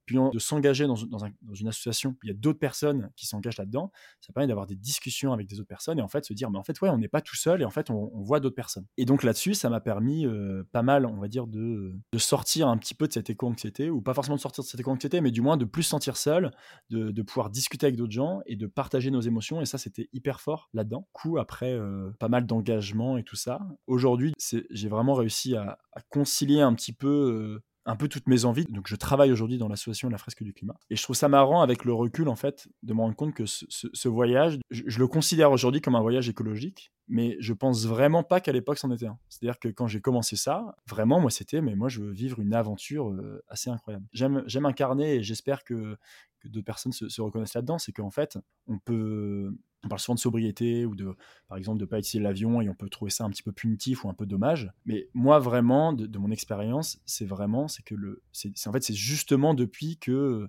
[0.06, 3.26] puis de s'engager dans, dans, un, dans, une association, il y a d'autres personnes qui
[3.26, 3.90] s'engagent là-dedans,
[4.20, 6.58] ça permet d'avoir des discussions avec des autres personnes et en fait se dire, mais
[6.58, 8.86] en fait, ouais, on n'est pas tout seul et en fait, on, voit d'autres personnes.
[8.96, 12.68] Et donc là-dessus, ça m'a permis euh, pas mal, on va dire, de, de sortir
[12.68, 15.30] un petit peu de cette éco-anxiété, ou pas forcément de sortir de cette éco-anxiété, mais
[15.30, 16.50] du moins de plus se sentir seul,
[16.90, 19.60] de, pouvoir discuter avec d'autres gens et de partager nos émotions.
[19.60, 21.08] Et ça, c'était hyper fort là-dedans.
[21.12, 24.32] Coup, après euh, pas mal d'engagement et tout ça, aujourd'hui,
[24.70, 27.08] j'ai vraiment réussi à, à, concilier un petit peu.
[27.08, 28.66] Euh, un peu toutes mes envies.
[28.66, 30.76] Donc je travaille aujourd'hui dans l'association la fresque du climat.
[30.90, 33.46] Et je trouve ça marrant avec le recul, en fait, de me rendre compte que
[33.46, 38.24] ce, voyage, je, je, le considère aujourd'hui comme un voyage écologique, mais je pense vraiment
[38.24, 39.18] pas qu'à l'époque c'en était un.
[39.28, 42.54] C'est-à-dire que quand j'ai commencé ça, vraiment, moi, c'était, mais moi, je veux vivre une
[42.54, 44.06] aventure euh, assez incroyable.
[44.12, 45.96] J'aime incarner et j'espère que,
[46.40, 49.54] que d'autres personnes se, se reconnaissent là-dedans, c'est qu'en fait, on peut
[49.86, 51.14] on parle souvent de sobriété ou de,
[51.48, 53.52] par exemple, de ne pas utiliser l'avion et on peut trouver ça un petit peu
[53.52, 54.70] punitif ou un peu dommage.
[54.84, 58.94] Mais moi, vraiment, de, mon expérience, c'est vraiment, c'est que le, c'est en fait, c'est
[58.94, 60.48] justement depuis que,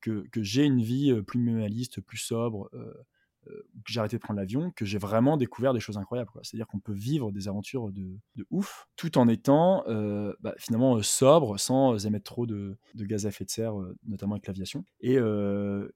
[0.00, 2.92] que, que j'ai une vie plus minimaliste, plus sobre, euh,
[3.48, 6.30] euh, que j'ai arrêté de prendre l'avion, que j'ai vraiment découvert des choses incroyables.
[6.42, 10.96] C'est-à-dire qu'on peut vivre des aventures de, de ouf, tout en étant euh, bah, finalement
[10.96, 13.74] euh, sobre, sans émettre trop de, de, gaz à effet de serre,
[14.06, 14.84] notamment avec l'aviation.
[15.00, 15.14] Et,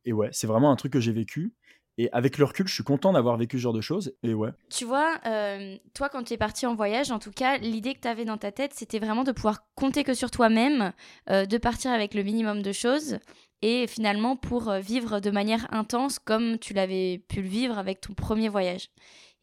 [0.05, 1.53] et ouais, c'est vraiment un truc que j'ai vécu.
[1.97, 4.15] Et avec le recul, je suis content d'avoir vécu ce genre de choses.
[4.23, 4.51] Et ouais.
[4.69, 8.01] Tu vois, euh, toi, quand tu es parti en voyage, en tout cas, l'idée que
[8.01, 10.93] tu avais dans ta tête, c'était vraiment de pouvoir compter que sur toi-même,
[11.31, 13.19] euh, de partir avec le minimum de choses
[13.63, 18.01] et finalement pour euh, vivre de manière intense comme tu l'avais pu le vivre avec
[18.01, 18.91] ton premier voyage.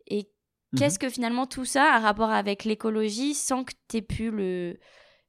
[0.08, 0.30] Et
[0.78, 4.32] qu'est-ce que finalement tout ça a rapport avec l'écologie sans que tu aies pu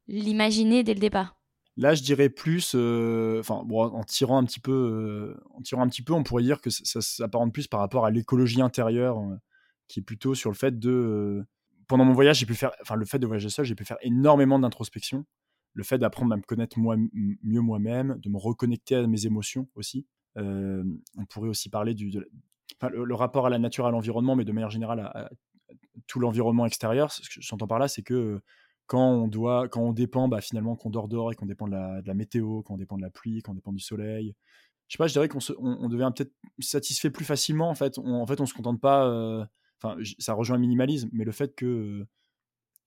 [0.08, 1.36] l'imaginer dès le départ?
[1.76, 6.12] Là, je dirais plus, enfin, en tirant un petit peu, en tirant un petit peu,
[6.12, 9.18] on pourrait dire que ça, ça s'apparente plus par rapport à l'écologie intérieure,
[9.88, 11.44] qui est plutôt sur le fait de,
[11.88, 13.98] pendant mon voyage, j'ai pu faire, enfin, le fait de voyager seul, j'ai pu faire
[14.02, 15.24] énormément d'introspection,
[15.74, 16.96] le fait d'apprendre à me connaître moi,
[17.42, 20.06] mieux moi-même, de me reconnecter à mes émotions aussi.
[20.36, 22.10] on pourrait aussi parler du,
[22.90, 25.30] le, rapport à la nature, à l'environnement, mais de manière générale à,
[26.06, 27.12] tout l'environnement extérieur.
[27.12, 28.40] Ce que j'entends par là, c'est que
[28.92, 31.72] quand on doit, quand on dépend, bah, finalement, qu'on dort dehors et qu'on dépend de
[31.72, 34.34] la, météo, qu'on dépend de la pluie, qu'on dépend du soleil.
[34.86, 37.70] Je sais pas, je dirais qu'on on, devient peut-être satisfait plus facilement.
[37.70, 39.08] En fait, on, en fait, on se contente pas.
[39.08, 39.46] Euh,
[39.82, 42.06] enfin, ça rejoint le minimalisme, mais le fait que,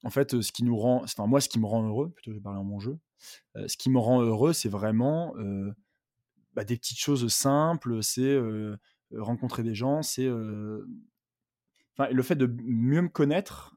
[0.04, 2.36] en fait, ce qui nous rend, enfin, moi, ce qui me rend heureux, plutôt je
[2.36, 3.00] vais parler en mon jeu,
[3.56, 5.74] euh, ce qui me rend heureux, c'est vraiment euh,
[6.54, 8.04] bah, des petites choses simples.
[8.04, 8.40] C'est
[9.12, 10.30] rencontrer des gens, c'est,
[11.98, 13.76] enfin, le fait de mieux me connaître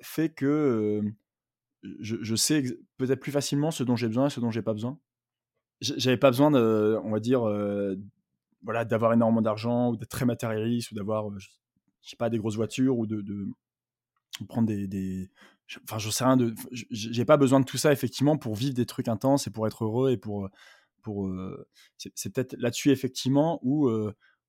[0.00, 1.02] fait que
[1.82, 2.62] je, sais
[2.96, 4.98] peut-être plus facilement ce dont j'ai besoin et ce dont j'ai pas besoin.
[5.80, 7.42] J'avais pas besoin de, on va dire,
[8.62, 11.48] voilà, d'avoir énormément d'argent ou d'être très matérialiste ou d'avoir, je
[12.02, 13.22] sais pas, des grosses voitures ou de,
[14.48, 15.30] prendre des,
[15.84, 18.86] enfin, je sais rien de, j'ai pas besoin de tout ça effectivement pour vivre des
[18.86, 20.48] trucs intenses et pour être heureux et pour,
[21.02, 21.32] pour,
[21.96, 23.88] c'est peut-être là-dessus effectivement où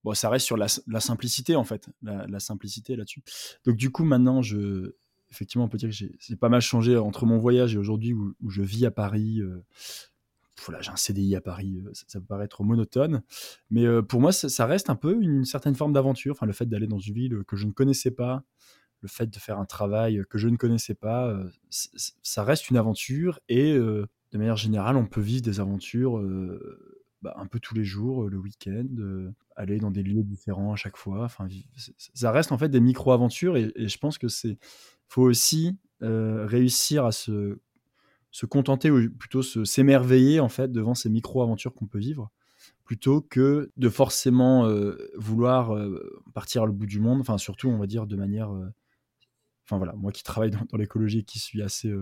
[0.03, 3.21] bon, ça reste sur la, simplicité en fait, la simplicité là-dessus.
[3.65, 4.95] Donc du coup maintenant je
[5.31, 8.35] effectivement, on peut dire que j'ai pas mal changé entre mon voyage et aujourd'hui où,
[8.47, 9.41] je vis à Paris.
[9.41, 9.63] Euh,
[10.65, 13.21] voilà, j'ai un CDI à Paris, euh, ça, peut paraître monotone.
[13.69, 16.33] Mais euh, pour moi, ça, reste un peu une certaine forme d'aventure.
[16.33, 18.43] Enfin, le fait d'aller dans une ville que je ne connaissais pas,
[19.01, 21.33] le fait de faire un travail que je ne connaissais pas,
[21.69, 23.39] ça reste une aventure.
[23.47, 26.21] Et de manière générale, on peut vivre des aventures
[27.21, 28.87] bah, un peu tous les jours, le week-end,
[29.55, 31.25] aller dans des lieux différents à chaque fois.
[31.25, 31.47] Enfin,
[32.13, 34.57] ça reste en fait des micro-aventures et, je pense que c'est
[35.07, 37.59] faut aussi euh, réussir à se,
[38.31, 42.31] se contenter ou plutôt s'émerveiller en fait devant ces micro-aventures qu'on peut vivre
[42.83, 47.77] plutôt que de forcément euh, vouloir euh, partir à bout du monde, enfin surtout on
[47.77, 48.49] va dire de manière...
[49.65, 51.93] Enfin voilà, moi qui travaille dans, dans l'écologie et qui suis assez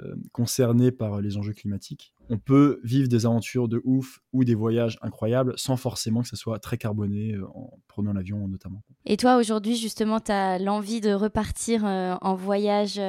[0.00, 2.13] euh, concernés par les enjeux climatiques.
[2.30, 6.36] On peut vivre des aventures de ouf ou des voyages incroyables sans forcément que ça
[6.36, 8.82] soit très carboné euh, en prenant l'avion notamment.
[9.04, 13.00] Et toi aujourd'hui justement, tu as l'envie de repartir euh, en voyage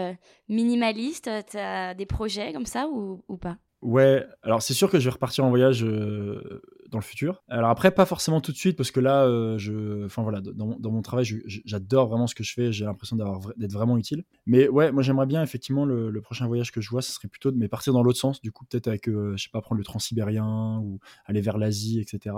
[0.50, 1.30] minimaliste?
[1.50, 3.58] Tu as des projets comme ça ou, ou pas?
[3.86, 6.62] Ouais, alors c'est sûr que je vais repartir en voyage euh,
[6.98, 7.44] le futur.
[7.48, 10.92] Alors après, pas forcément tout de suite, parce que là, euh, je, enfin voilà, dans,
[10.92, 12.72] mon travail, j'adore vraiment ce que je fais.
[12.72, 14.24] J'ai l'impression d'être vraiment utile.
[14.46, 17.52] Mais ouais, moi j'aimerais bien effectivement le, prochain voyage que je vois, ce serait plutôt
[17.52, 18.42] de mais partir dans l'autre sens.
[18.42, 22.00] Du coup, peut-être avec, euh, je sais pas, prendre le transsibérien ou aller vers l'Asie,
[22.00, 22.36] etc.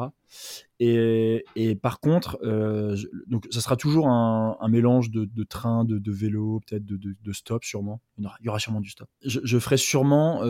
[0.80, 2.38] Et, et, par contre,
[3.28, 7.34] donc ça sera toujours un, mélange de, de train, de, de vélo, peut-être de, de,
[7.34, 8.02] stop, sûrement.
[8.20, 9.08] Il y aura sûrement du stop.
[9.24, 10.44] Je, ferai sûrement,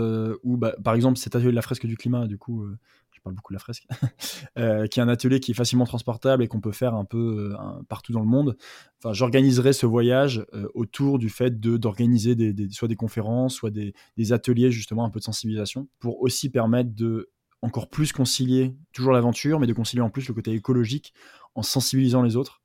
[0.44, 2.78] ou bah, par exemple cet atelier de la fresque du climat, du coup, euh,
[3.18, 3.88] je parle beaucoup de la fresque,
[4.58, 7.52] euh, qui est un atelier qui est facilement transportable et qu'on peut faire un peu
[7.54, 8.58] euh, partout dans le monde.
[9.00, 12.36] Enfin, j'organiserai ce voyage autour du fait de d'organiser
[12.72, 16.94] soit des conférences, soit des, des, ateliers justement un peu de sensibilisation pour aussi permettre
[16.96, 21.14] de encore plus concilier toujours l'aventure, mais de concilier en plus le côté écologique
[21.56, 22.62] en sensibilisant les autres.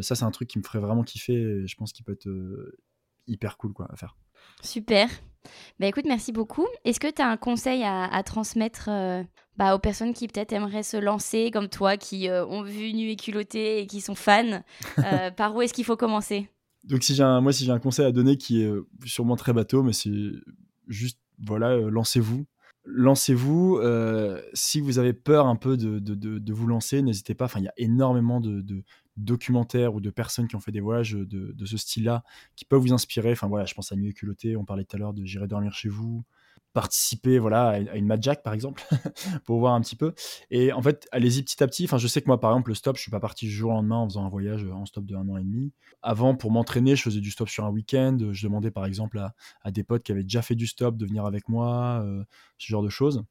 [0.00, 1.34] ça, c'est un truc qui me ferait vraiment kiffer.
[1.34, 2.28] Et je pense qu'il peut être
[3.26, 4.16] hyper cool quoi, à faire.
[4.62, 5.08] Super.
[5.78, 6.66] Bah écoute, merci beaucoup.
[6.84, 9.22] Est-ce que tu as un conseil à, transmettre euh,
[9.56, 13.10] bah, aux personnes qui peut-être aimeraient se lancer comme toi, qui euh, ont vu nu
[13.10, 14.62] et culotté et qui sont fans
[14.98, 16.48] euh, Par où est-ce qu'il faut commencer?
[16.84, 18.72] Donc si j'ai moi, si j'ai un conseil à donner qui est
[19.04, 20.12] sûrement très bateau, mais c'est
[20.86, 22.46] juste, voilà, lancez-vous.
[22.84, 23.80] Lancez-vous.
[24.54, 27.46] si vous avez peur un peu de, de, de, vous lancer, n'hésitez pas.
[27.46, 28.62] Enfin, il y a énormément de,
[29.16, 32.22] documentaires ou de personnes qui ont fait des voyages de, de ce style-là
[32.54, 33.32] qui peuvent vous inspirer.
[33.32, 35.72] Enfin voilà, je pense à Nuit culotté, on parlait tout à l'heure de J'irai dormir
[35.72, 36.24] chez vous,
[36.76, 38.84] participer voilà à une Mad Jack par exemple
[39.44, 40.12] pour voir un petit peu.
[40.50, 41.84] Et en fait allez-y petit à petit.
[41.86, 43.70] Enfin je sais que moi par exemple le stop je suis pas parti du jour
[43.70, 45.72] au lendemain en faisant un voyage en stop de un an et demi.
[46.02, 48.18] Avant pour m'entraîner je faisais du stop sur un week-end.
[48.30, 51.06] Je demandais par exemple à, à, des potes qui avaient déjà fait du stop de
[51.06, 52.22] venir avec moi euh,
[52.58, 53.24] ce genre de choses.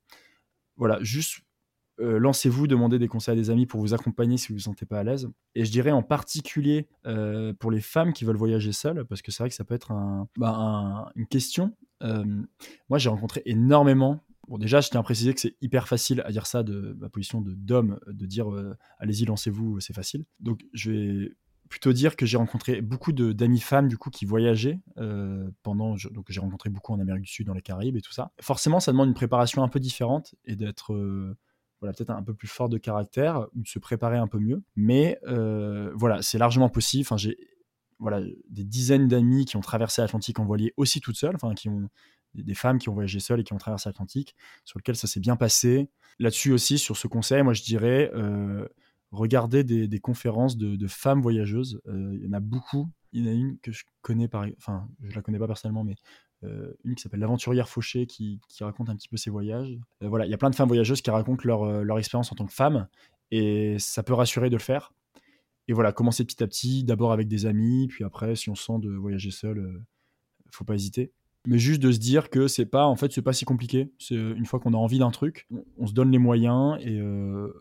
[0.75, 1.41] Voilà juste
[1.99, 4.63] euh, lancez-vous, demandez des conseils à des amis pour vous accompagner si vous ne vous
[4.63, 5.29] sentez pas à l'aise.
[5.55, 9.31] Et je dirais en particulier euh, pour les femmes qui veulent voyager seules, parce que
[9.31, 9.93] c'est vrai que ça peut être
[10.37, 11.75] bah, une question.
[12.03, 12.25] Euh,
[12.89, 14.19] moi, j'ai rencontré énormément.
[14.47, 17.09] Bon, déjà, je tiens à préciser que c'est hyper facile à dire ça de ma
[17.09, 18.47] position de d'homme, de dire
[18.99, 20.25] allez-y, lancez-vous, c'est facile.
[20.39, 21.31] Donc, je vais
[21.69, 24.79] plutôt dire que j'ai rencontré beaucoup d'amis femmes du coup qui voyageaient
[25.63, 28.31] pendant donc j'ai rencontré beaucoup en Amérique du Sud dans les Caraïbes et tout ça
[28.39, 30.93] forcément ça demande une préparation un peu différente et d'être
[31.81, 34.63] voilà, peut-être un peu plus fort de caractère ou de se préparer un peu mieux.
[34.75, 37.01] Mais euh, voilà, c'est largement possible.
[37.01, 37.37] Enfin, j'ai
[37.99, 41.69] voilà, des dizaines d'amis qui ont traversé l'Atlantique en voilier aussi toutes seules, enfin qui
[41.69, 41.89] ont
[42.33, 44.35] des femmes qui ont voyagé seules et qui ont traversé l'Atlantique,
[44.65, 45.89] sur lequel ça s'est bien passé.
[46.19, 48.67] Là-dessus aussi, sur ce conseil, moi je dirais, euh,
[49.11, 51.81] regardez des, conférences de, femmes voyageuses.
[51.87, 52.89] Euh, il y en a beaucoup.
[53.13, 55.85] Il y en a une que je connais, par, enfin je la connais pas personnellement,
[55.85, 55.95] mais
[56.43, 59.77] euh, une qui s'appelle l'aventurière Fauché qui, raconte un petit peu ses voyages.
[60.01, 62.45] voilà, il y a plein de femmes voyageuses qui racontent leur, leur expérience en tant
[62.45, 62.87] que femme
[63.31, 64.93] et ça peut rassurer de le faire.
[65.67, 68.79] Et voilà, commencer petit à petit, d'abord avec des amis, puis après, si on sent
[68.79, 69.81] de voyager seul,
[70.51, 71.11] faut pas hésiter
[71.45, 74.15] mais juste de se dire que c'est pas en fait c'est pas si compliqué c'est
[74.15, 75.47] euh, une fois qu'on a envie d'un truc
[75.77, 77.51] on, se donne les moyens et, euh,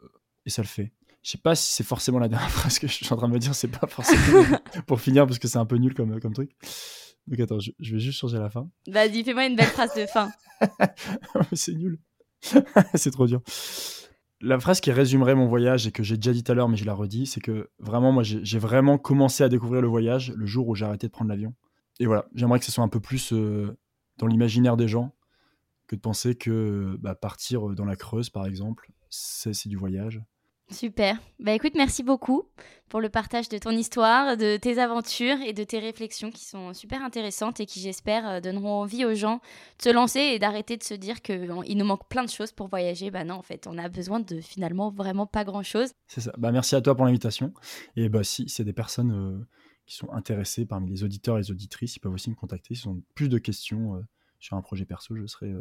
[0.46, 0.92] et ça le fait
[1.22, 3.34] je sais pas si c'est forcément la dernière phrase que je suis en train de
[3.34, 4.44] me dire c'est pas forcément
[4.86, 6.50] pour finir parce que c'est un peu nul comme, comme truc
[7.26, 8.68] donc attends je, vais juste changer la fin.
[8.86, 10.30] Vas-y fais-moi une belle phrase de fin.
[11.52, 11.98] C'est nul.
[12.94, 13.40] C'est trop dur.
[14.40, 16.76] La phrase qui résumerait mon voyage et que j'ai déjà dit tout à l'heure mais
[16.76, 20.46] je la redis c'est que vraiment moi j'ai vraiment commencé à découvrir le voyage le
[20.46, 21.54] jour où j'ai arrêté de prendre l'avion.
[22.00, 23.76] Et voilà, j'aimerais que ce soit un peu plus euh,
[24.18, 25.14] dans l'imaginaire des gens
[25.86, 30.20] que de penser que bah, partir dans la Creuse, par exemple, c'est du voyage.
[30.70, 31.20] Super.
[31.38, 32.44] Bah écoute, merci beaucoup
[32.88, 36.72] pour le partage de ton histoire, de tes aventures et de tes réflexions qui sont
[36.72, 39.40] super intéressantes et qui, j'espère, euh, donneront envie aux gens
[39.78, 42.68] de se lancer et d'arrêter de se dire qu'il nous manque plein de choses pour
[42.68, 43.10] voyager.
[43.10, 45.92] Bah non, en fait, on a besoin de finalement vraiment pas grand-chose.
[46.06, 46.32] C'est ça.
[46.38, 47.52] Bah merci à toi pour l'invitation.
[47.96, 49.46] Et bah si c'est des personnes euh,
[49.86, 52.74] qui sont intéressés parmi les auditeurs et les auditrices, ils peuvent aussi me contacter.
[52.74, 54.00] S'ils ont plus de questions euh,
[54.38, 55.52] sur un projet perso, je serai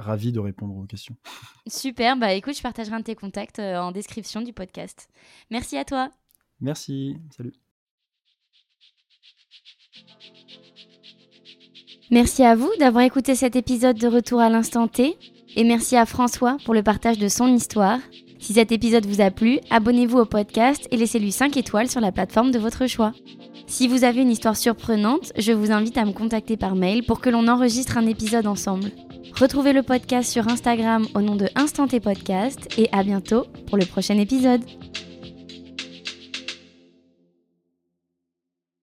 [0.00, 1.16] ravi de répondre aux questions.
[1.66, 5.08] Super, bah écoute, je partagerai un de tes contacts euh, en description du podcast.
[5.50, 6.10] Merci à toi.
[6.60, 7.52] Merci, salut.
[12.10, 15.16] Merci à vous d'avoir écouté cet épisode de Retour à l'instant T
[15.54, 18.00] et merci à François pour le partage de son histoire.
[18.40, 22.10] Si cet épisode vous a plu, abonnez-vous au podcast et laissez-lui 5 étoiles sur la
[22.10, 23.12] plateforme de votre choix.
[23.66, 27.20] Si vous avez une histoire surprenante, je vous invite à me contacter par mail pour
[27.20, 28.90] que l'on enregistre un épisode ensemble.
[29.40, 33.86] Retrouvez le podcast sur Instagram au nom de Instanté Podcast et à bientôt pour le
[33.86, 34.60] prochain épisode.